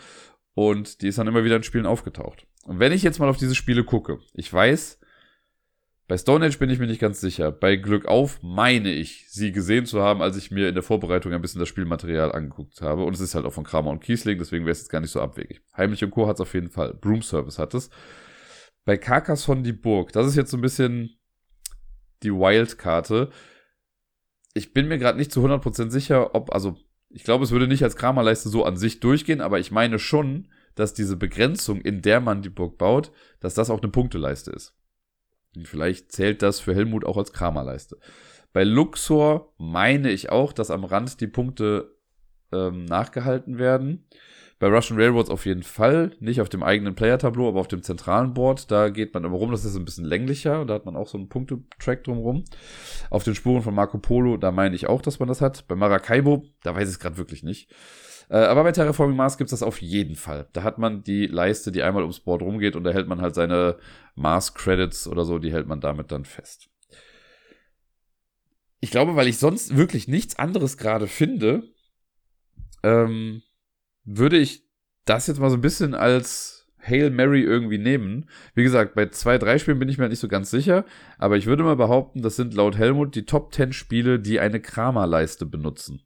[0.54, 2.48] und die ist dann immer wieder in Spielen aufgetaucht.
[2.66, 5.00] Und wenn ich jetzt mal auf diese Spiele gucke, ich weiß,
[6.08, 7.54] bei Stone Age bin ich mir nicht ganz sicher.
[7.54, 11.32] Bei Glück auf meine ich, sie gesehen zu haben, als ich mir in der Vorbereitung
[11.32, 13.04] ein bisschen das Spielmaterial angeguckt habe.
[13.04, 15.12] Und es ist halt auch von Kramer und Kiesling, deswegen wäre es jetzt gar nicht
[15.12, 15.62] so abwegig.
[15.76, 16.28] Heimlich und Co.
[16.28, 16.94] hat es auf jeden Fall.
[16.94, 17.90] Broom Service hat es.
[18.86, 21.18] Bei Carcassonne die Burg, das ist jetzt so ein bisschen
[22.24, 23.30] die Wildkarte.
[24.54, 26.78] Ich bin mir gerade nicht zu 100% sicher, ob, also,
[27.10, 30.48] ich glaube, es würde nicht als Kramerleiste so an sich durchgehen, aber ich meine schon,
[30.76, 34.76] dass diese Begrenzung, in der man die Burg baut, dass das auch eine Punkteleiste ist.
[35.56, 37.98] Und vielleicht zählt das für Helmut auch als Kramerleiste.
[38.54, 41.98] Bei Luxor meine ich auch, dass am Rand die Punkte
[42.52, 44.08] ähm, nachgehalten werden.
[44.62, 46.12] Bei Russian Railroads auf jeden Fall.
[46.20, 48.70] Nicht auf dem eigenen Player-Tableau, aber auf dem zentralen Board.
[48.70, 49.50] Da geht man immer rum.
[49.50, 50.66] Das ist ein bisschen länglicher.
[50.66, 52.44] Da hat man auch so einen Punktetrack drumherum.
[53.10, 55.68] Auf den Spuren von Marco Polo, da meine ich auch, dass man das hat.
[55.68, 57.72] Bei Maracaibo, da weiß ich es gerade wirklich nicht.
[58.30, 60.48] Äh, aber bei Terraforming Mars gibt es das auf jeden Fall.
[60.54, 63.34] Da hat man die Leiste, die einmal ums Board rumgeht und da hält man halt
[63.34, 63.78] seine
[64.14, 66.70] Mars-Credits oder so, die hält man damit dann fest.
[68.80, 71.64] Ich glaube, weil ich sonst wirklich nichts anderes gerade finde,
[72.84, 73.42] ähm,
[74.04, 74.64] würde ich
[75.06, 78.30] das jetzt mal so ein bisschen als Hail Mary irgendwie nehmen.
[78.54, 80.86] Wie gesagt, bei zwei, drei Spielen bin ich mir halt nicht so ganz sicher,
[81.18, 84.60] aber ich würde mal behaupten, das sind laut Helmut die Top 10 Spiele, die eine
[84.60, 86.02] Kramer-Leiste benutzen.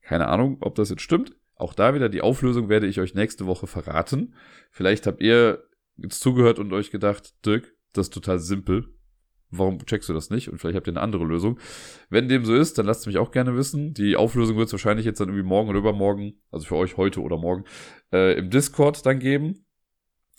[0.00, 1.36] Keine Ahnung, ob das jetzt stimmt.
[1.54, 4.34] Auch da wieder die Auflösung werde ich euch nächste Woche verraten.
[4.70, 5.62] Vielleicht habt ihr
[5.96, 8.88] jetzt zugehört und euch gedacht, Dirk, das ist total simpel
[9.52, 10.50] warum checkst du das nicht?
[10.50, 11.58] Und vielleicht habt ihr eine andere Lösung.
[12.10, 13.94] Wenn dem so ist, dann lasst es mich auch gerne wissen.
[13.94, 17.20] Die Auflösung wird es wahrscheinlich jetzt dann irgendwie morgen oder übermorgen, also für euch heute
[17.20, 17.64] oder morgen,
[18.12, 19.64] äh, im Discord dann geben.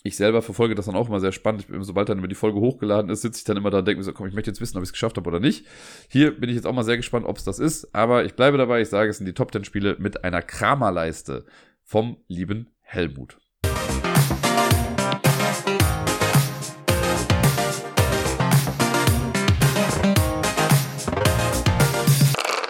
[0.05, 1.65] Ich selber verfolge das dann auch immer sehr spannend.
[1.69, 3.99] Ich, sobald dann immer die Folge hochgeladen ist, sitze ich dann immer da und denke
[3.99, 5.65] mir so, komm, ich möchte jetzt wissen, ob ich es geschafft habe oder nicht.
[6.09, 7.95] Hier bin ich jetzt auch mal sehr gespannt, ob es das ist.
[7.95, 11.45] Aber ich bleibe dabei, ich sage, es sind die Top 10 Spiele mit einer Kramerleiste
[11.83, 13.37] vom lieben Helmut.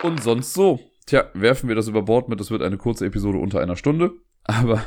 [0.03, 0.81] Und sonst so.
[1.05, 4.11] Tja, werfen wir das über Bord mit, das wird eine kurze Episode unter einer Stunde.
[4.43, 4.83] Aber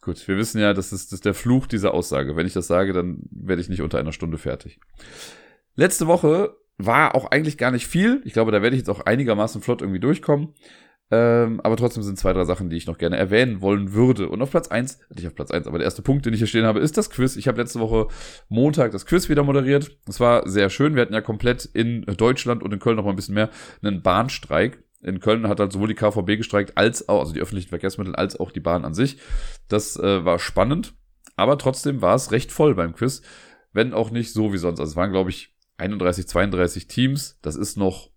[0.00, 2.36] gut, wir wissen ja, das ist, das ist der Fluch dieser Aussage.
[2.36, 4.80] Wenn ich das sage, dann werde ich nicht unter einer Stunde fertig.
[5.74, 8.22] Letzte Woche war auch eigentlich gar nicht viel.
[8.24, 10.54] Ich glaube, da werde ich jetzt auch einigermaßen flott irgendwie durchkommen.
[11.12, 14.28] Ähm, aber trotzdem sind zwei, drei Sachen, die ich noch gerne erwähnen wollen würde.
[14.28, 16.46] Und auf Platz eins, nicht auf Platz eins, aber der erste Punkt, den ich hier
[16.46, 17.36] stehen habe, ist das Quiz.
[17.36, 18.06] Ich habe letzte Woche
[18.48, 19.98] Montag das Quiz wieder moderiert.
[20.06, 20.94] Das war sehr schön.
[20.94, 23.50] Wir hatten ja komplett in Deutschland und in Köln noch mal ein bisschen mehr
[23.82, 24.84] einen Bahnstreik.
[25.02, 28.38] In Köln hat halt sowohl die KVB gestreikt, als auch, also die öffentlichen Verkehrsmittel, als
[28.38, 29.18] auch die Bahn an sich.
[29.68, 30.94] Das äh, war spannend.
[31.36, 33.22] Aber trotzdem war es recht voll beim Quiz.
[33.72, 34.78] Wenn auch nicht so wie sonst.
[34.78, 37.38] Also es waren, glaube ich, 31, 32 Teams.
[37.40, 38.10] Das ist noch,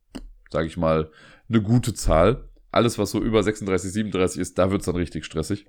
[0.52, 1.10] sage ich mal,
[1.48, 2.50] eine gute Zahl.
[2.74, 5.68] Alles, was so über 36, 37 ist, da wird's dann richtig stressig.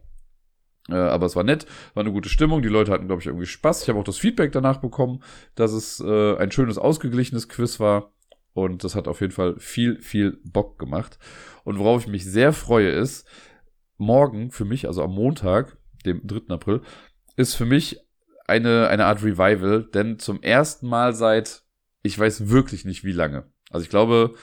[0.89, 2.63] Äh, aber es war nett, war eine gute Stimmung.
[2.63, 3.83] Die Leute hatten, glaube ich, irgendwie Spaß.
[3.83, 5.23] Ich habe auch das Feedback danach bekommen,
[5.55, 8.13] dass es äh, ein schönes, ausgeglichenes Quiz war.
[8.53, 11.19] Und das hat auf jeden Fall viel, viel Bock gemacht.
[11.65, 13.27] Und worauf ich mich sehr freue, ist,
[13.97, 16.55] morgen für mich, also am Montag, dem 3.
[16.55, 16.83] April,
[17.37, 18.01] ist für mich
[18.47, 21.65] eine, eine Art Revival, denn zum ersten Mal seit,
[22.03, 23.51] ich weiß wirklich nicht wie lange.
[23.71, 24.35] Also ich glaube,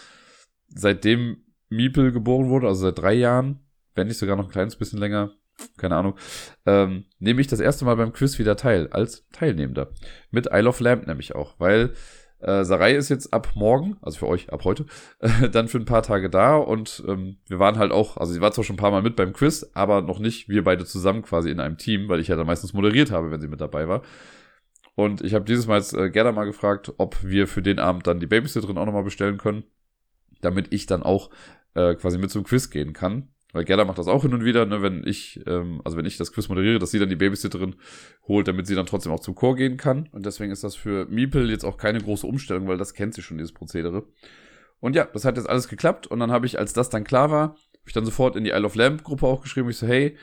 [0.68, 3.60] seitdem Miepel geboren wurde, also seit drei Jahren,
[3.96, 5.32] wenn nicht sogar noch ein kleines bisschen länger,
[5.78, 6.16] keine Ahnung,
[6.66, 9.92] ähm, nehme ich das erste Mal beim Quiz wieder teil, als Teilnehmender.
[10.32, 11.94] Mit Isle of Lamp nämlich auch, weil
[12.40, 14.86] äh, Sarai ist jetzt ab morgen, also für euch ab heute,
[15.20, 18.42] äh, dann für ein paar Tage da und ähm, wir waren halt auch, also sie
[18.42, 21.22] war zwar schon ein paar Mal mit beim Quiz, aber noch nicht wir beide zusammen
[21.22, 23.88] quasi in einem Team, weil ich ja dann meistens moderiert habe, wenn sie mit dabei
[23.88, 24.02] war.
[24.96, 28.08] Und ich habe dieses Mal jetzt äh, Gerda mal gefragt, ob wir für den Abend
[28.08, 29.64] dann die Babysitterin auch nochmal bestellen können,
[30.42, 31.30] damit ich dann auch
[31.76, 33.30] äh, quasi mit zum Quiz gehen kann.
[33.54, 36.18] Weil Gerda macht das auch hin und wieder, ne, wenn ich, ähm, also wenn ich
[36.18, 37.76] das Quiz moderiere, dass sie dann die Babysitterin
[38.28, 40.08] holt, damit sie dann trotzdem auch zum Chor gehen kann.
[40.14, 43.22] Und deswegen ist das für Miepel jetzt auch keine große Umstellung, weil das kennt sie
[43.22, 44.08] schon, dieses Prozedere.
[44.80, 46.08] Und ja, das hat jetzt alles geklappt.
[46.08, 48.52] Und dann habe ich, als das dann klar war, habe ich dann sofort in die
[48.52, 49.70] Isle of Lamp Gruppe auch geschrieben.
[49.70, 50.18] Ich so, hey,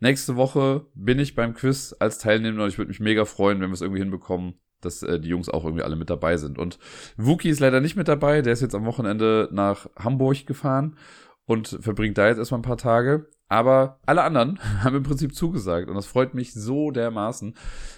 [0.00, 3.68] nächste Woche bin ich beim Quiz als Teilnehmer und ich würde mich mega freuen, wenn
[3.68, 6.58] wir es irgendwie hinbekommen, dass äh, die Jungs auch irgendwie alle mit dabei sind.
[6.58, 6.78] Und
[7.16, 10.96] Wookie ist leider nicht mit dabei, der ist jetzt am Wochenende nach Hamburg gefahren
[11.46, 13.26] und verbringt da jetzt erstmal ein paar Tage.
[13.48, 17.54] Aber alle anderen haben im Prinzip zugesagt und das freut mich so dermaßen,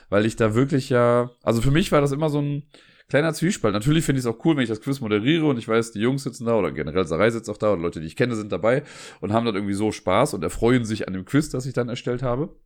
[0.08, 2.64] weil ich da wirklich ja, also für mich war das immer so ein
[3.08, 3.74] kleiner Zwiespalt.
[3.74, 6.00] Natürlich finde ich es auch cool, wenn ich das Quiz moderiere und ich weiß, die
[6.00, 8.50] Jungs sitzen da oder generell Sarai sitzt auch da oder Leute, die ich kenne, sind
[8.50, 8.84] dabei
[9.20, 11.90] und haben dann irgendwie so Spaß und erfreuen sich an dem Quiz, das ich dann
[11.90, 12.56] erstellt habe.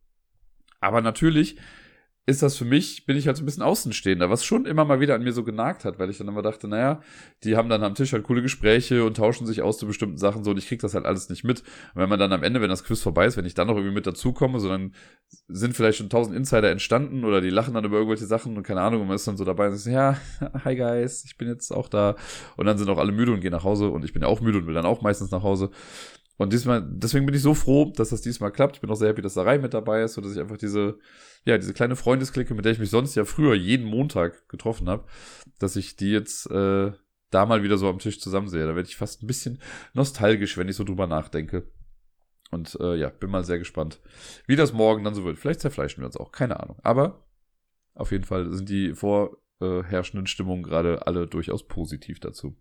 [0.79, 1.57] Aber natürlich
[2.27, 4.99] ist das für mich, bin ich halt so ein bisschen Außenstehender, was schon immer mal
[4.99, 6.99] wieder an mir so genagt hat, weil ich dann immer dachte, naja,
[7.45, 10.43] die haben dann am Tisch halt coole Gespräche und tauschen sich aus zu bestimmten Sachen
[10.43, 11.61] so und ich krieg das halt alles nicht mit.
[11.95, 13.77] Und wenn man dann am Ende, wenn das Quiz vorbei ist, wenn ich dann noch
[13.77, 14.93] irgendwie mit dazukomme, so dann
[15.47, 18.81] sind vielleicht schon tausend Insider entstanden oder die lachen dann über irgendwelche Sachen und keine
[18.81, 20.17] Ahnung, und man ist dann so dabei und sagt, ja,
[20.65, 22.17] hi guys, ich bin jetzt auch da.
[22.57, 24.41] Und dann sind auch alle müde und gehen nach Hause und ich bin ja auch
[24.41, 25.71] müde und will dann auch meistens nach Hause.
[26.37, 28.77] Und diesmal, deswegen bin ich so froh, dass das diesmal klappt.
[28.77, 30.99] Ich bin auch sehr happy, dass Sarai mit dabei ist, so dass ich einfach diese,
[31.45, 35.05] ja, diese kleine Freundesklicke, mit der ich mich sonst ja früher jeden Montag getroffen habe,
[35.57, 36.91] dass ich die jetzt äh,
[37.31, 38.67] da mal wieder so am Tisch zusammensehe.
[38.67, 39.59] Da werde ich fast ein bisschen
[39.93, 41.71] nostalgisch, wenn ich so drüber nachdenke.
[42.51, 43.99] Und äh, ja, bin mal sehr gespannt,
[44.45, 45.37] wie das morgen dann so wird.
[45.37, 46.77] Vielleicht zerfleischen wir uns auch, keine Ahnung.
[46.83, 47.27] Aber
[47.93, 48.93] auf jeden Fall sind die
[49.59, 52.55] vorherrschenden Stimmungen gerade alle durchaus positiv dazu.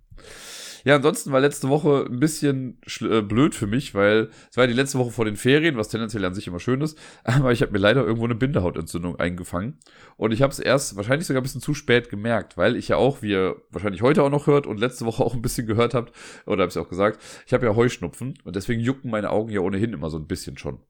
[0.85, 4.73] Ja, ansonsten war letzte Woche ein bisschen äh, blöd für mich, weil es war die
[4.73, 7.73] letzte Woche vor den Ferien, was tendenziell an sich immer schön ist, aber ich habe
[7.73, 9.79] mir leider irgendwo eine Bindehautentzündung eingefangen
[10.17, 12.97] und ich habe es erst wahrscheinlich sogar ein bisschen zu spät gemerkt, weil ich ja
[12.97, 15.93] auch, wie ihr wahrscheinlich heute auch noch hört und letzte Woche auch ein bisschen gehört
[15.93, 16.15] habt,
[16.47, 19.61] oder habe ich auch gesagt, ich habe ja Heuschnupfen und deswegen jucken meine Augen ja
[19.61, 20.81] ohnehin immer so ein bisschen schon.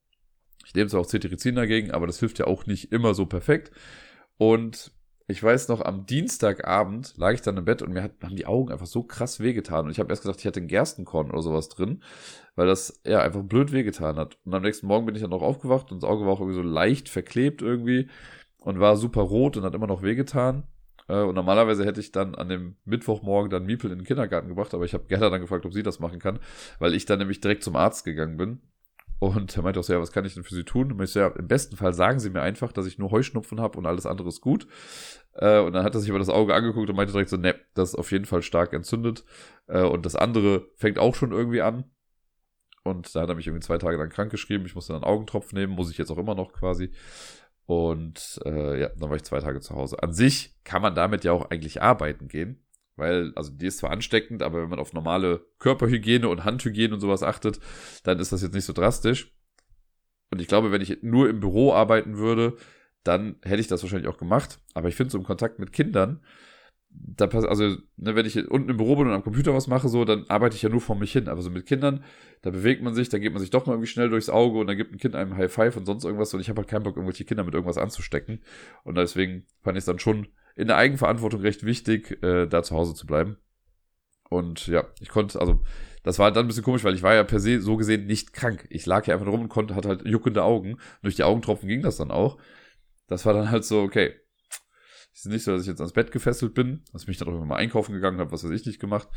[0.66, 3.70] Ich nehme zwar auch Cetirizin dagegen, aber das hilft ja auch nicht immer so perfekt.
[4.36, 4.92] Und
[5.28, 8.46] ich weiß noch, am Dienstagabend lag ich dann im Bett und mir hat, haben die
[8.46, 9.86] Augen einfach so krass wehgetan.
[9.86, 12.02] Und ich habe erst gedacht, ich hatte einen Gerstenkorn oder sowas drin,
[12.54, 14.38] weil das ja einfach blöd wehgetan hat.
[14.44, 16.62] Und am nächsten Morgen bin ich dann noch aufgewacht und das Auge war auch irgendwie
[16.62, 18.08] so leicht verklebt irgendwie
[18.58, 20.62] und war super rot und hat immer noch wehgetan.
[21.08, 24.74] Äh, und normalerweise hätte ich dann an dem Mittwochmorgen dann Miepel in den Kindergarten gebracht,
[24.74, 26.38] aber ich habe Gerda dann gefragt, ob sie das machen kann,
[26.78, 28.60] weil ich dann nämlich direkt zum Arzt gegangen bin
[29.18, 30.92] und er meinte auch so, ja, was kann ich denn für Sie tun?
[30.92, 33.60] Und ich so, ja, im besten Fall sagen Sie mir einfach, dass ich nur Heuschnupfen
[33.60, 34.66] habe und alles andere ist gut.
[35.32, 37.54] Äh, und dann hat er sich aber das Auge angeguckt und meinte direkt so, ne,
[37.74, 39.24] das ist auf jeden Fall stark entzündet.
[39.68, 41.84] Äh, und das andere fängt auch schon irgendwie an.
[42.82, 44.66] Und da hat er mich irgendwie zwei Tage lang krank geschrieben.
[44.66, 46.92] Ich musste dann einen Augentropf nehmen, muss ich jetzt auch immer noch quasi.
[47.64, 50.02] Und äh, ja, dann war ich zwei Tage zu Hause.
[50.02, 52.64] An sich kann man damit ja auch eigentlich arbeiten gehen.
[52.96, 57.00] Weil, also die ist zwar ansteckend, aber wenn man auf normale Körperhygiene und Handhygiene und
[57.00, 57.60] sowas achtet,
[58.04, 59.34] dann ist das jetzt nicht so drastisch.
[60.30, 62.56] Und ich glaube, wenn ich nur im Büro arbeiten würde,
[63.04, 64.58] dann hätte ich das wahrscheinlich auch gemacht.
[64.74, 66.20] Aber ich finde so im Kontakt mit Kindern,
[66.90, 69.88] da passt, also, ne, wenn ich unten im Büro bin und am Computer was mache,
[69.88, 71.28] so, dann arbeite ich ja nur vor mich hin.
[71.28, 72.02] Aber so mit Kindern,
[72.42, 74.66] da bewegt man sich, da geht man sich doch mal irgendwie schnell durchs Auge und
[74.66, 76.82] dann gibt ein Kind einem High Five und sonst irgendwas und ich habe halt keinen
[76.82, 78.40] Bock, irgendwelche Kinder mit irgendwas anzustecken.
[78.82, 82.74] Und deswegen fand ich es dann schon in der Eigenverantwortung recht wichtig, äh, da zu
[82.74, 83.36] Hause zu bleiben.
[84.28, 85.62] Und ja, ich konnte, also,
[86.02, 88.32] das war dann ein bisschen komisch, weil ich war ja per se so gesehen nicht
[88.32, 88.66] krank.
[88.70, 90.74] Ich lag hier einfach rum und konnte, hatte halt juckende Augen.
[90.74, 92.38] Und durch die Augentropfen ging das dann auch.
[93.06, 94.14] Das war dann halt so, okay.
[95.12, 97.44] Es ist nicht so, dass ich jetzt ans Bett gefesselt bin, dass mich dann auch
[97.44, 99.08] mal einkaufen gegangen habe, was weiß ich nicht gemacht.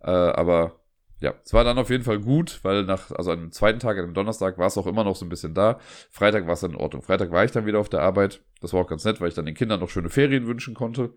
[0.00, 0.83] Äh, aber
[1.20, 4.14] ja, es war dann auf jeden Fall gut, weil nach, also am zweiten Tag, am
[4.14, 5.78] Donnerstag, war es auch immer noch so ein bisschen da.
[6.10, 7.02] Freitag war es dann in Ordnung.
[7.02, 8.42] Freitag war ich dann wieder auf der Arbeit.
[8.60, 11.14] Das war auch ganz nett, weil ich dann den Kindern noch schöne Ferien wünschen konnte.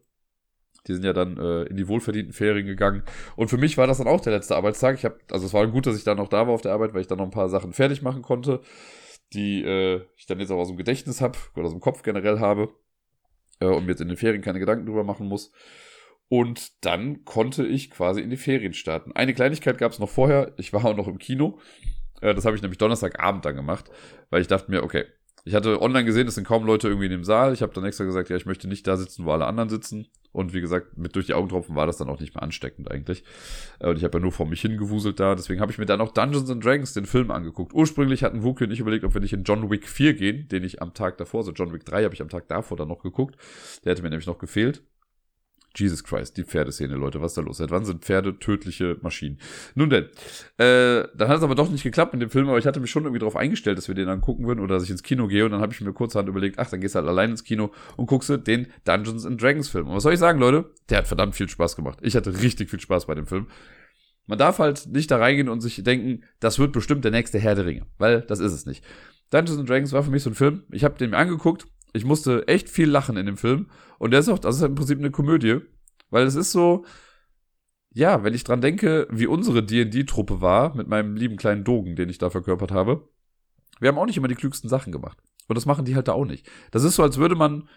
[0.88, 3.04] Die sind ja dann äh, in die wohlverdienten Ferien gegangen.
[3.36, 4.96] Und für mich war das dann auch der letzte Arbeitstag.
[4.96, 6.94] Ich habe, also es war gut, dass ich dann noch da war auf der Arbeit,
[6.94, 8.62] weil ich dann noch ein paar Sachen fertig machen konnte,
[9.34, 12.40] die äh, ich dann jetzt auch aus dem Gedächtnis habe oder aus dem Kopf generell
[12.40, 12.70] habe
[13.60, 15.52] äh, und mir jetzt in den Ferien keine Gedanken drüber machen muss.
[16.30, 19.14] Und dann konnte ich quasi in die Ferien starten.
[19.14, 20.54] Eine Kleinigkeit gab es noch vorher.
[20.58, 21.60] Ich war auch noch im Kino.
[22.22, 23.90] Äh, das habe ich nämlich Donnerstagabend dann gemacht,
[24.30, 25.06] weil ich dachte mir, okay,
[25.46, 27.54] ich hatte online gesehen, es sind kaum Leute irgendwie in dem Saal.
[27.54, 30.08] Ich habe dann extra gesagt, ja, ich möchte nicht da sitzen, wo alle anderen sitzen.
[30.34, 33.24] Und wie gesagt, mit durch die Augentropfen war das dann auch nicht mehr ansteckend eigentlich.
[33.80, 35.36] Äh, und ich habe ja nur vor mich hingewuselt da.
[35.36, 37.74] Deswegen habe ich mir dann auch Dungeons and Dragons, den Film, angeguckt.
[37.74, 40.66] Ursprünglich hatten Wookie und ich überlegt, ob wir nicht in John Wick 4 gehen, den
[40.66, 43.02] ich am Tag davor, so John Wick 3 habe ich am Tag davor dann noch
[43.02, 43.38] geguckt.
[43.86, 44.84] Der hätte mir nämlich noch gefehlt.
[45.80, 47.58] Jesus Christ, die Pferdeszene, Leute, was da los?
[47.58, 49.40] Seit wann sind Pferde tödliche Maschinen?
[49.76, 50.06] Nun denn,
[50.58, 52.92] äh, dann hat es aber doch nicht geklappt mit dem Film, aber ich hatte mich
[52.92, 55.28] schon irgendwie darauf eingestellt, dass wir den dann gucken würden oder dass ich ins Kino
[55.28, 57.44] gehe und dann habe ich mir kurzerhand überlegt, ach, dann gehst du halt allein ins
[57.44, 59.88] Kino und guckst du den Dungeons and Dragons Film.
[59.88, 60.72] Und was soll ich sagen, Leute?
[60.90, 62.00] Der hat verdammt viel Spaß gemacht.
[62.02, 63.48] Ich hatte richtig viel Spaß bei dem Film.
[64.26, 67.56] Man darf halt nicht da reingehen und sich denken, das wird bestimmt der nächste Herr
[67.56, 68.84] der Ringe, weil das ist es nicht.
[69.30, 71.68] Dungeons and Dragons war für mich so ein Film, ich habe den mir angeguckt,
[71.98, 73.70] ich musste echt viel lachen in dem Film.
[74.00, 75.60] Und der ist auch, das ist im Prinzip eine Komödie.
[76.10, 76.86] Weil es ist so,
[77.94, 82.10] ja, wenn ich dran denke, wie unsere D&D-Truppe war, mit meinem lieben kleinen Dogen, den
[82.10, 83.10] ich da verkörpert habe,
[83.80, 85.18] wir haben auch nicht immer die klügsten Sachen gemacht.
[85.48, 86.50] Und das machen die halt da auch nicht.
[86.72, 87.68] Das ist so, als würde man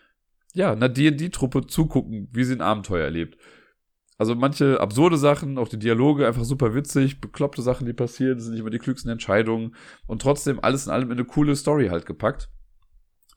[0.55, 3.39] ja, einer D&D-Truppe zugucken, wie sie ein Abenteuer erlebt.
[4.19, 8.53] Also manche absurde Sachen, auch die Dialoge einfach super witzig, bekloppte Sachen, die passieren, sind
[8.53, 9.75] nicht immer die klügsten Entscheidungen
[10.07, 12.51] und trotzdem alles in allem in eine coole Story halt gepackt.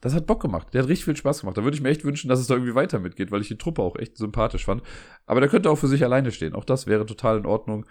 [0.04, 0.68] Das hat Bock gemacht.
[0.74, 1.56] Der hat richtig viel Spaß gemacht.
[1.56, 3.56] Da würde ich mir echt wünschen, dass es da irgendwie weiter mitgeht, weil ich die
[3.56, 4.82] Truppe auch echt sympathisch fand.
[5.24, 6.52] Aber der könnte auch für sich alleine stehen.
[6.54, 7.86] Auch das wäre total in Ordnung.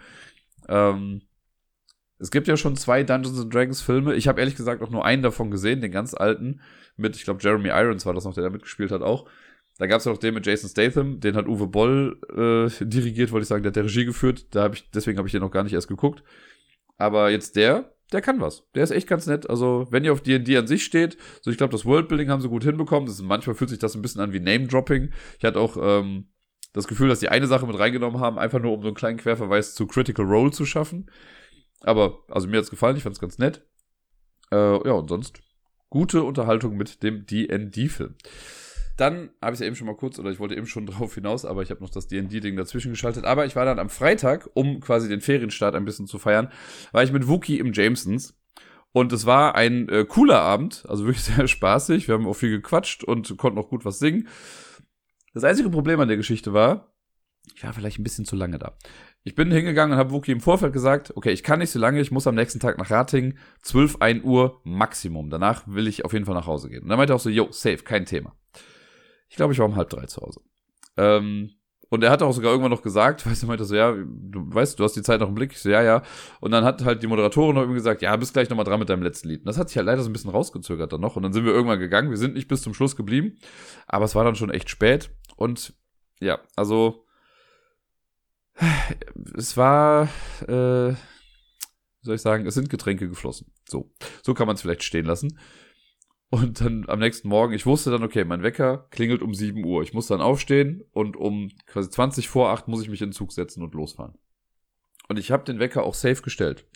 [0.68, 1.22] Ähm,
[2.20, 4.14] es gibt ja schon zwei Dungeons and Dragons Filme.
[4.14, 6.60] Ich habe ehrlich gesagt auch nur einen davon gesehen, den ganz alten,
[6.96, 9.28] mit, ich glaube, Jeremy Irons war das noch, der da mitgespielt hat auch.
[9.78, 13.32] Da gab es ja noch den mit Jason Statham, den hat Uwe Boll äh, dirigiert,
[13.32, 14.54] wollte ich sagen, der hat der Regie geführt.
[14.54, 16.22] Da hab ich, deswegen habe ich den noch gar nicht erst geguckt.
[16.96, 18.64] Aber jetzt der, der kann was.
[18.74, 19.50] Der ist echt ganz nett.
[19.50, 22.48] Also, wenn ihr auf D&D an sich steht, so ich glaube, das Worldbuilding haben sie
[22.48, 23.06] gut hinbekommen.
[23.06, 25.12] Das ist, manchmal fühlt sich das ein bisschen an wie Name-Dropping.
[25.38, 26.28] Ich hatte auch ähm,
[26.72, 29.18] das Gefühl, dass die eine Sache mit reingenommen haben, einfach nur um so einen kleinen
[29.18, 31.10] Querverweis zu Critical Role zu schaffen.
[31.80, 33.66] Aber, also mir hat's gefallen, ich fand's ganz nett.
[34.50, 35.40] Äh, ja, und sonst
[35.90, 38.14] gute Unterhaltung mit dem D&D-Film.
[38.96, 41.44] Dann habe ich ja eben schon mal kurz, oder ich wollte eben schon drauf hinaus,
[41.44, 43.24] aber ich habe noch das D&D-Ding dazwischen geschaltet.
[43.24, 46.50] Aber ich war dann am Freitag, um quasi den Ferienstart ein bisschen zu feiern,
[46.92, 48.38] war ich mit Wookie im Jamesons.
[48.92, 52.06] Und es war ein äh, cooler Abend, also wirklich sehr spaßig.
[52.06, 54.28] Wir haben auch viel gequatscht und konnten auch gut was singen.
[55.32, 56.94] Das einzige Problem an der Geschichte war,
[57.54, 58.78] ich war vielleicht ein bisschen zu lange da.
[59.24, 62.00] Ich bin hingegangen und habe Wookie im Vorfeld gesagt, okay, ich kann nicht so lange,
[62.00, 65.28] ich muss am nächsten Tag nach Ratingen, 12, 1 Uhr Maximum.
[65.28, 66.82] Danach will ich auf jeden Fall nach Hause gehen.
[66.82, 68.36] Und dann meinte er auch so, yo, safe, kein Thema.
[69.34, 70.42] Ich glaube, ich war um halb drei zu Hause.
[70.96, 71.50] Ähm,
[71.88, 74.78] und er hat auch sogar irgendwann noch gesagt, weißt du, meinte so, ja, du weißt,
[74.78, 75.50] du hast die Zeit noch im Blick.
[75.50, 76.02] Ich so, ja, ja.
[76.40, 78.90] Und dann hat halt die Moderatorin noch irgendwie gesagt, ja, bist gleich nochmal dran mit
[78.90, 79.40] deinem letzten Lied.
[79.40, 81.16] Und das hat sich halt leider so ein bisschen rausgezögert dann noch.
[81.16, 82.10] Und dann sind wir irgendwann gegangen.
[82.10, 83.38] Wir sind nicht bis zum Schluss geblieben.
[83.88, 85.10] Aber es war dann schon echt spät.
[85.34, 85.74] Und
[86.20, 87.04] ja, also
[89.36, 90.04] es war,
[90.42, 90.96] äh, wie
[92.02, 93.50] soll ich sagen, es sind Getränke geflossen.
[93.68, 93.90] So,
[94.22, 95.40] so kann man es vielleicht stehen lassen.
[96.34, 99.84] Und dann am nächsten Morgen, ich wusste dann, okay, mein Wecker klingelt um 7 Uhr.
[99.84, 103.12] Ich muss dann aufstehen und um quasi 20 vor 8 muss ich mich in den
[103.12, 104.18] Zug setzen und losfahren.
[105.08, 106.66] Und ich habe den Wecker auch safe gestellt.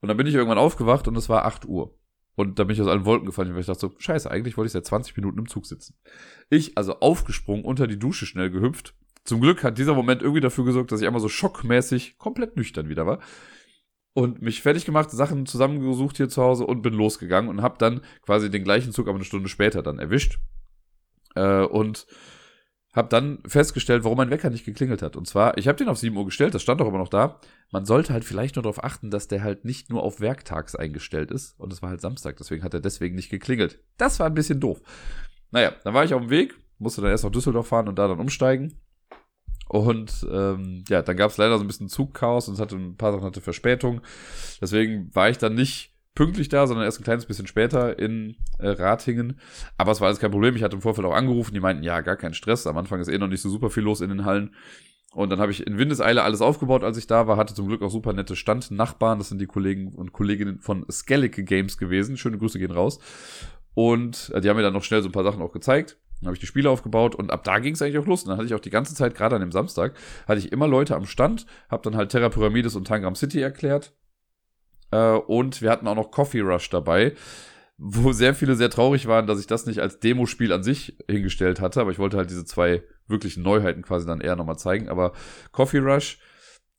[0.00, 1.98] Und dann bin ich irgendwann aufgewacht und es war 8 Uhr.
[2.34, 4.68] Und da bin ich aus allen Wolken gefallen, weil ich dachte so, scheiße, eigentlich wollte
[4.68, 5.94] ich seit 20 Minuten im Zug sitzen.
[6.48, 8.94] Ich also aufgesprungen, unter die Dusche schnell gehüpft.
[9.24, 12.88] Zum Glück hat dieser Moment irgendwie dafür gesorgt, dass ich einmal so schockmäßig komplett nüchtern
[12.88, 13.18] wieder war
[14.16, 18.00] und mich fertig gemacht, Sachen zusammengesucht hier zu Hause und bin losgegangen und habe dann
[18.22, 20.38] quasi den gleichen Zug aber eine Stunde später dann erwischt
[21.34, 22.06] äh, und
[22.94, 25.16] habe dann festgestellt, warum mein Wecker nicht geklingelt hat.
[25.16, 27.40] Und zwar, ich habe den auf 7 Uhr gestellt, das stand doch aber noch da.
[27.70, 31.30] Man sollte halt vielleicht nur darauf achten, dass der halt nicht nur auf Werktags eingestellt
[31.30, 31.60] ist.
[31.60, 33.80] Und es war halt Samstag, deswegen hat er deswegen nicht geklingelt.
[33.98, 34.80] Das war ein bisschen doof.
[35.50, 38.08] Naja, dann war ich auf dem Weg, musste dann erst nach Düsseldorf fahren und da
[38.08, 38.80] dann umsteigen.
[39.68, 42.96] Und ähm, ja, dann gab es leider so ein bisschen Zugchaos und es hatte ein
[42.96, 44.00] paar Sachen hatte Verspätung.
[44.60, 48.68] Deswegen war ich dann nicht pünktlich da, sondern erst ein kleines bisschen später in äh,
[48.68, 49.38] Ratingen.
[49.76, 50.56] Aber es war alles kein Problem.
[50.56, 52.66] Ich hatte im Vorfeld auch angerufen, die meinten, ja, gar kein Stress.
[52.66, 54.54] Am Anfang ist eh noch nicht so super viel los in den Hallen.
[55.12, 57.36] Und dann habe ich in Windeseile alles aufgebaut, als ich da war.
[57.36, 59.18] Hatte zum Glück auch super nette Standnachbarn.
[59.18, 62.16] Das sind die Kollegen und Kolleginnen von Skellige Games gewesen.
[62.16, 62.98] Schöne Grüße gehen raus.
[63.74, 65.98] Und äh, die haben mir dann noch schnell so ein paar Sachen auch gezeigt.
[66.20, 68.22] Dann habe ich die Spiele aufgebaut und ab da ging es eigentlich auch los.
[68.22, 69.94] Und dann hatte ich auch die ganze Zeit, gerade an dem Samstag,
[70.26, 73.92] hatte ich immer Leute am Stand, habe dann halt Terra Pyramides und Tangram City erklärt.
[74.90, 77.14] Äh, und wir hatten auch noch Coffee Rush dabei,
[77.76, 81.60] wo sehr viele sehr traurig waren, dass ich das nicht als Demospiel an sich hingestellt
[81.60, 81.80] hatte.
[81.80, 84.88] Aber ich wollte halt diese zwei wirklichen Neuheiten quasi dann eher nochmal zeigen.
[84.88, 85.12] Aber
[85.52, 86.18] Coffee Rush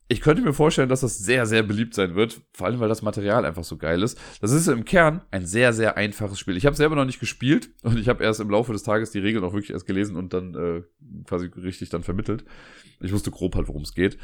[0.09, 3.01] ich könnte mir vorstellen, dass das sehr, sehr beliebt sein wird, vor allem weil das
[3.01, 4.17] Material einfach so geil ist.
[4.39, 6.55] Das ist im Kern ein sehr, sehr einfaches Spiel.
[6.55, 9.19] Ich habe selber noch nicht gespielt und ich habe erst im Laufe des Tages die
[9.19, 10.83] Regeln auch wirklich erst gelesen und dann äh,
[11.25, 12.45] quasi richtig dann vermittelt.
[13.01, 14.17] Ich wusste grob halt, worum es geht.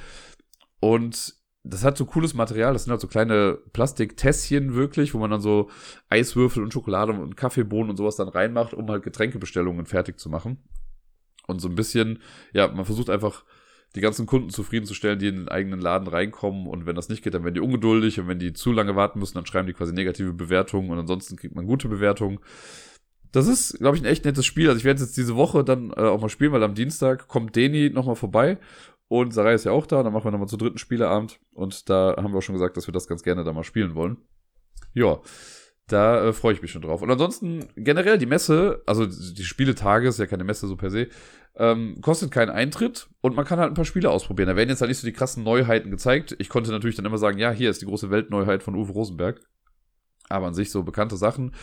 [0.80, 2.73] Und das hat so cooles Material.
[2.73, 5.69] Das sind halt so kleine Plastiktässchen wirklich, wo man dann so
[6.10, 10.64] Eiswürfel und Schokolade und Kaffeebohnen und sowas dann reinmacht, um halt Getränkebestellungen fertig zu machen.
[11.45, 12.22] Und so ein bisschen,
[12.53, 13.43] ja, man versucht einfach
[13.95, 16.67] die ganzen Kunden zufriedenzustellen, die in den eigenen Laden reinkommen.
[16.67, 18.19] Und wenn das nicht geht, dann werden die ungeduldig.
[18.19, 20.89] Und wenn die zu lange warten müssen, dann schreiben die quasi negative Bewertungen.
[20.89, 22.39] Und ansonsten kriegt man gute Bewertungen.
[23.31, 24.67] Das ist, glaube ich, ein echt nettes Spiel.
[24.67, 27.55] Also ich werde jetzt diese Woche dann äh, auch mal spielen, weil am Dienstag kommt
[27.55, 28.57] Deni nochmal vorbei.
[29.07, 30.01] Und Sarai ist ja auch da.
[30.01, 31.39] Dann machen wir nochmal zu dritten Spieleabend.
[31.53, 33.93] Und da haben wir auch schon gesagt, dass wir das ganz gerne da mal spielen
[33.93, 34.17] wollen.
[34.93, 35.19] Ja.
[35.87, 37.01] Da äh, freue ich mich schon drauf.
[37.01, 41.09] Und ansonsten generell die Messe, also die Spieletage ist ja keine Messe so per se,
[41.55, 44.49] ähm, kostet keinen Eintritt und man kann halt ein paar Spiele ausprobieren.
[44.49, 46.35] Da werden jetzt halt nicht so die krassen Neuheiten gezeigt.
[46.39, 49.41] Ich konnte natürlich dann immer sagen, ja, hier ist die große Weltneuheit von Uwe Rosenberg.
[50.30, 51.53] Aber an sich so bekannte Sachen.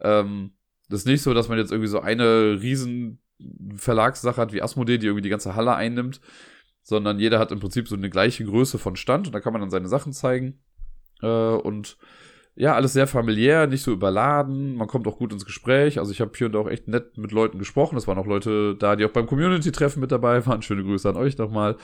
[0.00, 0.52] Ähm,
[0.88, 3.20] das ist nicht so, dass man jetzt irgendwie so eine riesen
[3.76, 6.20] Verlagssache hat wie Asmodee, die irgendwie die ganze Halle einnimmt,
[6.82, 9.60] sondern jeder hat im Prinzip so eine gleiche Größe von Stand und da kann man
[9.60, 10.62] dann seine Sachen zeigen.
[11.20, 11.96] Äh, und
[12.56, 14.76] ja, alles sehr familiär, nicht so überladen.
[14.76, 15.98] Man kommt auch gut ins Gespräch.
[15.98, 17.96] Also ich habe hier und da auch echt nett mit Leuten gesprochen.
[17.98, 20.62] Es waren auch Leute da, die auch beim Community-Treffen mit dabei waren.
[20.62, 21.76] Schöne Grüße an euch nochmal.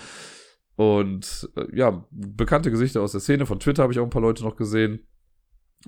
[0.76, 3.46] Und äh, ja, bekannte Gesichter aus der Szene.
[3.46, 5.06] Von Twitter habe ich auch ein paar Leute noch gesehen.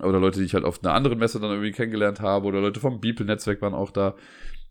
[0.01, 2.47] Oder Leute, die ich halt auf einer anderen Messe dann irgendwie kennengelernt habe.
[2.47, 4.17] Oder Leute vom Beeple-Netzwerk waren auch da.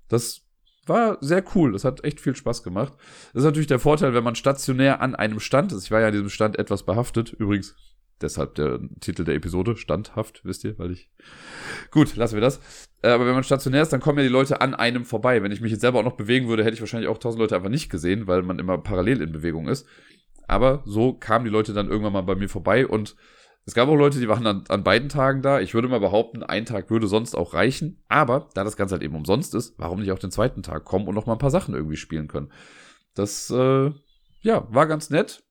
[0.10, 0.42] Das
[0.88, 1.72] war sehr cool.
[1.72, 2.94] Das hat echt viel Spaß gemacht.
[3.34, 5.86] Das ist natürlich der Vorteil, wenn man stationär an einem Stand ist.
[5.86, 7.32] Ich war ja an diesem Stand etwas behaftet.
[7.32, 7.76] Übrigens,
[8.22, 11.10] Deshalb der Titel der Episode, standhaft, wisst ihr, weil ich.
[11.92, 12.60] Gut, lassen wir das.
[13.02, 15.42] Äh, aber wenn man stationär ist, dann kommen ja die Leute an einem vorbei.
[15.44, 17.56] Wenn ich mich jetzt selber auch noch bewegen würde, hätte ich wahrscheinlich auch tausend Leute
[17.56, 19.88] einfach nicht gesehen, weil man immer parallel in Bewegung ist.
[20.48, 23.16] Aber so kamen die Leute dann irgendwann mal bei mir vorbei und
[23.66, 25.60] es gab auch Leute, die waren an, an beiden Tagen da.
[25.60, 28.04] Ich würde mal behaupten, ein Tag würde sonst auch reichen.
[28.08, 31.08] Aber da das Ganze halt eben umsonst ist, warum nicht auch den zweiten Tag kommen
[31.08, 32.52] und noch mal ein paar Sachen irgendwie spielen können?
[33.14, 33.92] Das, äh,
[34.42, 35.44] ja, war ganz nett.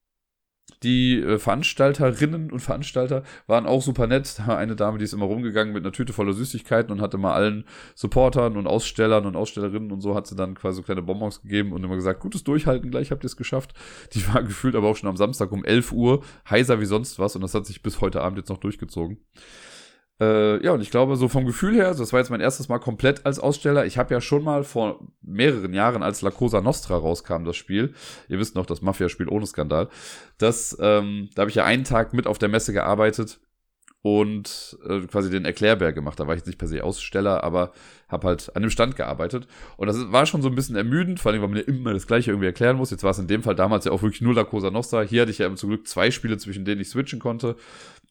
[0.82, 4.40] Die äh, Veranstalterinnen und Veranstalter waren auch super nett.
[4.48, 7.64] Eine Dame, die ist immer rumgegangen mit einer Tüte voller Süßigkeiten und hatte mal allen
[7.94, 11.72] Supportern und Ausstellern und Ausstellerinnen und so hat sie dann quasi so kleine Bonbons gegeben
[11.72, 13.74] und immer gesagt, gutes Durchhalten, gleich habt ihr es geschafft.
[14.14, 17.34] Die war gefühlt aber auch schon am Samstag um 11 Uhr heiser wie sonst was
[17.36, 19.18] und das hat sich bis heute Abend jetzt noch durchgezogen.
[20.20, 22.78] Äh, ja, und ich glaube, so vom Gefühl her, das war jetzt mein erstes Mal
[22.78, 23.86] komplett als Aussteller.
[23.86, 27.94] Ich habe ja schon mal vor mehreren Jahren, als La Cosa Nostra rauskam, das Spiel,
[28.28, 29.88] ihr wisst noch, das Mafia-Spiel ohne Skandal,
[30.36, 33.40] das, ähm, da habe ich ja einen Tag mit auf der Messe gearbeitet
[34.02, 36.18] und äh, quasi den Erklärbär gemacht.
[36.18, 37.72] Da war ich jetzt nicht per se Aussteller, aber
[38.08, 39.46] habe halt an dem Stand gearbeitet.
[39.76, 42.06] Und das war schon so ein bisschen ermüdend, vor allem, weil man ja immer das
[42.06, 42.90] Gleiche irgendwie erklären muss.
[42.90, 45.02] Jetzt war es in dem Fall damals ja auch wirklich nur La Cosa Nostra.
[45.02, 47.56] Hier hatte ich ja zum Glück zwei Spiele, zwischen denen ich switchen konnte.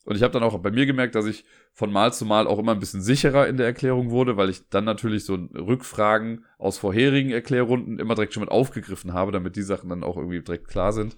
[0.06, 1.44] Und ich habe dann auch bei mir gemerkt, dass ich
[1.74, 4.70] von Mal zu Mal auch immer ein bisschen sicherer in der Erklärung wurde, weil ich
[4.70, 9.62] dann natürlich so Rückfragen aus vorherigen Erklärrunden immer direkt schon mit aufgegriffen habe, damit die
[9.62, 11.16] Sachen dann auch irgendwie direkt klar sind.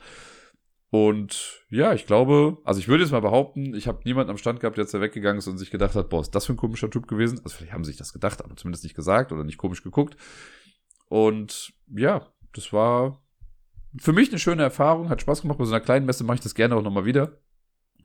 [0.91, 4.59] Und ja, ich glaube, also ich würde jetzt mal behaupten, ich habe niemanden am Stand
[4.59, 6.57] gehabt, der jetzt da weggegangen ist und sich gedacht hat, boah, ist das für ein
[6.57, 7.39] komischer Typ gewesen?
[7.45, 10.17] Also vielleicht haben sie sich das gedacht, aber zumindest nicht gesagt oder nicht komisch geguckt.
[11.07, 13.23] Und ja, das war
[13.97, 15.57] für mich eine schöne Erfahrung, hat Spaß gemacht.
[15.59, 17.37] Bei so einer kleinen Messe mache ich das gerne auch nochmal wieder.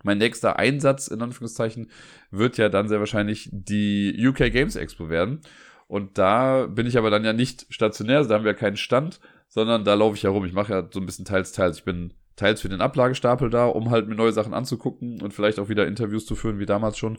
[0.04, 1.90] Mein nächster Einsatz, in Anführungszeichen,
[2.30, 5.40] wird ja dann sehr wahrscheinlich die UK Games Expo werden.
[5.88, 9.18] Und da bin ich aber dann ja nicht stationär, also da haben wir keinen Stand,
[9.48, 10.44] sondern da laufe ich herum.
[10.44, 11.78] Ich mache ja so ein bisschen teils, teils.
[11.78, 15.58] Ich bin teils für den Ablagestapel da, um halt mir neue Sachen anzugucken und vielleicht
[15.58, 17.18] auch wieder Interviews zu führen, wie damals schon.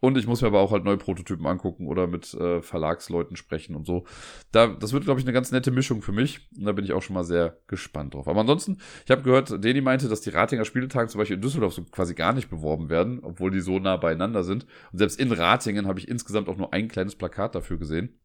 [0.00, 3.74] Und ich muss mir aber auch halt neue Prototypen angucken oder mit äh, Verlagsleuten sprechen
[3.74, 4.04] und so.
[4.52, 6.48] Da, das wird, glaube ich, eine ganz nette Mischung für mich.
[6.56, 8.28] Und da bin ich auch schon mal sehr gespannt drauf.
[8.28, 11.74] Aber ansonsten, ich habe gehört, Deni meinte, dass die Ratinger Spieletage zum Beispiel in Düsseldorf
[11.74, 14.66] so quasi gar nicht beworben werden, obwohl die so nah beieinander sind.
[14.92, 18.20] Und selbst in Ratingen habe ich insgesamt auch nur ein kleines Plakat dafür gesehen.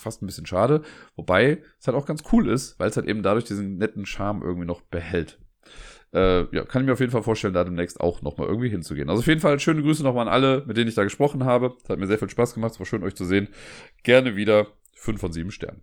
[0.00, 0.82] Fast ein bisschen schade.
[1.16, 4.42] Wobei es halt auch ganz cool ist, weil es halt eben dadurch diesen netten Charme
[4.42, 5.38] irgendwie noch behält
[6.14, 9.10] äh, ja, kann ich mir auf jeden Fall vorstellen, da demnächst auch nochmal irgendwie hinzugehen.
[9.10, 11.76] Also auf jeden Fall schöne Grüße nochmal an alle, mit denen ich da gesprochen habe.
[11.82, 13.48] Es hat mir sehr viel Spaß gemacht, es war schön, euch zu sehen.
[14.04, 15.82] Gerne wieder 5 von 7 Sternen.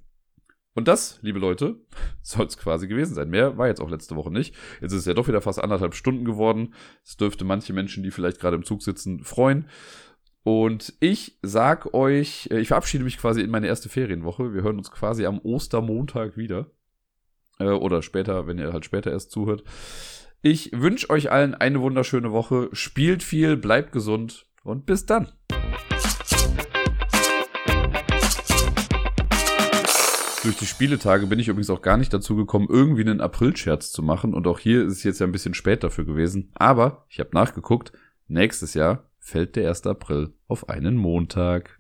[0.74, 1.82] Und das, liebe Leute,
[2.22, 3.30] soll es quasi gewesen sein.
[3.30, 4.56] Mehr war jetzt auch letzte Woche nicht.
[4.80, 6.74] Jetzt ist es ja doch wieder fast anderthalb Stunden geworden.
[7.04, 9.68] Das dürfte manche Menschen, die vielleicht gerade im Zug sitzen, freuen.
[10.44, 14.54] Und ich sag euch, äh, ich verabschiede mich quasi in meine erste Ferienwoche.
[14.54, 16.72] Wir hören uns quasi am Ostermontag wieder.
[17.60, 19.64] Äh, oder später, wenn ihr halt später erst zuhört.
[20.42, 22.70] Ich wünsche euch allen eine wunderschöne Woche.
[22.74, 25.32] Spielt viel, bleibt gesund und bis dann.
[30.42, 34.02] Durch die Spieletage bin ich übrigens auch gar nicht dazu gekommen, irgendwie einen April-Scherz zu
[34.02, 34.34] machen.
[34.34, 36.50] Und auch hier ist es jetzt ja ein bisschen spät dafür gewesen.
[36.56, 37.92] Aber ich habe nachgeguckt,
[38.28, 39.88] nächstes Jahr fällt der 1.
[39.88, 41.80] April auf einen Montag.